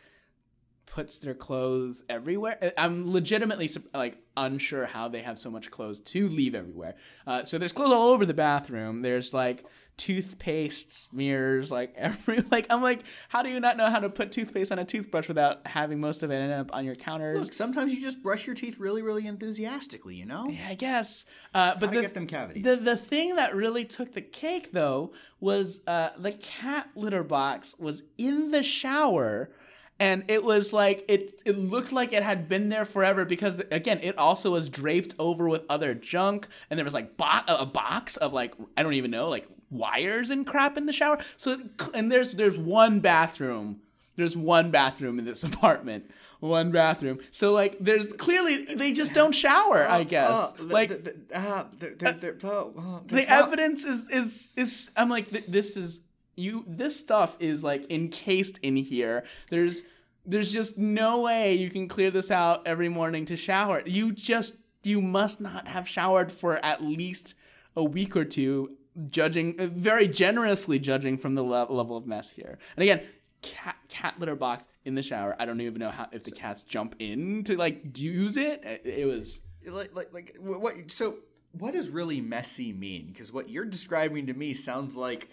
puts 0.85 1.17
their 1.17 1.33
clothes 1.33 2.03
everywhere. 2.09 2.73
I'm 2.77 3.11
legitimately 3.11 3.69
like 3.93 4.17
unsure 4.37 4.85
how 4.85 5.07
they 5.07 5.21
have 5.21 5.39
so 5.39 5.49
much 5.49 5.71
clothes 5.71 5.99
to 6.01 6.27
leave 6.27 6.55
everywhere. 6.55 6.95
Uh, 7.25 7.43
so 7.45 7.57
there's 7.57 7.71
clothes 7.71 7.93
all 7.93 8.09
over 8.09 8.25
the 8.25 8.33
bathroom. 8.33 9.01
There's 9.01 9.33
like 9.33 9.65
toothpaste 9.97 10.91
smears, 10.93 11.71
like 11.71 11.93
every 11.97 12.43
like 12.51 12.67
I'm 12.69 12.81
like, 12.81 13.01
how 13.29 13.41
do 13.41 13.49
you 13.49 13.59
not 13.59 13.77
know 13.77 13.89
how 13.89 13.99
to 13.99 14.09
put 14.09 14.31
toothpaste 14.31 14.71
on 14.71 14.79
a 14.79 14.85
toothbrush 14.85 15.27
without 15.27 15.65
having 15.67 15.99
most 15.99 16.23
of 16.23 16.31
it 16.31 16.35
end 16.35 16.53
up 16.53 16.73
on 16.73 16.85
your 16.85 16.95
counters? 16.95 17.39
Look, 17.39 17.53
sometimes 17.53 17.93
you 17.93 18.01
just 18.01 18.21
brush 18.23 18.45
your 18.45 18.55
teeth 18.55 18.77
really, 18.79 19.01
really 19.01 19.27
enthusiastically, 19.27 20.15
you 20.15 20.25
know? 20.25 20.47
Yeah, 20.49 20.67
I 20.69 20.75
guess. 20.75 21.25
Uh, 21.53 21.73
but 21.73 21.87
Gotta 21.87 21.95
the, 21.95 22.01
get 22.01 22.13
them 22.13 22.27
cavities. 22.27 22.63
The 22.63 22.75
the 22.75 22.97
thing 22.97 23.35
that 23.35 23.55
really 23.55 23.85
took 23.85 24.13
the 24.13 24.21
cake 24.21 24.71
though 24.71 25.13
was 25.39 25.81
uh, 25.87 26.09
the 26.17 26.33
cat 26.33 26.89
litter 26.95 27.23
box 27.23 27.75
was 27.79 28.03
in 28.17 28.51
the 28.51 28.63
shower. 28.63 29.51
And 29.99 30.25
it 30.27 30.43
was 30.43 30.73
like 30.73 31.05
it. 31.07 31.41
It 31.45 31.57
looked 31.57 31.91
like 31.91 32.13
it 32.13 32.23
had 32.23 32.49
been 32.49 32.69
there 32.69 32.83
forever 32.85 33.25
because 33.25 33.59
again, 33.71 33.99
it 34.01 34.17
also 34.17 34.51
was 34.51 34.67
draped 34.69 35.13
over 35.19 35.47
with 35.47 35.61
other 35.69 35.93
junk, 35.93 36.47
and 36.69 36.77
there 36.77 36.83
was 36.83 36.93
like 36.95 37.15
bo- 37.15 37.45
a 37.47 37.65
box 37.65 38.17
of 38.17 38.33
like 38.33 38.53
I 38.75 38.83
don't 38.83 38.93
even 38.95 39.11
know 39.11 39.29
like 39.29 39.47
wires 39.69 40.29
and 40.29 40.45
crap 40.45 40.77
in 40.77 40.87
the 40.87 40.93
shower. 40.93 41.19
So 41.37 41.57
and 41.93 42.11
there's 42.11 42.31
there's 42.31 42.57
one 42.57 42.99
bathroom. 43.01 43.81
There's 44.15 44.35
one 44.35 44.71
bathroom 44.71 45.19
in 45.19 45.25
this 45.25 45.43
apartment. 45.51 46.09
One 46.39 46.71
bathroom. 46.71 47.19
So 47.31 47.53
like 47.53 47.77
there's 47.79 48.11
clearly 48.13 48.65
they 48.65 48.91
just 48.91 49.13
don't 49.13 49.31
shower. 49.33 49.87
I 49.87 50.03
guess 50.03 50.29
Uh, 50.29 50.51
the- 50.57 50.63
like 50.63 50.89
the, 50.89 51.15
uh, 51.33 51.63
oh, 52.43 52.73
oh, 52.77 53.01
the 53.07 53.15
that's 53.15 53.29
not- 53.29 53.43
evidence 53.47 53.85
is 53.85 54.09
is 54.09 54.53
is 54.57 54.91
i'm 54.97 55.09
like 55.09 55.29
th- 55.29 55.45
this 55.47 55.77
is 55.77 56.01
you 56.35 56.63
this 56.67 56.99
stuff 56.99 57.35
is 57.39 57.63
like 57.63 57.89
encased 57.91 58.59
in 58.59 58.75
here 58.75 59.23
there's 59.49 59.83
there's 60.25 60.51
just 60.51 60.77
no 60.77 61.21
way 61.21 61.53
you 61.53 61.69
can 61.69 61.87
clear 61.87 62.11
this 62.11 62.31
out 62.31 62.65
every 62.65 62.89
morning 62.89 63.25
to 63.25 63.37
shower 63.37 63.81
you 63.85 64.11
just 64.11 64.55
you 64.83 65.01
must 65.01 65.39
not 65.39 65.67
have 65.67 65.87
showered 65.87 66.31
for 66.31 66.63
at 66.65 66.83
least 66.83 67.35
a 67.75 67.83
week 67.83 68.15
or 68.15 68.25
two 68.25 68.71
judging 69.09 69.59
uh, 69.59 69.67
very 69.67 70.07
generously 70.07 70.79
judging 70.79 71.17
from 71.17 71.35
the 71.35 71.43
le- 71.43 71.71
level 71.71 71.97
of 71.97 72.05
mess 72.05 72.29
here 72.29 72.57
and 72.75 72.83
again 72.83 73.01
cat 73.43 73.75
cat 73.89 74.15
litter 74.19 74.35
box 74.35 74.67
in 74.85 74.95
the 74.95 75.03
shower. 75.03 75.35
I 75.37 75.45
don't 75.45 75.61
even 75.61 75.79
know 75.79 75.91
how 75.91 76.07
if 76.11 76.23
the 76.23 76.31
cats 76.31 76.63
jump 76.63 76.95
in 76.97 77.43
to 77.43 77.55
like 77.55 77.97
use 77.97 78.37
it. 78.37 78.63
It, 78.63 78.81
it 78.85 79.05
was 79.05 79.41
like 79.67 79.93
like 79.93 80.11
like 80.11 80.35
what 80.39 80.91
so 80.91 81.17
what 81.51 81.73
does 81.73 81.89
really 81.89 82.19
messy 82.19 82.73
mean 82.73 83.07
because 83.07 83.31
what 83.31 83.49
you're 83.49 83.65
describing 83.65 84.25
to 84.27 84.33
me 84.33 84.53
sounds 84.55 84.97
like 84.97 85.29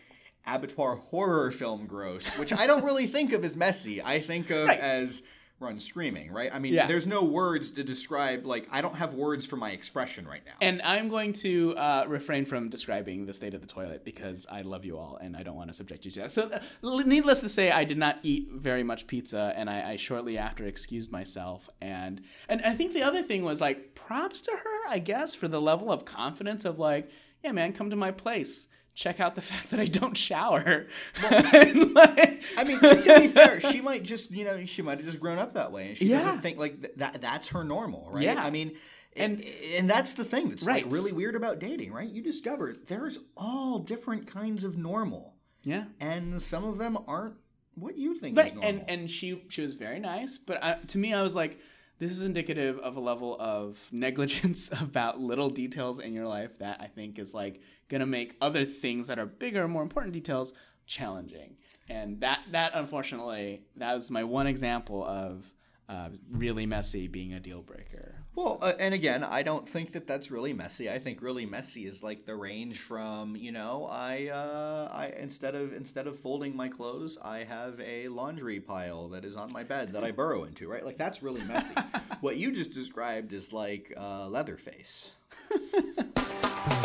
abattoir 0.46 0.96
horror 0.96 1.50
film 1.50 1.86
gross 1.86 2.36
which 2.38 2.52
i 2.52 2.66
don't 2.66 2.84
really 2.84 3.06
think 3.06 3.32
of 3.32 3.44
as 3.44 3.56
messy 3.56 4.02
i 4.02 4.20
think 4.20 4.50
of 4.50 4.66
Right. 4.68 4.80
as 4.80 5.22
run 5.60 5.78
screaming 5.78 6.32
right 6.32 6.50
i 6.54 6.58
mean 6.58 6.72
Yeah. 6.72 6.86
there's 6.86 7.06
no 7.06 7.22
words 7.22 7.70
to 7.72 7.84
describe 7.84 8.46
like 8.46 8.66
i 8.72 8.80
don't 8.80 8.94
have 8.96 9.12
words 9.12 9.44
for 9.44 9.56
my 9.56 9.72
expression 9.72 10.26
right 10.26 10.40
now 10.46 10.52
And 10.62 10.80
I'm 10.82 11.08
going 11.10 11.34
to 11.44 11.74
uh, 11.76 12.04
refrain 12.08 12.46
from 12.46 12.70
describing 12.70 13.26
the 13.26 13.34
state 13.34 13.52
of 13.52 13.60
the 13.60 13.66
toilet 13.66 14.02
because 14.04 14.46
I 14.50 14.62
love 14.62 14.84
you 14.86 14.96
all 14.98 15.18
and 15.20 15.36
I 15.36 15.42
don't 15.42 15.56
want 15.56 15.68
to 15.70 15.74
subject 15.74 16.04
you 16.06 16.10
to 16.12 16.20
that. 16.20 16.32
So, 16.32 16.50
uh, 16.50 17.02
needless 17.04 17.40
to 17.40 17.48
say, 17.48 17.70
I 17.70 17.84
did 17.84 17.98
not 17.98 18.16
eat 18.22 18.48
very 18.52 18.82
much 18.82 19.06
pizza, 19.06 19.52
and 19.56 19.68
I, 19.68 19.90
I 19.92 19.96
shortly 19.96 20.38
after 20.38 20.64
excused 20.66 21.10
myself. 21.12 21.68
And 21.82 22.22
and 22.48 22.62
I 22.62 22.74
think 22.74 22.92
the 22.94 23.02
other 23.02 23.22
thing 23.22 23.42
was 23.44 23.60
like 23.60 23.94
props 23.94 24.40
to 24.42 24.50
her, 24.52 24.78
I 24.88 24.98
guess, 24.98 25.34
for 25.34 25.48
the 25.48 25.60
level 25.60 25.90
of 25.92 26.04
confidence 26.04 26.64
of 26.64 26.78
like, 26.78 27.10
yeah, 27.44 27.52
man, 27.52 27.72
come 27.72 27.90
to 27.90 27.96
my 27.96 28.10
place. 28.10 28.66
Check 29.00 29.18
out 29.18 29.34
the 29.34 29.40
fact 29.52 29.70
that 29.70 29.80
I 29.80 29.86
don't 29.86 30.14
shower. 30.16 30.86
And, 31.24 31.94
like- 31.94 32.42
I 32.58 32.64
mean, 32.64 32.78
to, 32.80 33.00
to 33.02 33.20
be 33.20 33.28
fair, 33.28 33.58
she 33.60 33.80
might 33.90 34.02
just, 34.02 34.30
you 34.30 34.44
know, 34.44 34.64
she 34.66 34.82
might 34.82 34.98
have 34.98 35.06
just 35.06 35.18
grown 35.20 35.38
up 35.38 35.54
that 35.54 35.72
way, 35.72 35.88
and 35.88 35.96
she 35.98 36.06
Yeah. 36.06 36.18
doesn't 36.18 36.42
think 36.42 36.58
like 36.58 36.82
th- 36.82 36.94
that. 36.96 37.20
That's 37.20 37.48
her 37.48 37.64
normal, 37.64 38.10
right? 38.10 38.22
Yeah. 38.24 38.44
I 38.44 38.50
mean, 38.50 38.72
And- 39.16 39.42
and 39.74 39.88
that's 39.88 40.12
the 40.12 40.24
thing 40.24 40.50
that's 40.50 40.64
Right. 40.64 40.84
like 40.84 40.92
really 40.92 41.12
weird 41.12 41.34
about 41.34 41.58
dating, 41.58 41.92
right? 41.92 42.08
You 42.10 42.22
discover 42.22 42.74
there's 42.86 43.18
all 43.38 43.78
different 43.78 44.26
kinds 44.26 44.64
of 44.64 44.76
normal, 44.76 45.34
yeah. 45.64 45.84
and 45.98 46.40
some 46.42 46.64
of 46.64 46.76
them 46.78 46.98
aren't 47.06 47.36
what 47.74 47.96
you 47.96 48.18
think 48.18 48.36
right 48.36 48.48
is 48.48 48.52
normal. 48.54 48.68
and 48.68 48.84
and 48.90 49.10
she 49.10 49.42
she 49.48 49.62
was 49.62 49.74
very 49.74 49.98
nice 50.00 50.36
but 50.36 50.62
I, 50.62 50.74
to 50.88 50.98
me 50.98 51.14
i 51.14 51.22
was 51.22 51.34
like 51.34 51.58
this 52.00 52.10
is 52.10 52.22
indicative 52.22 52.78
of 52.80 52.96
a 52.96 53.00
level 53.00 53.36
of 53.38 53.78
negligence 53.92 54.70
about 54.80 55.20
little 55.20 55.50
details 55.50 56.00
in 56.00 56.12
your 56.12 56.26
life 56.26 56.58
that 56.58 56.80
i 56.80 56.86
think 56.86 57.18
is 57.18 57.32
like 57.34 57.60
gonna 57.88 58.06
make 58.06 58.36
other 58.40 58.64
things 58.64 59.06
that 59.06 59.18
are 59.18 59.26
bigger 59.26 59.68
more 59.68 59.82
important 59.82 60.12
details 60.12 60.52
challenging. 60.90 61.56
And 61.88 62.20
that 62.20 62.40
that 62.50 62.72
unfortunately 62.74 63.62
that 63.76 63.94
was 63.94 64.10
my 64.10 64.24
one 64.24 64.46
example 64.46 65.04
of 65.04 65.44
uh, 65.90 66.08
really 66.30 66.66
messy 66.66 67.08
being 67.08 67.32
a 67.34 67.40
deal 67.40 67.62
breaker 67.62 68.14
Well, 68.36 68.58
uh, 68.62 68.74
and 68.78 68.94
again, 68.94 69.24
I 69.24 69.42
don't 69.42 69.68
think 69.68 69.90
that 69.92 70.06
that's 70.06 70.30
really 70.30 70.52
messy. 70.52 70.88
I 70.88 71.00
think 71.00 71.20
really 71.20 71.46
messy 71.46 71.86
is 71.86 72.00
like 72.00 72.26
the 72.26 72.36
range 72.36 72.78
from 72.78 73.34
you 73.34 73.50
know, 73.50 73.88
I 73.90 74.28
uh, 74.28 74.88
I 74.92 75.06
instead 75.18 75.56
of 75.56 75.72
instead 75.72 76.06
of 76.06 76.16
folding 76.16 76.54
my 76.54 76.68
clothes, 76.68 77.18
I 77.20 77.42
have 77.42 77.80
a 77.80 78.06
laundry 78.06 78.60
pile 78.60 79.08
that 79.08 79.24
is 79.24 79.34
on 79.34 79.52
my 79.52 79.64
bed 79.64 79.92
that 79.94 80.04
I 80.04 80.12
burrow 80.12 80.44
into. 80.44 80.68
Right, 80.68 80.84
like 80.84 80.96
that's 80.96 81.24
really 81.24 81.42
messy. 81.42 81.74
what 82.20 82.36
you 82.36 82.52
just 82.52 82.72
described 82.72 83.32
is 83.32 83.52
like 83.52 83.92
uh, 83.96 84.28
Leatherface. 84.28 85.16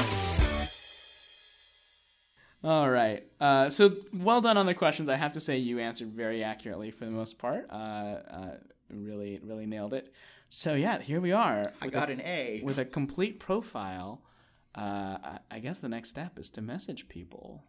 All 2.63 2.89
right. 2.89 3.23
Uh, 3.39 3.69
so 3.69 3.95
well 4.11 4.41
done 4.41 4.57
on 4.57 4.65
the 4.65 4.73
questions. 4.73 5.07
I 5.09 5.15
have 5.15 5.33
to 5.33 5.39
say 5.39 5.57
you 5.57 5.77
answered 5.77 6.11
very 6.11 6.43
accurately 6.43 6.89
for 6.89 7.05
the 7.05 7.11
most 7.11 7.37
part. 7.37 7.67
Uh, 7.69 7.75
uh, 7.75 8.51
really, 8.89 9.39
really 9.43 9.65
nailed 9.65 9.93
it. 9.93 10.13
So 10.49 10.73
yeah, 10.75 10.99
here 10.99 11.19
we 11.21 11.31
are. 11.31 11.63
I 11.81 11.88
got 11.88 12.09
a, 12.09 12.13
an 12.13 12.21
A. 12.21 12.61
with 12.63 12.77
a 12.77 12.86
complete 12.86 13.39
profile. 13.39 14.21
Uh, 14.75 15.17
I- 15.23 15.39
I 15.51 15.59
guess 15.59 15.79
the 15.79 15.89
next 15.89 16.09
step 16.09 16.38
is 16.38 16.49
to 16.51 16.61
message 16.61 17.07
people. 17.07 17.63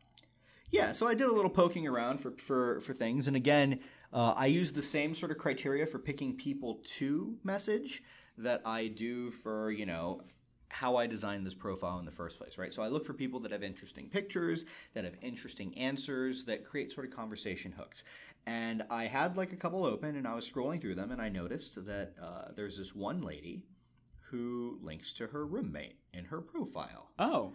Yeah, 0.71 0.93
so 0.93 1.07
I 1.07 1.15
did 1.15 1.29
a 1.29 1.33
little 1.33 1.51
poking 1.51 1.87
around 1.87 2.19
for 2.19 2.33
for, 2.33 2.81
for 2.81 2.93
things, 2.93 3.29
and 3.29 3.37
again, 3.37 3.79
uh, 4.13 4.35
I 4.37 4.47
use 4.47 4.73
the 4.73 4.83
same 4.83 5.15
sort 5.15 5.31
of 5.31 5.39
criteria 5.39 5.87
for 5.87 5.99
picking 6.01 6.37
people 6.37 6.81
to 6.97 7.37
message 7.45 8.03
that 8.37 8.63
I 8.67 8.89
do 8.89 9.31
for 9.31 9.71
you 9.71 9.87
know 9.87 10.23
how 10.71 10.97
I 10.97 11.07
designed 11.07 11.47
this 11.47 11.55
profile 11.55 11.99
in 11.99 12.05
the 12.05 12.11
first 12.11 12.39
place, 12.39 12.59
right? 12.59 12.73
So 12.75 12.83
I 12.83 12.89
look 12.89 13.05
for 13.05 13.13
people 13.15 13.41
that 13.41 13.53
have 13.53 13.63
interesting 13.63 14.09
pictures, 14.09 14.65
that 14.95 15.05
have 15.05 15.15
interesting 15.23 15.77
answers, 15.79 16.45
that 16.45 16.65
create 16.65 16.93
sort 16.93 17.07
of 17.07 17.15
conversation 17.15 17.73
hooks. 17.73 18.05
And 18.47 18.83
I 18.91 19.07
had 19.07 19.37
like 19.37 19.53
a 19.53 19.57
couple 19.57 19.85
open, 19.85 20.17
and 20.17 20.27
I 20.27 20.35
was 20.35 20.49
scrolling 20.49 20.81
through 20.81 20.97
them, 20.97 21.11
and 21.11 21.21
I 21.21 21.29
noticed 21.29 21.85
that 21.87 22.15
uh, 22.23 22.53
there's 22.55 22.79
this 22.79 22.95
one 22.95 23.21
lady 23.23 23.65
who 24.31 24.79
links 24.83 25.13
to 25.15 25.29
her 25.29 25.47
roommate 25.47 25.99
in 26.13 26.25
her 26.27 26.41
profile. 26.41 27.11
Oh, 27.19 27.55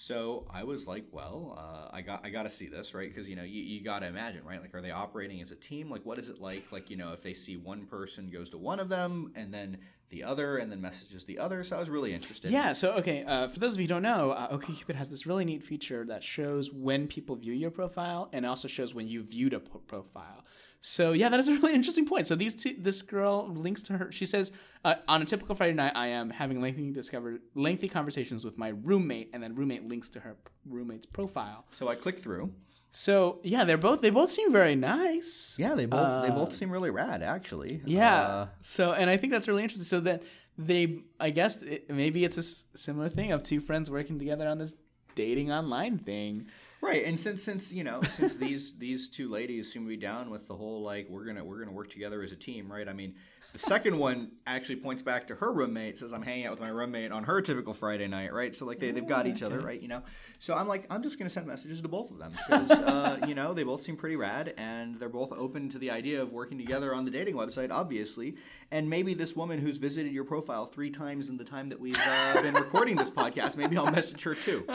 So 0.00 0.46
I 0.50 0.62
was 0.62 0.86
like, 0.86 1.06
well, 1.10 1.56
uh, 1.58 1.88
I 1.96 2.02
got 2.02 2.24
I 2.24 2.30
got 2.30 2.44
to 2.44 2.50
see 2.50 2.68
this, 2.68 2.94
right? 2.94 3.08
Because 3.08 3.28
you 3.28 3.34
know, 3.34 3.42
you, 3.42 3.62
you 3.62 3.82
got 3.82 4.00
to 4.00 4.06
imagine, 4.06 4.44
right? 4.44 4.60
Like, 4.60 4.72
are 4.74 4.80
they 4.80 4.92
operating 4.92 5.40
as 5.40 5.50
a 5.50 5.56
team? 5.56 5.90
Like, 5.90 6.06
what 6.06 6.18
is 6.20 6.28
it 6.28 6.40
like? 6.40 6.70
Like, 6.70 6.88
you 6.90 6.96
know, 6.96 7.12
if 7.12 7.22
they 7.24 7.34
see 7.34 7.56
one 7.56 7.84
person 7.86 8.30
goes 8.30 8.50
to 8.50 8.58
one 8.58 8.78
of 8.78 8.88
them, 8.88 9.32
and 9.34 9.52
then 9.52 9.78
the 10.10 10.24
other, 10.24 10.58
and 10.58 10.70
then 10.70 10.80
messages 10.80 11.24
the 11.24 11.38
other. 11.38 11.62
So 11.62 11.76
I 11.76 11.80
was 11.80 11.90
really 11.90 12.14
interested. 12.14 12.50
yeah. 12.50 12.72
So 12.72 12.92
okay, 12.92 13.24
uh, 13.24 13.48
for 13.48 13.58
those 13.58 13.74
of 13.74 13.80
you 13.80 13.84
who 13.84 13.88
don't 13.88 14.02
know, 14.02 14.30
uh, 14.30 14.56
OkCupid 14.56 14.94
has 14.94 15.08
this 15.08 15.26
really 15.26 15.44
neat 15.44 15.62
feature 15.62 16.04
that 16.06 16.22
shows 16.22 16.72
when 16.72 17.06
people 17.08 17.36
view 17.36 17.52
your 17.52 17.70
profile, 17.70 18.28
and 18.32 18.46
also 18.46 18.68
shows 18.68 18.94
when 18.94 19.08
you 19.08 19.22
viewed 19.22 19.52
a 19.52 19.60
profile. 19.60 20.44
So 20.80 21.12
yeah, 21.12 21.28
that 21.28 21.40
is 21.40 21.48
a 21.48 21.54
really 21.54 21.74
interesting 21.74 22.06
point. 22.06 22.26
So 22.26 22.36
these 22.36 22.54
two, 22.54 22.76
this 22.78 23.02
girl 23.02 23.48
links 23.48 23.82
to 23.84 23.98
her. 23.98 24.12
She 24.12 24.26
says, 24.26 24.52
uh, 24.84 24.94
on 25.08 25.22
a 25.22 25.24
typical 25.24 25.54
Friday 25.54 25.74
night, 25.74 25.92
I 25.96 26.08
am 26.08 26.30
having 26.30 26.60
lengthy 26.60 26.92
discover 26.92 27.40
lengthy 27.54 27.88
conversations 27.88 28.44
with 28.44 28.56
my 28.56 28.68
roommate, 28.68 29.30
and 29.32 29.42
then 29.42 29.54
roommate 29.54 29.88
links 29.88 30.08
to 30.10 30.20
her 30.20 30.34
p- 30.34 30.50
roommate's 30.68 31.06
profile. 31.06 31.64
So 31.72 31.88
I 31.88 31.96
click 31.96 32.18
through. 32.18 32.52
So 32.90 33.40
yeah, 33.42 33.64
they're 33.64 33.76
both 33.76 34.00
they 34.00 34.10
both 34.10 34.32
seem 34.32 34.52
very 34.52 34.74
nice. 34.74 35.54
Yeah, 35.58 35.74
they 35.74 35.86
both 35.86 36.22
they 36.22 36.30
both 36.30 36.52
seem 36.52 36.70
really 36.70 36.90
rad, 36.90 37.22
actually. 37.22 37.82
Yeah. 37.84 38.16
Uh, 38.16 38.46
so, 38.60 38.92
and 38.92 39.10
I 39.10 39.16
think 39.16 39.32
that's 39.32 39.48
really 39.48 39.62
interesting. 39.62 39.86
So 39.86 40.00
that 40.00 40.22
they, 40.56 41.02
I 41.20 41.30
guess 41.30 41.62
it, 41.62 41.88
maybe 41.90 42.24
it's 42.24 42.38
a 42.38 42.42
similar 42.76 43.08
thing 43.08 43.32
of 43.32 43.42
two 43.42 43.60
friends 43.60 43.90
working 43.90 44.18
together 44.18 44.48
on 44.48 44.58
this 44.58 44.74
dating 45.14 45.52
online 45.52 45.98
thing. 45.98 46.46
Right, 46.80 47.04
and 47.04 47.18
since 47.18 47.42
since 47.42 47.72
you 47.72 47.82
know 47.84 48.02
since 48.02 48.36
these 48.36 48.78
these 48.78 49.08
two 49.08 49.28
ladies 49.28 49.72
seem 49.72 49.82
to 49.82 49.88
be 49.88 49.96
down 49.96 50.30
with 50.30 50.46
the 50.46 50.54
whole 50.54 50.82
like 50.82 51.08
we're 51.08 51.24
gonna 51.24 51.44
we're 51.44 51.58
gonna 51.58 51.76
work 51.76 51.90
together 51.90 52.22
as 52.22 52.32
a 52.32 52.36
team, 52.36 52.70
right? 52.70 52.88
I 52.88 52.92
mean, 52.92 53.16
the 53.52 53.58
second 53.58 53.98
one 53.98 54.32
actually 54.46 54.76
points 54.76 55.02
back 55.02 55.26
to 55.28 55.34
her 55.36 55.50
roommate, 55.50 55.98
says 55.98 56.12
I'm 56.12 56.22
hanging 56.22 56.46
out 56.46 56.50
with 56.52 56.60
my 56.60 56.68
roommate 56.68 57.12
on 57.12 57.24
her 57.24 57.40
typical 57.40 57.72
Friday 57.72 58.06
night, 58.06 58.32
right? 58.32 58.54
So 58.54 58.66
like 58.66 58.78
they 58.78 58.90
they've 58.90 59.06
got 59.06 59.26
each 59.26 59.42
other, 59.42 59.58
right? 59.60 59.80
You 59.80 59.88
know, 59.88 60.02
so 60.38 60.54
I'm 60.54 60.68
like 60.68 60.86
I'm 60.90 61.02
just 61.02 61.18
gonna 61.18 61.30
send 61.30 61.46
messages 61.46 61.80
to 61.80 61.88
both 61.88 62.10
of 62.10 62.18
them 62.18 62.32
because 62.32 62.70
uh, 62.70 63.18
you 63.26 63.34
know 63.34 63.54
they 63.54 63.62
both 63.62 63.82
seem 63.82 63.96
pretty 63.96 64.16
rad 64.16 64.52
and 64.58 64.96
they're 64.96 65.08
both 65.08 65.32
open 65.32 65.70
to 65.70 65.78
the 65.78 65.90
idea 65.90 66.20
of 66.20 66.32
working 66.32 66.58
together 66.58 66.94
on 66.94 67.04
the 67.06 67.10
dating 67.10 67.36
website, 67.36 67.70
obviously. 67.70 68.36
And 68.70 68.90
maybe 68.90 69.14
this 69.14 69.34
woman 69.34 69.60
who's 69.60 69.78
visited 69.78 70.12
your 70.12 70.24
profile 70.24 70.66
three 70.66 70.90
times 70.90 71.30
in 71.30 71.38
the 71.38 71.44
time 71.44 71.70
that 71.70 71.80
we've 71.80 71.96
uh, 71.98 72.42
been 72.42 72.52
recording 72.54 72.96
this 72.96 73.08
podcast, 73.08 73.56
maybe 73.56 73.78
I'll 73.78 73.90
message 73.90 74.22
her 74.24 74.34
too. 74.34 74.64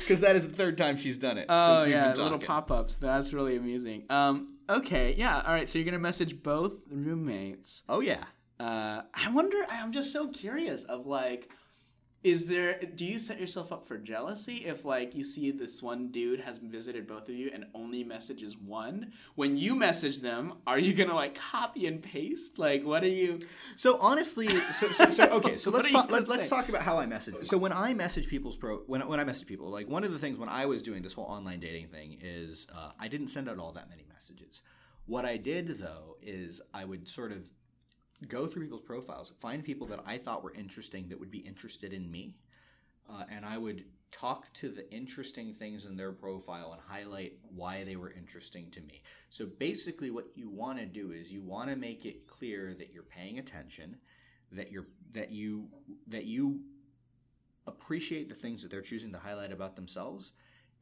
Because 0.00 0.20
that 0.20 0.36
is 0.36 0.48
the 0.48 0.54
third 0.54 0.78
time 0.78 0.96
she's 0.96 1.18
done 1.18 1.38
it. 1.38 1.46
Oh 1.48 1.84
yeah, 1.84 2.12
little 2.14 2.38
pop-ups. 2.38 2.96
That's 2.96 3.32
really 3.32 3.56
amusing. 3.56 4.04
Um, 4.10 4.54
okay, 4.68 5.14
yeah, 5.16 5.40
all 5.44 5.52
right. 5.52 5.68
So 5.68 5.78
you're 5.78 5.84
gonna 5.86 5.98
message 5.98 6.42
both 6.42 6.74
roommates. 6.90 7.82
Oh 7.88 8.00
yeah. 8.00 8.24
Uh, 8.60 9.02
I 9.12 9.30
wonder. 9.32 9.56
I'm 9.68 9.92
just 9.92 10.12
so 10.12 10.28
curious 10.28 10.84
of 10.84 11.06
like, 11.06 11.50
is 12.22 12.46
there? 12.46 12.80
Do 12.80 13.04
you 13.04 13.18
set 13.18 13.38
yourself 13.38 13.72
up 13.72 13.86
for 13.86 13.98
jealousy 13.98 14.64
if 14.66 14.84
like 14.84 15.14
you 15.14 15.22
see 15.22 15.50
this 15.50 15.82
one 15.82 16.08
dude 16.08 16.40
has 16.40 16.58
visited 16.58 17.06
both 17.06 17.28
of 17.28 17.34
you 17.34 17.50
and 17.52 17.66
only 17.74 18.02
messages 18.02 18.56
one? 18.56 19.12
When 19.34 19.56
you 19.56 19.74
message 19.74 20.20
them, 20.20 20.54
are 20.66 20.78
you 20.78 20.92
gonna 20.92 21.14
like 21.14 21.34
copy 21.34 21.86
and 21.86 22.02
paste? 22.02 22.58
Like, 22.58 22.84
what 22.84 23.04
are 23.04 23.08
you? 23.08 23.38
So 23.76 23.98
honestly, 24.00 24.48
so, 24.48 24.90
so, 24.90 25.10
so 25.10 25.24
okay. 25.36 25.56
So 25.56 25.70
let's 25.70 25.92
talk, 25.92 26.10
let's, 26.10 26.28
let's 26.28 26.48
talk 26.48 26.68
about 26.68 26.82
how 26.82 26.98
I 26.98 27.06
message. 27.06 27.46
So 27.46 27.58
when 27.58 27.72
I 27.72 27.94
message 27.94 28.28
people's 28.28 28.56
pro, 28.56 28.78
when 28.86 29.06
when 29.06 29.20
I 29.20 29.24
message 29.24 29.46
people, 29.46 29.70
like 29.70 29.88
one 29.88 30.02
of 30.02 30.12
the 30.12 30.18
things 30.18 30.38
when 30.38 30.48
I 30.48 30.66
was 30.66 30.82
doing 30.82 31.02
this 31.02 31.12
whole 31.12 31.26
online 31.26 31.60
dating 31.60 31.88
thing 31.88 32.18
is 32.20 32.66
uh, 32.74 32.90
I 32.98 33.08
didn't 33.08 33.28
send 33.28 33.48
out 33.48 33.58
all 33.58 33.72
that 33.72 33.88
many 33.88 34.04
messages. 34.12 34.62
What 35.06 35.24
I 35.24 35.36
did 35.36 35.68
though 35.78 36.16
is 36.20 36.60
I 36.74 36.84
would 36.84 37.08
sort 37.08 37.30
of 37.30 37.48
go 38.28 38.46
through 38.46 38.62
people's 38.62 38.82
profiles, 38.82 39.32
find 39.40 39.62
people 39.62 39.86
that 39.88 40.00
I 40.06 40.18
thought 40.18 40.42
were 40.42 40.54
interesting 40.54 41.08
that 41.08 41.20
would 41.20 41.30
be 41.30 41.38
interested 41.38 41.92
in 41.92 42.10
me, 42.10 42.34
uh, 43.08 43.24
and 43.30 43.44
I 43.44 43.58
would 43.58 43.84
talk 44.10 44.52
to 44.54 44.70
the 44.70 44.90
interesting 44.92 45.52
things 45.52 45.84
in 45.84 45.96
their 45.96 46.12
profile 46.12 46.72
and 46.72 46.80
highlight 46.80 47.34
why 47.54 47.84
they 47.84 47.96
were 47.96 48.10
interesting 48.10 48.70
to 48.70 48.80
me. 48.80 49.02
So 49.30 49.46
basically, 49.46 50.10
what 50.10 50.26
you 50.34 50.48
want 50.48 50.78
to 50.78 50.86
do 50.86 51.12
is 51.12 51.32
you 51.32 51.42
want 51.42 51.70
to 51.70 51.76
make 51.76 52.06
it 52.06 52.26
clear 52.26 52.74
that 52.78 52.92
you're 52.92 53.02
paying 53.02 53.38
attention, 53.38 53.98
that 54.52 54.72
you're 54.72 54.86
that 55.12 55.32
you 55.32 55.68
that 56.06 56.24
you 56.24 56.60
appreciate 57.66 58.28
the 58.28 58.34
things 58.34 58.62
that 58.62 58.70
they're 58.70 58.80
choosing 58.80 59.12
to 59.12 59.18
highlight 59.18 59.52
about 59.52 59.76
themselves, 59.76 60.32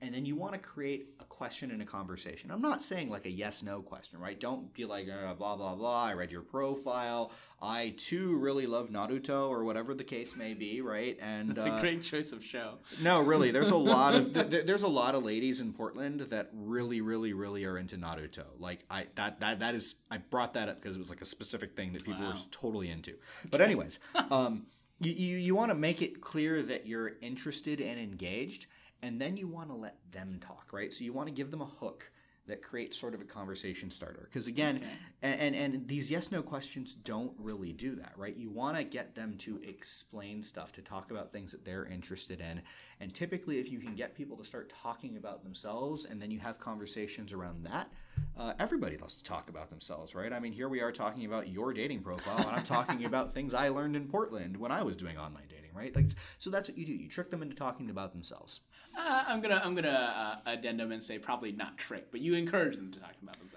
and 0.04 0.14
then 0.14 0.26
you 0.26 0.36
want 0.36 0.52
to 0.52 0.58
create 0.58 1.08
a 1.18 1.24
question 1.24 1.70
and 1.70 1.80
a 1.80 1.84
conversation. 1.84 2.50
I'm 2.50 2.60
not 2.60 2.82
saying 2.82 3.08
like 3.08 3.24
a 3.24 3.30
yes 3.30 3.62
no 3.62 3.80
question, 3.80 4.20
right? 4.20 4.38
Don't 4.38 4.72
be 4.74 4.84
like 4.84 5.08
uh, 5.08 5.34
blah 5.34 5.56
blah 5.56 5.74
blah. 5.74 6.04
I 6.04 6.12
read 6.12 6.30
your 6.30 6.42
profile. 6.42 7.32
I 7.62 7.94
too 7.96 8.36
really 8.36 8.66
love 8.66 8.90
Naruto 8.90 9.48
or 9.48 9.64
whatever 9.64 9.94
the 9.94 10.04
case 10.04 10.36
may 10.36 10.52
be, 10.52 10.82
right? 10.82 11.16
And 11.20 11.50
That's 11.50 11.66
uh, 11.66 11.72
a 11.72 11.80
great 11.80 12.02
choice 12.02 12.32
of 12.32 12.44
show. 12.44 12.78
no, 13.02 13.22
really, 13.22 13.50
there's 13.50 13.70
a 13.70 13.76
lot 13.76 14.14
of 14.14 14.34
th- 14.34 14.50
th- 14.50 14.66
there's 14.66 14.82
a 14.82 14.88
lot 14.88 15.14
of 15.14 15.24
ladies 15.24 15.60
in 15.60 15.72
Portland 15.72 16.20
that 16.20 16.50
really, 16.52 17.00
really, 17.00 17.32
really 17.32 17.64
are 17.64 17.78
into 17.78 17.96
Naruto. 17.96 18.44
Like 18.58 18.84
I 18.90 19.06
that 19.14 19.40
that 19.40 19.60
that 19.60 19.74
is 19.74 19.96
I 20.10 20.18
brought 20.18 20.54
that 20.54 20.68
up 20.68 20.82
because 20.82 20.96
it 20.96 21.00
was 21.00 21.10
like 21.10 21.22
a 21.22 21.26
specific 21.26 21.74
thing 21.74 21.92
that 21.94 22.04
people 22.04 22.26
were 22.26 22.34
totally 22.50 22.90
into. 22.90 23.14
But 23.50 23.60
anyways, 23.60 23.98
um, 24.30 24.66
you 25.00 25.12
you, 25.12 25.36
you 25.36 25.54
want 25.54 25.70
to 25.70 25.74
make 25.74 26.02
it 26.02 26.20
clear 26.20 26.62
that 26.62 26.86
you're 26.86 27.12
interested 27.20 27.80
and 27.80 27.98
engaged, 27.98 28.66
and 29.04 29.20
then 29.20 29.36
you 29.36 29.46
want 29.46 29.68
to 29.68 29.74
let 29.74 29.96
them 30.10 30.38
talk, 30.40 30.70
right? 30.72 30.92
So 30.92 31.04
you 31.04 31.12
want 31.12 31.28
to 31.28 31.34
give 31.34 31.50
them 31.50 31.60
a 31.60 31.66
hook 31.66 32.10
that 32.46 32.62
creates 32.62 32.98
sort 32.98 33.14
of 33.14 33.20
a 33.20 33.24
conversation 33.24 33.90
starter. 33.90 34.28
Because 34.30 34.46
again, 34.46 34.82
and, 35.22 35.40
and 35.40 35.54
and 35.54 35.88
these 35.88 36.10
yes 36.10 36.32
no 36.32 36.42
questions 36.42 36.94
don't 36.94 37.32
really 37.38 37.72
do 37.72 37.96
that, 37.96 38.12
right? 38.16 38.36
You 38.36 38.50
want 38.50 38.76
to 38.76 38.84
get 38.84 39.14
them 39.14 39.36
to 39.38 39.60
explain 39.62 40.42
stuff, 40.42 40.72
to 40.72 40.82
talk 40.82 41.10
about 41.10 41.32
things 41.32 41.52
that 41.52 41.64
they're 41.64 41.86
interested 41.86 42.40
in, 42.40 42.62
and 43.00 43.12
typically, 43.12 43.58
if 43.58 43.70
you 43.70 43.78
can 43.78 43.94
get 43.94 44.14
people 44.14 44.36
to 44.36 44.44
start 44.44 44.72
talking 44.82 45.16
about 45.16 45.42
themselves, 45.42 46.04
and 46.04 46.20
then 46.20 46.30
you 46.30 46.38
have 46.40 46.58
conversations 46.58 47.32
around 47.32 47.64
that, 47.64 47.90
uh, 48.36 48.54
everybody 48.58 48.96
loves 48.96 49.16
to 49.16 49.24
talk 49.24 49.48
about 49.48 49.70
themselves, 49.70 50.14
right? 50.14 50.32
I 50.32 50.40
mean, 50.40 50.52
here 50.52 50.68
we 50.68 50.80
are 50.80 50.92
talking 50.92 51.24
about 51.24 51.48
your 51.48 51.72
dating 51.72 52.02
profile, 52.02 52.38
and 52.38 52.56
I'm 52.56 52.64
talking 52.64 53.04
about 53.06 53.32
things 53.32 53.54
I 53.54 53.68
learned 53.68 53.96
in 53.96 54.06
Portland 54.08 54.56
when 54.56 54.72
I 54.72 54.82
was 54.82 54.96
doing 54.96 55.16
online 55.18 55.46
dating, 55.48 55.70
right? 55.74 55.94
Like, 55.94 56.06
so 56.38 56.50
that's 56.50 56.68
what 56.68 56.78
you 56.78 56.86
do. 56.86 56.92
You 56.92 57.08
trick 57.08 57.30
them 57.30 57.42
into 57.42 57.54
talking 57.54 57.90
about 57.90 58.12
themselves. 58.12 58.60
Uh, 58.96 59.24
I'm 59.26 59.40
gonna 59.40 59.60
I'm 59.64 59.74
gonna 59.74 60.40
uh, 60.46 60.50
addendum 60.50 60.92
and 60.92 61.02
say 61.02 61.18
probably 61.18 61.52
not 61.52 61.78
trick, 61.78 62.08
but 62.10 62.20
you 62.20 62.34
encourage 62.34 62.76
them 62.76 62.90
to 62.92 63.00
talk 63.00 63.14
about 63.22 63.38
themselves, 63.38 63.53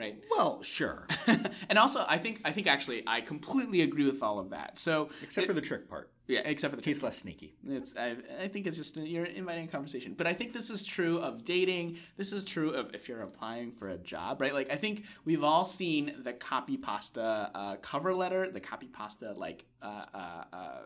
right? 0.00 0.16
Well, 0.30 0.62
sure, 0.62 1.06
and 1.68 1.78
also, 1.78 2.04
I 2.08 2.18
think 2.18 2.40
I 2.44 2.52
think 2.52 2.66
actually 2.66 3.04
I 3.06 3.20
completely 3.20 3.82
agree 3.82 4.06
with 4.06 4.22
all 4.22 4.38
of 4.38 4.50
that. 4.50 4.78
So 4.78 5.10
except 5.22 5.46
for 5.46 5.52
the 5.52 5.60
trick 5.60 5.88
part. 5.88 6.10
yeah, 6.26 6.40
except 6.44 6.72
for 6.72 6.80
the 6.80 6.84
He's 6.84 7.02
less 7.02 7.18
sneaky. 7.18 7.54
It's 7.68 7.96
I, 7.96 8.16
I 8.42 8.48
think 8.48 8.66
it's 8.66 8.76
just 8.76 8.96
you're 8.96 9.26
inviting 9.26 9.66
a 9.66 9.68
conversation. 9.68 10.14
But 10.16 10.26
I 10.26 10.32
think 10.32 10.52
this 10.52 10.70
is 10.70 10.84
true 10.84 11.18
of 11.18 11.44
dating. 11.44 11.98
This 12.16 12.32
is 12.32 12.44
true 12.44 12.70
of 12.70 12.94
if 12.94 13.08
you're 13.08 13.22
applying 13.22 13.72
for 13.72 13.90
a 13.90 13.98
job, 13.98 14.40
right? 14.40 14.54
Like 14.54 14.72
I 14.72 14.76
think 14.76 15.04
we've 15.24 15.44
all 15.44 15.64
seen 15.64 16.14
the 16.24 16.32
copy 16.32 16.76
pasta 16.76 17.50
uh, 17.54 17.76
cover 17.76 18.14
letter, 18.14 18.50
the 18.50 18.60
copy 18.60 18.86
pasta 18.86 19.34
like 19.36 19.64
uh, 19.82 20.04
uh, 20.14 20.44
uh, 20.52 20.78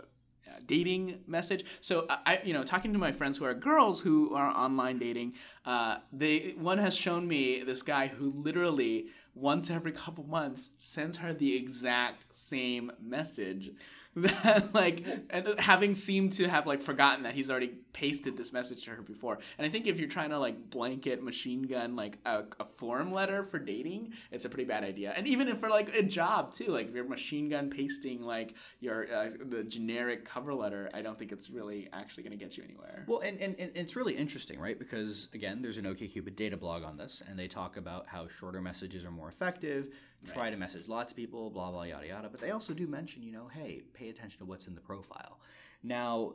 dating 0.66 1.20
message. 1.26 1.64
So 1.80 2.07
I- 2.09 2.18
I, 2.26 2.40
you 2.45 2.53
know, 2.53 2.62
talking 2.62 2.92
to 2.92 2.99
my 2.99 3.12
friends 3.12 3.38
who 3.38 3.45
are 3.45 3.55
girls 3.55 4.01
who 4.01 4.34
are 4.34 4.49
online 4.51 4.99
dating, 4.99 5.34
uh, 5.64 5.99
they 6.12 6.55
one 6.57 6.78
has 6.78 6.95
shown 6.97 7.26
me 7.28 7.62
this 7.62 7.82
guy 7.82 8.07
who 8.07 8.30
literally 8.36 9.07
once 9.34 9.68
every 9.70 9.92
couple 9.92 10.24
months 10.24 10.70
sends 10.78 11.16
her 11.18 11.32
the 11.32 11.57
exact 11.57 12.24
same 12.34 12.92
message 13.03 13.72
that 14.16 14.72
like 14.74 15.05
and 15.30 15.59
having 15.59 15.95
seemed 15.95 16.32
to 16.34 16.49
have 16.49 16.66
like 16.66 16.80
forgotten 16.82 17.24
that 17.24 17.34
he's 17.34 17.51
already 17.51 17.72
pasted 17.95 18.36
this 18.36 18.53
message 18.53 18.84
to 18.84 18.90
her 18.90 19.01
before 19.03 19.38
and 19.57 19.66
i 19.66 19.70
think 19.70 19.86
if 19.86 19.99
you're 19.99 20.09
trying 20.09 20.30
to 20.30 20.38
like 20.38 20.68
blanket 20.68 21.22
machine 21.22 21.62
gun 21.62 21.97
like 21.97 22.18
a, 22.26 22.42
a 22.61 22.64
form 22.64 23.12
letter 23.12 23.42
for 23.45 23.59
dating 23.59 24.12
it's 24.30 24.45
a 24.45 24.49
pretty 24.49 24.64
bad 24.66 24.84
idea 24.84 25.14
and 25.16 25.26
even 25.26 25.49
if 25.49 25.59
for 25.59 25.70
like 25.70 25.88
a 25.97 26.03
job 26.03 26.53
too 26.53 26.66
like 26.66 26.88
if 26.88 26.95
you're 26.95 27.09
machine 27.09 27.49
gun 27.49 27.70
pasting 27.70 28.20
like 28.20 28.55
your 28.80 29.07
uh, 29.14 29.30
the 29.47 29.64
generic 29.64 30.26
cover 30.26 30.53
letter 30.53 30.90
i 30.92 31.01
don't 31.01 31.18
think 31.18 31.32
it's 31.32 31.49
really 31.49 31.88
actually 31.95 32.22
going 32.22 32.36
to 32.36 32.45
get 32.45 32.57
you 32.59 32.64
anywhere 32.64 33.05
Well, 33.07 33.20
and, 33.20 33.40
and, 33.40 33.55
and 33.59 33.70
it's 33.74 33.97
really 33.97 34.14
interesting, 34.16 34.59
right? 34.59 34.78
Because 34.78 35.28
again, 35.34 35.62
there's 35.62 35.78
an 35.78 35.84
OkCupid 35.84 36.36
data 36.36 36.57
blog 36.57 36.82
on 36.82 36.97
this, 36.97 37.22
and 37.28 37.38
they 37.38 37.47
talk 37.49 37.76
about 37.76 38.07
how 38.09 38.26
shorter 38.28 38.61
messages 38.61 39.05
are 39.05 39.11
more 39.11 39.28
effective. 39.28 39.88
Try 40.26 40.51
to 40.51 40.57
message 40.57 40.88
lots 40.88 41.12
of 41.12 41.16
people, 41.16 41.51
blah 41.51 41.70
blah 41.70 41.82
yada 41.84 42.07
yada. 42.07 42.28
But 42.30 42.40
they 42.40 42.51
also 42.51 42.72
do 42.72 42.86
mention, 42.86 43.22
you 43.22 43.32
know, 43.32 43.49
hey, 43.49 43.82
pay 43.92 44.09
attention 44.09 44.38
to 44.38 44.45
what's 44.47 44.66
in 44.66 44.74
the 44.74 44.80
profile. 44.80 45.38
Now, 45.82 46.34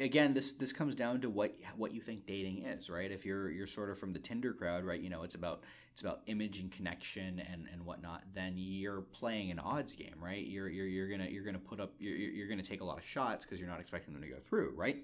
again, 0.00 0.34
this 0.34 0.52
this 0.52 0.72
comes 0.72 0.94
down 0.94 1.20
to 1.20 1.30
what 1.30 1.54
what 1.76 1.92
you 1.92 2.00
think 2.00 2.26
dating 2.26 2.64
is, 2.64 2.90
right? 2.90 3.10
If 3.10 3.24
you're 3.24 3.50
you're 3.50 3.66
sort 3.66 3.90
of 3.90 3.98
from 3.98 4.12
the 4.12 4.18
Tinder 4.18 4.52
crowd, 4.52 4.84
right? 4.84 5.00
You 5.00 5.10
know, 5.10 5.22
it's 5.22 5.34
about 5.34 5.62
it's 5.92 6.02
about 6.02 6.20
image 6.26 6.58
and 6.60 6.70
connection 6.70 7.40
and, 7.40 7.66
and 7.72 7.84
whatnot. 7.84 8.22
Then 8.34 8.54
you're 8.56 9.00
playing 9.00 9.50
an 9.50 9.58
odds 9.58 9.94
game, 9.96 10.16
right? 10.20 10.44
You're 10.46 10.68
you're, 10.68 10.86
you're 10.86 11.08
gonna 11.08 11.28
you're 11.28 11.44
gonna 11.44 11.58
put 11.58 11.80
up 11.80 11.92
you're, 11.98 12.16
you're 12.16 12.48
gonna 12.48 12.62
take 12.62 12.80
a 12.80 12.84
lot 12.84 12.98
of 12.98 13.04
shots 13.04 13.44
because 13.44 13.60
you're 13.60 13.70
not 13.70 13.80
expecting 13.80 14.14
them 14.14 14.22
to 14.22 14.28
go 14.28 14.38
through, 14.38 14.72
right? 14.76 14.98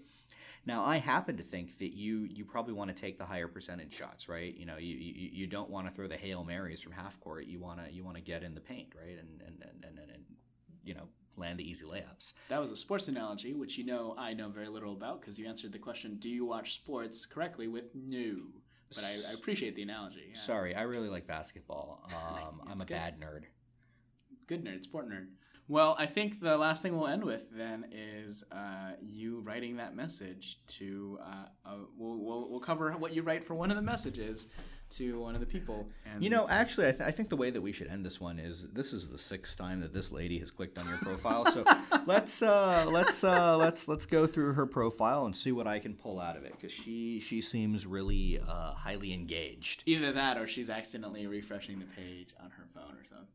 Now, 0.67 0.83
I 0.83 0.97
happen 0.97 1.37
to 1.37 1.43
think 1.43 1.79
that 1.79 1.95
you 1.95 2.27
you 2.31 2.45
probably 2.45 2.73
want 2.73 2.95
to 2.95 3.01
take 3.01 3.19
the 3.19 3.25
higher 3.25 3.49
percentage 3.49 3.93
shots, 3.93 4.29
right? 4.29 4.57
You 4.57 4.67
know, 4.67 4.79
you, 4.79 4.97
you, 4.97 5.31
you 5.33 5.47
don't 5.47 5.69
want 5.69 5.89
to 5.89 5.95
throw 5.95 6.09
the 6.09 6.17
hail 6.17 6.43
marys 6.43 6.81
from 6.81 6.93
half 6.93 7.21
court. 7.21 7.45
You 7.47 7.61
want 7.61 7.85
to 7.85 7.93
you 7.93 8.03
want 8.03 8.17
to 8.17 8.23
get 8.23 8.43
in 8.43 8.55
the 8.55 8.61
paint, 8.61 8.95
right? 8.97 9.19
And, 9.19 9.43
and, 9.47 9.63
and, 9.63 9.85
and, 9.85 9.99
and 9.99 10.25
you 10.85 10.95
know 10.95 11.09
land 11.37 11.59
the 11.59 11.69
easy 11.69 11.85
layups. 11.85 12.35
that 12.49 12.61
was 12.61 12.71
a 12.71 12.77
sports 12.77 13.09
analogy 13.09 13.55
which 13.55 13.77
you 13.77 13.85
know 13.85 14.15
i 14.17 14.33
know 14.33 14.49
very 14.49 14.69
little 14.69 14.93
about 14.93 15.21
because 15.21 15.37
you 15.39 15.49
answered 15.49 15.73
the 15.73 15.79
question 15.79 16.17
do 16.21 16.31
you 16.31 16.45
watch 16.45 16.77
sports 16.77 17.27
correctly 17.27 17.67
with 17.67 17.93
no 17.95 18.37
but 18.95 19.03
i, 19.05 19.31
I 19.31 19.35
appreciate 19.35 19.75
the 19.75 19.83
analogy 19.83 20.27
yeah. 20.29 20.39
Sorry, 20.41 20.75
I 20.77 20.83
really 20.83 21.09
like 21.09 21.27
basketball. 21.27 22.09
Um, 22.15 22.61
I'm 22.71 22.81
a 22.81 22.85
good. 22.85 22.95
bad 22.95 23.19
nerd. 23.21 23.45
Good 24.47 24.65
nerd, 24.65 24.85
sport 24.85 25.09
nerd. 25.11 25.27
Well, 25.67 25.97
I 25.99 26.07
think 26.07 26.41
the 26.41 26.57
last 26.59 26.83
thing 26.83 26.97
we'll 26.97 27.09
end 27.09 27.25
with 27.25 27.43
then 27.51 27.87
is 27.91 28.45
uh, 28.53 28.93
you 29.01 29.41
writing 29.41 29.77
that 29.79 29.97
message 29.97 30.59
to. 30.79 31.19
Uh, 31.23 31.47
uh, 31.67 31.77
we'll, 31.97 32.19
we'll, 32.19 32.51
we'll 32.51 32.61
cover 32.61 32.93
what 32.93 33.15
you 33.15 33.23
write 33.23 33.43
for 33.45 33.55
one 33.55 33.71
of 33.71 33.77
the 33.77 33.83
messages 33.83 34.49
to 34.91 35.21
one 35.21 35.35
of 35.35 35.41
the 35.41 35.47
people. 35.47 35.87
And 36.05 36.23
You 36.23 36.31
know, 36.31 36.49
actually, 36.49 36.89
I, 36.89 36.93
th- 36.93 37.03
I 37.03 37.11
think 37.11 37.29
the 37.29 37.37
way 37.37 37.51
that 37.51 37.61
we 37.61 37.73
should 37.73 37.89
end 37.89 38.05
this 38.07 38.21
one 38.21 38.39
is 38.39 38.67
this 38.73 38.93
is 38.93 39.11
the 39.11 39.19
sixth 39.19 39.57
time 39.59 39.81
that 39.81 39.93
this 39.93 40.13
lady 40.13 40.39
has 40.39 40.51
clicked 40.51 40.79
on 40.79 40.87
your 40.89 40.99
profile. 40.99 41.47
So 41.47 41.65
let's 42.07 42.43
uh, 42.43 42.87
let's 42.89 43.25
uh, 43.25 43.57
let's 43.57 43.89
let's 43.89 44.07
go 44.07 44.27
through 44.27 44.53
her 44.55 44.67
profile 44.67 45.27
and 45.27 45.35
see 45.37 45.53
what 45.53 45.67
I 45.67 45.79
can 45.79 45.95
pull 45.95 46.21
out 46.21 46.37
of 46.37 46.45
it 46.45 46.53
because 46.53 46.73
she 46.73 47.21
she 47.21 47.41
seems 47.41 47.87
really 47.87 48.39
uh, 48.47 48.73
highly 48.75 49.13
engaged. 49.13 49.83
either 49.87 50.13
that 50.13 50.39
or 50.39 50.47
she's 50.47 50.71
accidentally 50.71 51.27
refreshing 51.27 51.79
the 51.81 51.87
page 51.87 52.29
on 52.43 52.51
her 52.51 52.65
phone 52.75 52.93
or 52.95 53.05
something. 53.09 53.31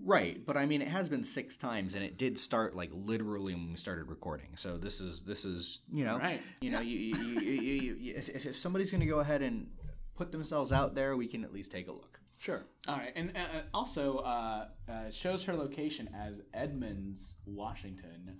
Right, 0.00 0.46
but 0.46 0.56
I 0.56 0.64
mean, 0.64 0.80
it 0.80 0.86
has 0.86 1.08
been 1.08 1.24
six 1.24 1.56
times, 1.56 1.96
and 1.96 2.04
it 2.04 2.16
did 2.16 2.38
start 2.38 2.76
like 2.76 2.90
literally 2.94 3.52
when 3.56 3.70
we 3.70 3.76
started 3.76 4.08
recording. 4.08 4.50
So 4.54 4.78
this 4.78 5.00
is 5.00 5.22
this 5.22 5.44
is 5.44 5.80
you 5.92 6.04
know 6.04 6.18
Right. 6.18 6.40
you 6.60 6.70
know 6.70 6.78
you, 6.80 6.96
you, 6.96 7.16
you, 7.16 7.40
you, 7.40 7.52
you, 7.82 7.94
you 7.96 8.14
if, 8.14 8.28
if 8.28 8.46
if 8.46 8.56
somebody's 8.56 8.92
going 8.92 9.00
to 9.00 9.06
go 9.08 9.18
ahead 9.18 9.42
and 9.42 9.66
put 10.18 10.32
themselves 10.32 10.72
out 10.72 10.96
there, 10.96 11.16
we 11.16 11.28
can 11.28 11.44
at 11.44 11.52
least 11.52 11.70
take 11.70 11.86
a 11.86 11.92
look. 11.92 12.20
Sure. 12.38 12.64
All 12.88 12.96
right, 12.96 13.12
and 13.16 13.32
uh, 13.36 13.60
also 13.72 14.18
uh, 14.18 14.66
uh, 14.88 15.10
shows 15.10 15.44
her 15.44 15.54
location 15.54 16.10
as 16.14 16.40
Edmonds, 16.52 17.36
Washington, 17.46 18.38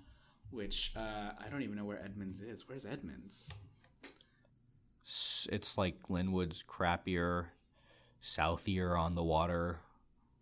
which 0.51 0.93
uh, 0.97 1.31
I 1.39 1.49
don't 1.51 1.63
even 1.63 1.77
know 1.77 1.85
where 1.85 2.03
Edmonds 2.05 2.41
is. 2.41 2.69
Where's 2.69 2.85
Edmonds? 2.85 3.49
It's 5.51 5.79
like 5.79 5.97
Lynnwood's 6.09 6.63
crappier, 6.69 7.47
southier 8.21 8.97
on 8.97 9.15
the 9.15 9.23
water 9.23 9.79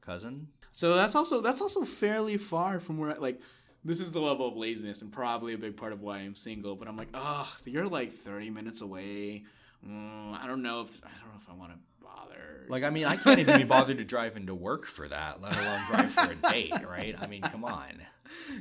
cousin. 0.01 0.49
So 0.73 0.95
that's 0.95 1.15
also 1.15 1.41
that's 1.41 1.61
also 1.61 1.85
fairly 1.85 2.37
far 2.37 2.81
from 2.81 2.99
where 2.99 3.15
like 3.15 3.41
this 3.85 4.01
is 4.01 4.11
the 4.11 4.21
level 4.21 4.49
of 4.49 4.57
laziness 4.57 5.01
and 5.03 5.13
probably 5.13 5.55
a 5.55 5.59
big 5.59 5.77
part 5.77 5.93
of 5.93 6.03
why 6.03 6.19
I'm 6.19 6.35
single. 6.35 6.75
But 6.77 6.89
I'm 6.89 6.97
like, 6.97 7.09
oh, 7.15 7.51
you're 7.65 7.89
like 7.89 8.13
30 8.13 8.51
minutes 8.51 8.81
away. 8.81 9.45
Mm, 9.85 10.41
I 10.41 10.47
don't 10.47 10.63
know 10.63 10.83
if 10.83 11.01
I 11.05 11.09
don't 11.21 11.31
know 11.31 11.41
if 11.41 11.49
I 11.51 11.55
want 11.55 11.73
to 11.73 11.79
bother. 12.03 12.67
Like, 12.69 12.83
I 12.83 12.91
mean, 12.91 13.05
I 13.07 13.17
can't 13.17 13.39
even 13.39 13.59
be 13.59 13.65
bothered 13.77 13.99
to 13.99 14.05
drive 14.05 14.37
into 14.37 14.55
work 14.55 14.87
for 14.87 15.09
that, 15.09 15.41
let 15.41 15.57
alone 15.57 15.81
drive 15.87 16.13
for 16.13 16.31
a 16.31 16.35
date, 16.53 16.73
right? 16.89 17.15
I 17.19 17.27
mean, 17.27 17.43
come 17.43 17.65
on. 17.65 18.03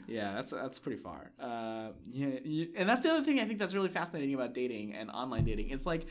yeah, 0.07 0.33
that's 0.33 0.51
that's 0.51 0.79
pretty 0.79 0.99
far. 1.01 1.31
Uh, 1.39 1.89
yeah, 2.11 2.39
you, 2.43 2.69
and 2.75 2.87
that's 2.87 3.01
the 3.01 3.11
other 3.11 3.23
thing 3.23 3.39
I 3.39 3.45
think 3.45 3.59
that's 3.59 3.73
really 3.73 3.89
fascinating 3.89 4.33
about 4.33 4.53
dating 4.53 4.93
and 4.93 5.09
online 5.09 5.45
dating. 5.45 5.69
It's 5.69 5.85
like 5.85 6.05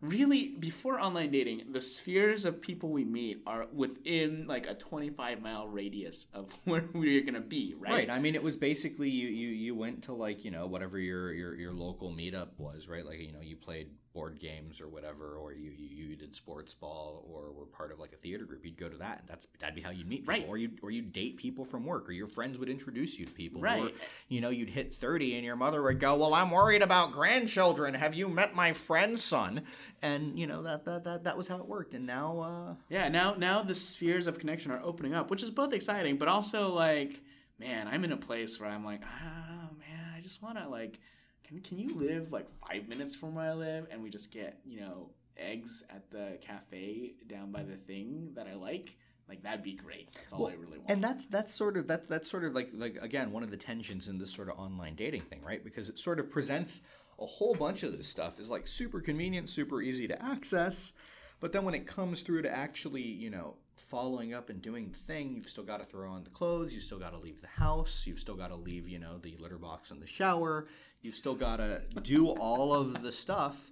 really 0.00 0.48
before 0.58 1.00
online 1.00 1.30
dating, 1.30 1.72
the 1.72 1.80
spheres 1.80 2.44
of 2.44 2.60
people 2.60 2.90
we 2.90 3.04
meet 3.04 3.42
are 3.46 3.66
within 3.72 4.46
like 4.46 4.66
a 4.66 4.74
25 4.74 5.40
mile 5.40 5.68
radius 5.68 6.26
of 6.34 6.52
where 6.64 6.84
we're 6.92 7.22
gonna 7.22 7.40
be, 7.40 7.74
right? 7.78 7.92
Right. 7.92 8.10
I 8.10 8.18
mean, 8.18 8.34
it 8.34 8.42
was 8.42 8.56
basically 8.56 9.08
you, 9.10 9.28
you, 9.28 9.48
you 9.48 9.74
went 9.74 10.04
to 10.04 10.12
like 10.12 10.44
you 10.44 10.50
know 10.50 10.66
whatever 10.66 10.98
your, 10.98 11.32
your 11.32 11.54
your 11.54 11.72
local 11.72 12.10
meetup 12.10 12.48
was, 12.58 12.88
right? 12.88 13.04
Like 13.04 13.20
you 13.20 13.32
know 13.32 13.40
you 13.40 13.56
played 13.56 13.90
board 14.16 14.40
games 14.40 14.80
or 14.80 14.88
whatever, 14.88 15.36
or 15.36 15.52
you, 15.52 15.70
you, 15.76 16.06
you 16.08 16.16
did 16.16 16.34
sports 16.34 16.72
ball, 16.72 17.22
or 17.30 17.52
were 17.52 17.66
part 17.66 17.92
of 17.92 17.98
like 17.98 18.12
a 18.14 18.16
theater 18.16 18.44
group. 18.46 18.64
You'd 18.64 18.78
go 18.78 18.88
to 18.88 18.96
that, 18.96 19.20
and 19.20 19.28
that's 19.28 19.46
that'd 19.60 19.74
be 19.74 19.82
how 19.82 19.90
you'd 19.90 20.08
meet 20.08 20.22
people, 20.22 20.32
Right. 20.34 20.46
or 20.48 20.56
you 20.56 20.70
or 20.82 20.90
you 20.90 21.02
date 21.02 21.36
people 21.36 21.64
from 21.66 21.84
work, 21.84 22.08
or 22.08 22.12
your 22.12 22.26
friends 22.26 22.58
would 22.58 22.70
introduce 22.70 23.18
you 23.18 23.26
to 23.26 23.32
people, 23.32 23.60
or 23.60 23.64
Right. 23.64 23.94
you 24.28 24.40
know 24.40 24.48
you'd 24.48 24.70
hit 24.70 24.94
thirty, 24.94 25.36
and 25.36 25.44
your 25.44 25.56
mother 25.56 25.82
would 25.82 26.00
go, 26.00 26.16
"Well, 26.16 26.32
I'm 26.32 26.50
worried 26.50 26.82
about 26.82 27.12
grandchildren. 27.12 27.92
Have 27.94 28.14
you 28.14 28.26
met 28.28 28.54
my 28.54 28.72
friend's 28.72 29.22
son?" 29.22 29.64
And 30.00 30.38
you 30.38 30.46
know 30.46 30.62
that 30.62 30.84
that 30.86 31.04
that, 31.04 31.24
that 31.24 31.36
was 31.36 31.46
how 31.48 31.58
it 31.58 31.66
worked. 31.66 31.92
And 31.94 32.06
now. 32.06 32.40
uh 32.40 32.74
Yeah, 32.88 33.08
now 33.10 33.34
now 33.34 33.62
the 33.62 33.74
spheres 33.74 34.26
of 34.26 34.38
connection 34.38 34.70
are 34.72 34.80
opening 34.82 35.12
up, 35.14 35.30
which 35.30 35.42
is 35.42 35.50
both 35.50 35.72
exciting, 35.74 36.16
but 36.16 36.28
also 36.28 36.72
like, 36.72 37.20
man, 37.58 37.86
I'm 37.86 38.02
in 38.04 38.12
a 38.12 38.16
place 38.16 38.58
where 38.58 38.70
I'm 38.70 38.84
like, 38.84 39.02
oh 39.02 39.68
man, 39.78 40.04
I 40.16 40.20
just 40.22 40.42
want 40.42 40.56
to 40.58 40.68
like 40.68 40.98
can 41.46 41.60
can 41.60 41.78
you 41.78 41.94
live 41.94 42.32
like 42.32 42.46
five 42.66 42.88
minutes 42.88 43.14
from 43.14 43.34
where 43.34 43.50
I 43.50 43.54
live 43.54 43.86
and 43.90 44.02
we 44.02 44.10
just 44.10 44.30
get 44.32 44.58
you 44.64 44.80
know 44.80 45.10
eggs 45.36 45.84
at 45.90 46.10
the 46.10 46.38
cafe 46.40 47.14
down 47.28 47.52
by 47.52 47.62
the 47.62 47.76
thing 47.76 48.32
that 48.34 48.46
I 48.46 48.54
like? 48.54 48.90
Like 49.28 49.42
that'd 49.42 49.64
be 49.64 49.74
great. 49.74 50.12
That's 50.12 50.32
all 50.32 50.46
I 50.46 50.52
really 50.52 50.78
want. 50.78 50.90
And 50.90 51.02
that's 51.02 51.26
that's 51.26 51.52
sort 51.52 51.76
of 51.76 51.86
that's 51.86 52.06
that's 52.06 52.30
sort 52.30 52.44
of 52.44 52.54
like 52.54 52.70
like 52.74 52.98
again 53.00 53.32
one 53.32 53.42
of 53.42 53.50
the 53.50 53.56
tensions 53.56 54.08
in 54.08 54.18
this 54.18 54.32
sort 54.32 54.48
of 54.48 54.58
online 54.58 54.94
dating 54.94 55.22
thing, 55.22 55.40
right? 55.42 55.62
Because 55.62 55.88
it 55.88 55.98
sort 55.98 56.20
of 56.20 56.30
presents 56.30 56.82
a 57.18 57.26
whole 57.26 57.54
bunch 57.54 57.82
of 57.82 57.96
this 57.96 58.08
stuff 58.08 58.38
is 58.38 58.50
like 58.50 58.68
super 58.68 59.00
convenient, 59.00 59.48
super 59.48 59.80
easy 59.80 60.06
to 60.06 60.22
access, 60.22 60.92
but 61.40 61.52
then 61.52 61.64
when 61.64 61.74
it 61.74 61.86
comes 61.86 62.22
through 62.22 62.42
to 62.42 62.50
actually, 62.50 63.02
you 63.02 63.30
know, 63.30 63.54
following 63.76 64.32
up 64.32 64.48
and 64.48 64.62
doing 64.62 64.90
the 64.90 64.98
thing, 64.98 65.34
you've 65.34 65.48
still 65.48 65.64
got 65.64 65.78
to 65.78 65.84
throw 65.84 66.10
on 66.10 66.24
the 66.24 66.30
clothes, 66.30 66.74
you 66.74 66.80
still 66.80 66.98
got 66.98 67.10
to 67.10 67.18
leave 67.18 67.40
the 67.40 67.46
house, 67.46 68.06
you've 68.06 68.18
still 68.18 68.34
got 68.34 68.48
to 68.48 68.56
leave, 68.56 68.88
you 68.88 68.98
know, 68.98 69.18
the 69.18 69.36
litter 69.38 69.58
box 69.58 69.90
in 69.90 70.00
the 70.00 70.06
shower, 70.06 70.66
you've 71.02 71.14
still 71.14 71.34
got 71.34 71.56
to 71.56 71.82
do 72.02 72.28
all 72.28 72.72
of 72.72 73.02
the 73.02 73.12
stuff 73.12 73.70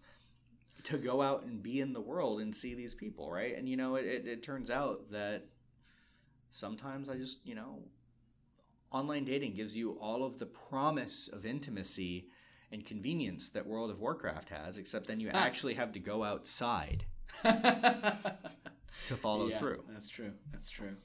to 0.85 0.99
go 0.99 1.23
out 1.23 1.45
and 1.45 1.63
be 1.63 1.81
in 1.81 1.93
the 1.93 2.01
world 2.01 2.41
and 2.41 2.55
see 2.55 2.75
these 2.75 2.95
people, 2.95 3.31
right? 3.31 3.57
And 3.57 3.69
you 3.69 3.77
know, 3.77 3.97
it, 3.97 4.05
it, 4.05 4.27
it 4.27 4.43
turns 4.43 4.71
out 4.71 5.11
that 5.11 5.47
sometimes 6.51 7.09
I 7.09 7.17
just, 7.17 7.45
you 7.47 7.55
know, 7.55 7.81
online 8.93 9.25
dating 9.25 9.55
gives 9.55 9.77
you 9.77 9.93
all 10.01 10.25
of 10.25 10.39
the 10.39 10.47
promise 10.47 11.29
of 11.29 11.45
intimacy 11.45 12.29
and 12.71 12.85
convenience 12.85 13.49
that 13.51 13.67
World 13.67 13.91
of 13.91 14.01
Warcraft 14.01 14.51
has, 14.51 14.79
except 14.79 15.07
then 15.07 15.21
you 15.21 15.31
actually 15.31 15.75
have 15.75 15.93
to 15.93 16.01
go 16.01 16.23
outside 16.23 17.05
to 17.43 19.17
follow 19.17 19.49
yeah, 19.49 19.59
through. 19.59 19.85
That's 19.89 20.09
true. 20.09 20.33
That's 20.53 20.71
true. 20.71 20.97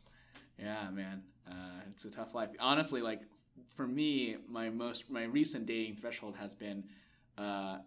Yeah, 0.58 0.90
man. 0.92 1.24
Uh, 1.50 1.82
it's 1.90 2.06
a 2.06 2.12
tough 2.12 2.34
life. 2.34 2.50
Honestly, 2.60 3.02
like 3.02 3.22
for 3.68 3.88
me, 3.88 4.38
my 4.48 4.70
most 4.70 5.10
my 5.10 5.24
recent 5.24 5.66
dating 5.66 5.96
threshold 5.96 6.36
has 6.38 6.54
been, 6.54 6.84
uh, 7.38 7.80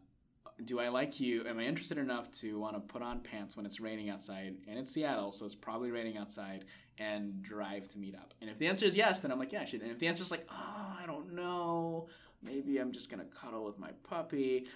do 0.64 0.80
I 0.80 0.88
like 0.88 1.20
you? 1.20 1.46
Am 1.46 1.58
I 1.58 1.64
interested 1.64 1.98
enough 1.98 2.30
to 2.40 2.58
want 2.58 2.74
to 2.74 2.80
put 2.80 3.02
on 3.02 3.20
pants 3.20 3.56
when 3.56 3.66
it's 3.66 3.80
raining 3.80 4.10
outside? 4.10 4.54
And 4.68 4.78
it's 4.78 4.92
Seattle, 4.92 5.32
so 5.32 5.44
it's 5.46 5.54
probably 5.54 5.90
raining 5.90 6.16
outside, 6.16 6.64
and 6.98 7.42
drive 7.42 7.88
to 7.88 7.98
meet 7.98 8.14
up. 8.14 8.34
And 8.40 8.50
if 8.50 8.58
the 8.58 8.66
answer 8.66 8.86
is 8.86 8.96
yes, 8.96 9.20
then 9.20 9.32
I'm 9.32 9.38
like, 9.38 9.52
yeah, 9.52 9.62
I 9.62 9.64
should. 9.64 9.82
And 9.82 9.90
if 9.90 9.98
the 9.98 10.08
answer 10.08 10.22
is 10.22 10.30
like, 10.30 10.46
oh, 10.50 10.96
I 11.02 11.06
don't 11.06 11.34
know, 11.34 12.08
maybe 12.42 12.78
I'm 12.78 12.92
just 12.92 13.10
gonna 13.10 13.24
cuddle 13.24 13.64
with 13.64 13.78
my 13.78 13.90
puppy. 14.02 14.66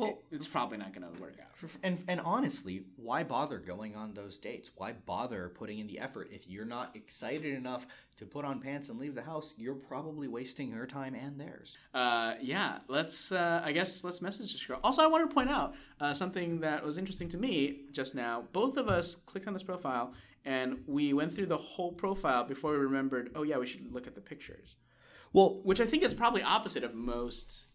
Well, 0.00 0.22
it's 0.30 0.48
probably 0.48 0.78
not 0.78 0.92
going 0.92 1.12
to 1.12 1.20
work 1.20 1.34
out. 1.40 1.70
And 1.82 2.02
and 2.08 2.20
honestly, 2.20 2.84
why 2.96 3.22
bother 3.22 3.58
going 3.58 3.94
on 3.94 4.14
those 4.14 4.38
dates? 4.38 4.70
Why 4.74 4.92
bother 4.92 5.48
putting 5.50 5.78
in 5.78 5.86
the 5.86 5.98
effort 5.98 6.28
if 6.32 6.48
you're 6.48 6.64
not 6.64 6.96
excited 6.96 7.54
enough 7.54 7.86
to 8.16 8.24
put 8.24 8.44
on 8.44 8.60
pants 8.60 8.88
and 8.88 8.98
leave 8.98 9.14
the 9.14 9.22
house? 9.22 9.54
You're 9.58 9.74
probably 9.74 10.28
wasting 10.28 10.70
her 10.72 10.86
time 10.86 11.14
and 11.14 11.38
theirs. 11.38 11.76
Uh, 11.92 12.34
yeah, 12.40 12.78
let's. 12.88 13.30
Uh, 13.30 13.62
I 13.64 13.72
guess 13.72 14.02
let's 14.04 14.22
message 14.22 14.52
this 14.52 14.64
girl. 14.64 14.80
Also, 14.82 15.02
I 15.02 15.06
wanted 15.06 15.28
to 15.28 15.34
point 15.34 15.50
out 15.50 15.74
uh, 16.00 16.14
something 16.14 16.60
that 16.60 16.84
was 16.84 16.98
interesting 16.98 17.28
to 17.30 17.38
me 17.38 17.82
just 17.92 18.14
now. 18.14 18.44
Both 18.52 18.76
of 18.76 18.88
us 18.88 19.14
clicked 19.14 19.46
on 19.46 19.52
this 19.52 19.62
profile 19.62 20.14
and 20.44 20.78
we 20.86 21.12
went 21.12 21.32
through 21.32 21.46
the 21.46 21.56
whole 21.56 21.92
profile 21.92 22.44
before 22.44 22.72
we 22.72 22.78
remembered. 22.78 23.30
Oh 23.34 23.42
yeah, 23.42 23.58
we 23.58 23.66
should 23.66 23.92
look 23.92 24.06
at 24.06 24.14
the 24.14 24.20
pictures. 24.20 24.76
Well, 25.32 25.60
which 25.62 25.80
I 25.80 25.86
think 25.86 26.02
is 26.02 26.14
probably 26.14 26.42
opposite 26.42 26.82
of 26.82 26.94
most 26.94 27.66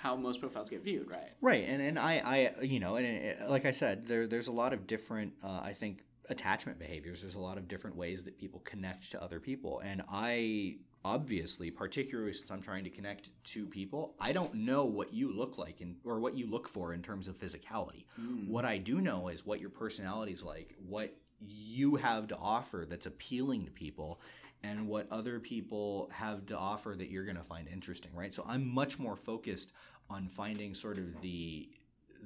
how 0.00 0.14
most 0.16 0.40
profiles 0.40 0.70
get 0.70 0.82
viewed, 0.82 1.10
right? 1.10 1.30
Right, 1.40 1.64
and 1.66 1.82
and 1.82 1.98
I, 1.98 2.52
I 2.58 2.62
you 2.62 2.80
know, 2.80 2.96
and 2.96 3.06
it, 3.06 3.48
like 3.48 3.64
I 3.64 3.72
said, 3.72 4.06
there 4.06 4.26
there's 4.26 4.48
a 4.48 4.52
lot 4.52 4.72
of 4.72 4.86
different, 4.86 5.34
uh, 5.42 5.60
I 5.62 5.72
think, 5.72 6.04
attachment 6.28 6.78
behaviors. 6.78 7.20
There's 7.20 7.34
a 7.34 7.40
lot 7.40 7.58
of 7.58 7.68
different 7.68 7.96
ways 7.96 8.24
that 8.24 8.38
people 8.38 8.60
connect 8.60 9.10
to 9.12 9.22
other 9.22 9.40
people, 9.40 9.80
and 9.80 10.02
I 10.08 10.76
obviously, 11.04 11.70
particularly 11.70 12.32
since 12.32 12.50
I'm 12.50 12.60
trying 12.60 12.84
to 12.84 12.90
connect 12.90 13.30
to 13.44 13.66
people, 13.66 14.14
I 14.20 14.32
don't 14.32 14.52
know 14.54 14.84
what 14.84 15.12
you 15.12 15.32
look 15.32 15.56
like 15.56 15.80
in, 15.80 15.96
or 16.04 16.20
what 16.20 16.36
you 16.36 16.50
look 16.50 16.68
for 16.68 16.92
in 16.92 17.02
terms 17.02 17.28
of 17.28 17.36
physicality. 17.36 18.04
Mm. 18.20 18.48
What 18.48 18.64
I 18.64 18.78
do 18.78 19.00
know 19.00 19.28
is 19.28 19.46
what 19.46 19.60
your 19.60 19.70
personality 19.70 20.32
is 20.32 20.44
like, 20.44 20.74
what 20.86 21.14
you 21.40 21.96
have 21.96 22.28
to 22.28 22.36
offer 22.36 22.84
that's 22.88 23.06
appealing 23.06 23.64
to 23.64 23.70
people 23.70 24.20
and 24.62 24.88
what 24.88 25.06
other 25.10 25.38
people 25.40 26.10
have 26.12 26.46
to 26.46 26.56
offer 26.56 26.94
that 26.96 27.10
you're 27.10 27.24
going 27.24 27.36
to 27.36 27.42
find 27.42 27.68
interesting, 27.68 28.10
right? 28.14 28.32
So 28.34 28.44
I'm 28.46 28.66
much 28.66 28.98
more 28.98 29.16
focused 29.16 29.72
on 30.10 30.28
finding 30.28 30.74
sort 30.74 30.98
of 30.98 31.20
the 31.20 31.68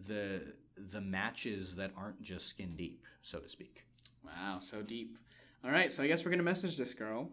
the 0.07 0.55
the 0.91 1.01
matches 1.01 1.74
that 1.74 1.91
aren't 1.97 2.22
just 2.22 2.47
skin 2.49 2.74
deep, 2.76 3.05
so 3.22 3.39
to 3.39 3.49
speak. 3.49 3.85
Wow, 4.24 4.59
so 4.61 4.83
deep. 4.83 5.18
All 5.64 5.70
right, 5.70 5.93
so 5.93 6.03
I 6.03 6.07
guess 6.07 6.24
we're 6.24 6.30
gonna 6.30 6.43
message 6.43 6.76
this 6.76 6.95
girl, 6.95 7.30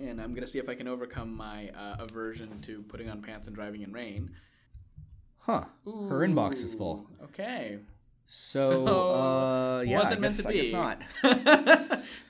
and 0.00 0.20
I'm 0.20 0.34
gonna 0.34 0.46
see 0.46 0.58
if 0.58 0.68
I 0.68 0.74
can 0.74 0.88
overcome 0.88 1.34
my 1.34 1.70
uh, 1.70 1.96
aversion 2.00 2.60
to 2.62 2.82
putting 2.82 3.08
on 3.08 3.22
pants 3.22 3.46
and 3.46 3.54
driving 3.54 3.82
in 3.82 3.92
rain. 3.92 4.30
Huh? 5.38 5.64
Ooh, 5.88 6.08
Her 6.08 6.20
inbox 6.20 6.64
is 6.64 6.74
full. 6.74 7.06
Okay. 7.24 7.78
So, 8.26 8.86
so 8.86 9.14
uh, 9.14 9.80
yeah, 9.82 9.98
wasn't 9.98 10.20
meant 10.20 10.36
to 10.36 10.48
be. 10.48 10.60
It's 10.60 10.72
not. 10.72 11.02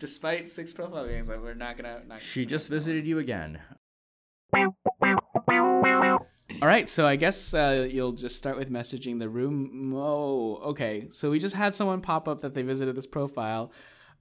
Despite 0.02 0.48
six 0.48 0.72
profile 0.72 1.06
games, 1.06 1.28
we're 1.28 1.54
not 1.54 1.76
gonna. 1.76 2.02
Not 2.08 2.20
she 2.20 2.44
just 2.44 2.66
visited 2.68 3.06
you 3.06 3.20
again. 3.20 3.60
All 4.52 6.26
right, 6.60 6.88
so 6.88 7.06
I 7.06 7.14
guess 7.14 7.54
uh, 7.54 7.86
you'll 7.88 8.10
just 8.10 8.36
start 8.36 8.56
with 8.56 8.68
messaging 8.68 9.20
the 9.20 9.28
room. 9.28 9.94
Oh, 9.94 10.56
okay. 10.70 11.06
So 11.12 11.30
we 11.30 11.38
just 11.38 11.54
had 11.54 11.76
someone 11.76 12.00
pop 12.00 12.26
up 12.26 12.40
that 12.40 12.52
they 12.52 12.62
visited 12.62 12.96
this 12.96 13.06
profile. 13.06 13.70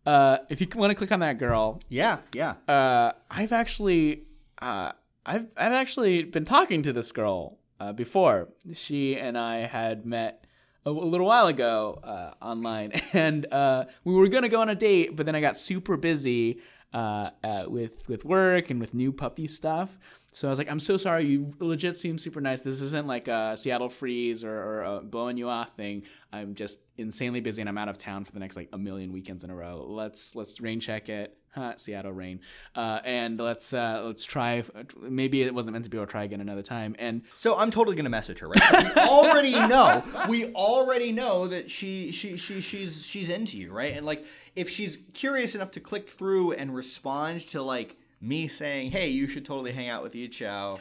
Uh, 0.05 0.37
if 0.51 0.61
you 0.61 0.67
want 0.75 0.91
to 0.91 0.95
click 0.95 1.11
on 1.11 1.19
that 1.21 1.39
girl, 1.39 1.79
yeah, 1.89 2.19
yeah. 2.35 2.53
Uh, 2.67 3.13
I've 3.31 3.51
actually, 3.51 4.27
uh, 4.61 4.91
I've 5.25 5.47
I've 5.57 5.73
actually 5.73 6.25
been 6.25 6.45
talking 6.45 6.83
to 6.83 6.93
this 6.93 7.11
girl 7.11 7.57
uh, 7.79 7.91
before. 7.91 8.49
She 8.75 9.17
and 9.17 9.35
I 9.35 9.65
had 9.65 10.05
met 10.05 10.40
a, 10.85 10.91
little 10.91 11.27
while 11.27 11.47
ago 11.47 11.99
uh, 12.03 12.33
online, 12.43 12.91
and 13.13 13.51
uh, 13.51 13.85
we 14.03 14.13
were 14.13 14.27
gonna 14.27 14.49
go 14.49 14.61
on 14.61 14.69
a 14.69 14.75
date, 14.75 15.15
but 15.15 15.25
then 15.25 15.35
I 15.35 15.41
got 15.41 15.57
super 15.57 15.97
busy 15.97 16.59
uh, 16.93 17.31
with 17.67 18.07
with 18.07 18.25
work 18.25 18.69
and 18.69 18.79
with 18.79 18.93
new 18.93 19.11
puppy 19.11 19.47
stuff. 19.47 19.97
So 20.33 20.47
I 20.47 20.51
was 20.51 20.59
like, 20.59 20.71
I'm 20.71 20.79
so 20.79 20.95
sorry. 20.95 21.25
You 21.25 21.53
legit 21.59 21.97
seem 21.97 22.17
super 22.17 22.39
nice. 22.39 22.61
This 22.61 22.79
isn't 22.79 23.05
like 23.05 23.27
a 23.27 23.57
Seattle 23.57 23.89
freeze 23.89 24.45
or, 24.45 24.53
or 24.53 24.83
a 24.83 25.01
blowing 25.01 25.35
you 25.35 25.49
off 25.49 25.75
thing. 25.75 26.03
I'm 26.31 26.55
just 26.55 26.79
insanely 26.97 27.41
busy 27.41 27.61
and 27.61 27.67
I'm 27.67 27.77
out 27.77 27.89
of 27.89 27.97
town 27.97 28.23
for 28.23 28.31
the 28.31 28.39
next 28.39 28.55
like 28.55 28.69
a 28.71 28.77
million 28.77 29.11
weekends 29.11 29.43
in 29.43 29.49
a 29.49 29.55
row. 29.55 29.85
Let's 29.85 30.33
let's 30.33 30.61
rain 30.61 30.79
check 30.79 31.09
it. 31.09 31.37
Seattle 31.77 32.11
rain. 32.11 32.39
Uh, 32.75 32.99
and 33.03 33.39
let's 33.39 33.73
uh, 33.73 34.03
let's 34.05 34.23
try. 34.23 34.63
Maybe 34.99 35.41
it 35.43 35.53
wasn't 35.53 35.73
meant 35.73 35.85
to 35.85 35.89
be. 35.89 35.97
Or 35.97 36.05
try 36.05 36.23
again 36.23 36.41
another 36.41 36.63
time. 36.63 36.95
And 36.97 37.23
so 37.35 37.57
I'm 37.57 37.71
totally 37.71 37.95
gonna 37.95 38.09
message 38.09 38.39
her. 38.39 38.47
Right? 38.47 38.95
we 38.95 39.01
already 39.01 39.51
know. 39.51 40.03
We 40.29 40.53
already 40.53 41.11
know 41.11 41.47
that 41.47 41.69
she 41.69 42.11
she 42.11 42.37
she 42.37 42.61
she's 42.61 43.05
she's 43.05 43.29
into 43.29 43.57
you, 43.57 43.71
right? 43.71 43.93
And 43.95 44.05
like 44.05 44.25
if 44.55 44.69
she's 44.69 44.99
curious 45.13 45.55
enough 45.55 45.71
to 45.71 45.79
click 45.79 46.09
through 46.09 46.53
and 46.53 46.75
respond 46.75 47.41
to 47.47 47.61
like 47.61 47.97
me 48.19 48.47
saying, 48.47 48.91
"Hey, 48.91 49.09
you 49.09 49.27
should 49.27 49.45
totally 49.45 49.71
hang 49.71 49.89
out 49.89 50.03
with 50.03 50.13
Yichao." 50.13 50.79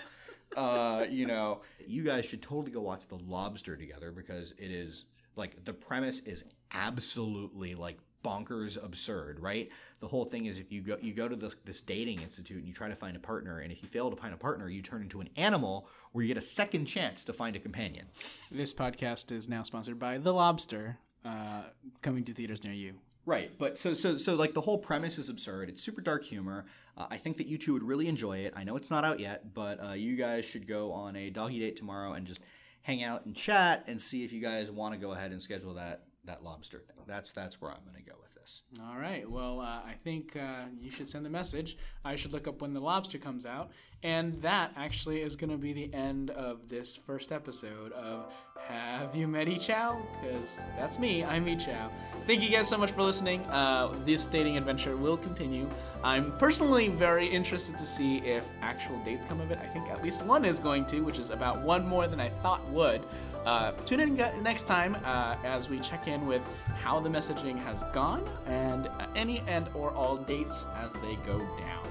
Uh, 0.56 1.04
you 1.08 1.26
know, 1.26 1.60
you 1.86 2.02
guys 2.02 2.24
should 2.24 2.42
totally 2.42 2.72
go 2.72 2.80
watch 2.80 3.06
The 3.06 3.18
Lobster 3.26 3.76
together 3.76 4.10
because 4.10 4.52
it 4.58 4.70
is 4.70 5.04
like 5.36 5.64
the 5.64 5.72
premise 5.72 6.20
is 6.20 6.44
absolutely 6.72 7.74
like 7.74 7.98
bonkers 8.22 8.82
absurd, 8.82 9.40
right? 9.40 9.68
The 10.00 10.08
whole 10.08 10.24
thing 10.24 10.46
is 10.46 10.58
if 10.58 10.72
you 10.72 10.82
go 10.82 10.96
you 11.00 11.12
go 11.12 11.28
to 11.28 11.36
this, 11.36 11.54
this 11.64 11.80
dating 11.80 12.22
institute 12.22 12.58
and 12.58 12.66
you 12.66 12.74
try 12.74 12.88
to 12.88 12.96
find 12.96 13.16
a 13.16 13.20
partner, 13.20 13.60
and 13.60 13.72
if 13.72 13.82
you 13.82 13.88
fail 13.88 14.10
to 14.10 14.16
find 14.16 14.34
a 14.34 14.36
partner, 14.36 14.68
you 14.68 14.82
turn 14.82 15.02
into 15.02 15.20
an 15.20 15.28
animal 15.36 15.88
where 16.12 16.22
you 16.22 16.28
get 16.28 16.36
a 16.36 16.46
second 16.46 16.86
chance 16.86 17.24
to 17.24 17.32
find 17.32 17.56
a 17.56 17.58
companion. 17.58 18.06
This 18.50 18.72
podcast 18.72 19.32
is 19.32 19.48
now 19.48 19.62
sponsored 19.62 19.98
by 19.98 20.18
The 20.18 20.32
Lobster, 20.32 20.98
uh, 21.24 21.62
coming 22.02 22.24
to 22.24 22.34
theaters 22.34 22.64
near 22.64 22.72
you. 22.72 22.94
Right, 23.26 23.56
but 23.58 23.78
so 23.78 23.94
so 23.94 24.16
so 24.16 24.34
like 24.34 24.54
the 24.54 24.62
whole 24.62 24.78
premise 24.78 25.18
is 25.18 25.28
absurd. 25.28 25.68
It's 25.68 25.82
super 25.82 26.00
dark 26.00 26.24
humor. 26.24 26.64
Uh, 26.96 27.06
I 27.10 27.18
think 27.18 27.36
that 27.36 27.46
you 27.46 27.58
two 27.58 27.74
would 27.74 27.82
really 27.82 28.08
enjoy 28.08 28.38
it. 28.38 28.54
I 28.56 28.64
know 28.64 28.76
it's 28.76 28.90
not 28.90 29.04
out 29.04 29.20
yet, 29.20 29.54
but 29.54 29.82
uh, 29.84 29.92
you 29.92 30.16
guys 30.16 30.44
should 30.44 30.66
go 30.66 30.92
on 30.92 31.16
a 31.16 31.30
doggy 31.30 31.60
date 31.60 31.76
tomorrow 31.76 32.14
and 32.14 32.26
just 32.26 32.40
hang 32.82 33.02
out 33.02 33.26
and 33.26 33.36
chat 33.36 33.84
and 33.86 34.00
see 34.00 34.24
if 34.24 34.32
you 34.32 34.40
guys 34.40 34.70
want 34.70 34.94
to 34.94 35.00
go 35.00 35.12
ahead 35.12 35.32
and 35.32 35.40
schedule 35.42 35.74
that 35.74 36.04
that 36.24 36.42
lobster 36.44 36.78
thing. 36.78 36.96
That's 37.06 37.32
that's 37.32 37.60
where 37.60 37.70
I'm 37.70 37.82
going 37.84 38.02
to 38.02 38.08
go 38.10 38.16
with 38.20 38.34
this. 38.34 38.62
All 38.80 38.98
right. 38.98 39.28
Well, 39.28 39.60
uh, 39.60 39.64
I 39.64 39.94
think 40.04 40.36
uh, 40.36 40.64
you 40.78 40.90
should 40.90 41.08
send 41.08 41.24
the 41.24 41.30
message. 41.30 41.76
I 42.04 42.16
should 42.16 42.32
look 42.32 42.46
up 42.48 42.60
when 42.60 42.74
the 42.74 42.80
lobster 42.80 43.18
comes 43.18 43.46
out, 43.46 43.70
and 44.02 44.40
that 44.42 44.72
actually 44.76 45.22
is 45.22 45.36
going 45.36 45.50
to 45.50 45.56
be 45.58 45.72
the 45.72 45.92
end 45.94 46.30
of 46.30 46.68
this 46.68 46.96
first 46.96 47.32
episode 47.32 47.92
of 47.92 48.32
Have 48.68 49.14
You 49.16 49.28
Met 49.28 49.46
Yichao? 49.46 50.00
Because 50.20 50.60
that's 50.76 50.98
me. 50.98 51.24
I'm 51.24 51.46
Yichao. 51.46 51.90
Thank 52.26 52.42
you 52.42 52.50
guys 52.50 52.68
so 52.68 52.78
much 52.78 52.92
for 52.92 53.02
listening. 53.02 53.42
Uh, 53.46 53.94
this 54.04 54.26
dating 54.26 54.56
adventure 54.56 54.96
will 54.96 55.16
continue. 55.16 55.68
I'm 56.02 56.32
personally 56.38 56.88
very 56.88 57.26
interested 57.26 57.76
to 57.78 57.86
see 57.86 58.18
if 58.18 58.44
actual 58.62 58.98
dates 59.04 59.26
come 59.26 59.40
of 59.40 59.50
it. 59.50 59.58
I 59.58 59.66
think 59.66 59.88
at 59.88 60.02
least 60.02 60.24
one 60.24 60.44
is 60.44 60.58
going 60.58 60.86
to, 60.86 61.00
which 61.00 61.18
is 61.18 61.30
about 61.30 61.60
one 61.62 61.86
more 61.86 62.06
than 62.06 62.20
I 62.20 62.28
thought 62.28 62.66
would. 62.68 63.02
Uh, 63.46 63.72
tune 63.86 64.00
in 64.00 64.14
next 64.42 64.64
time 64.64 64.96
uh, 65.04 65.36
as 65.44 65.68
we 65.68 65.80
check 65.80 66.06
in 66.06 66.26
with 66.26 66.42
how 66.82 67.00
the 67.00 67.08
messaging 67.08 67.58
has 67.64 67.82
gone 67.92 68.28
and 68.46 68.88
uh, 68.88 69.06
any 69.16 69.42
and 69.46 69.68
or 69.74 69.90
all 69.92 70.16
dates 70.16 70.66
as 70.76 70.90
they 71.02 71.16
go 71.26 71.38
down. 71.38 71.86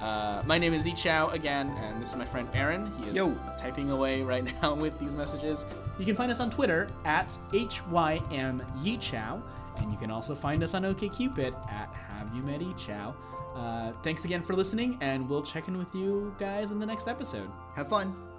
Uh, 0.00 0.42
my 0.46 0.56
name 0.56 0.72
is 0.72 0.84
Yichao 0.86 1.32
again, 1.34 1.68
and 1.78 2.00
this 2.00 2.10
is 2.10 2.16
my 2.16 2.24
friend 2.24 2.48
Aaron. 2.54 2.90
He 2.98 3.08
is 3.08 3.14
Yo. 3.14 3.34
typing 3.58 3.90
away 3.90 4.22
right 4.22 4.44
now 4.62 4.74
with 4.74 4.98
these 4.98 5.12
messages. 5.12 5.66
You 5.98 6.06
can 6.06 6.16
find 6.16 6.30
us 6.30 6.40
on 6.40 6.50
Twitter 6.50 6.88
at 7.04 7.36
HYM 7.52 8.62
Yichao, 8.82 9.42
and 9.76 9.90
you 9.92 9.98
can 9.98 10.10
also 10.10 10.34
find 10.34 10.62
us 10.62 10.72
on 10.74 10.84
OkCupid 10.84 11.54
at 11.70 11.96
Have 11.96 12.34
You 12.34 12.42
Met 12.42 12.60
Yichao. 12.60 13.14
Uh, 13.54 13.92
thanks 14.02 14.24
again 14.24 14.42
for 14.42 14.54
listening, 14.54 14.96
and 15.02 15.28
we'll 15.28 15.42
check 15.42 15.68
in 15.68 15.76
with 15.76 15.94
you 15.94 16.34
guys 16.38 16.70
in 16.70 16.78
the 16.78 16.86
next 16.86 17.06
episode. 17.06 17.50
Have 17.74 17.88
fun. 17.88 18.29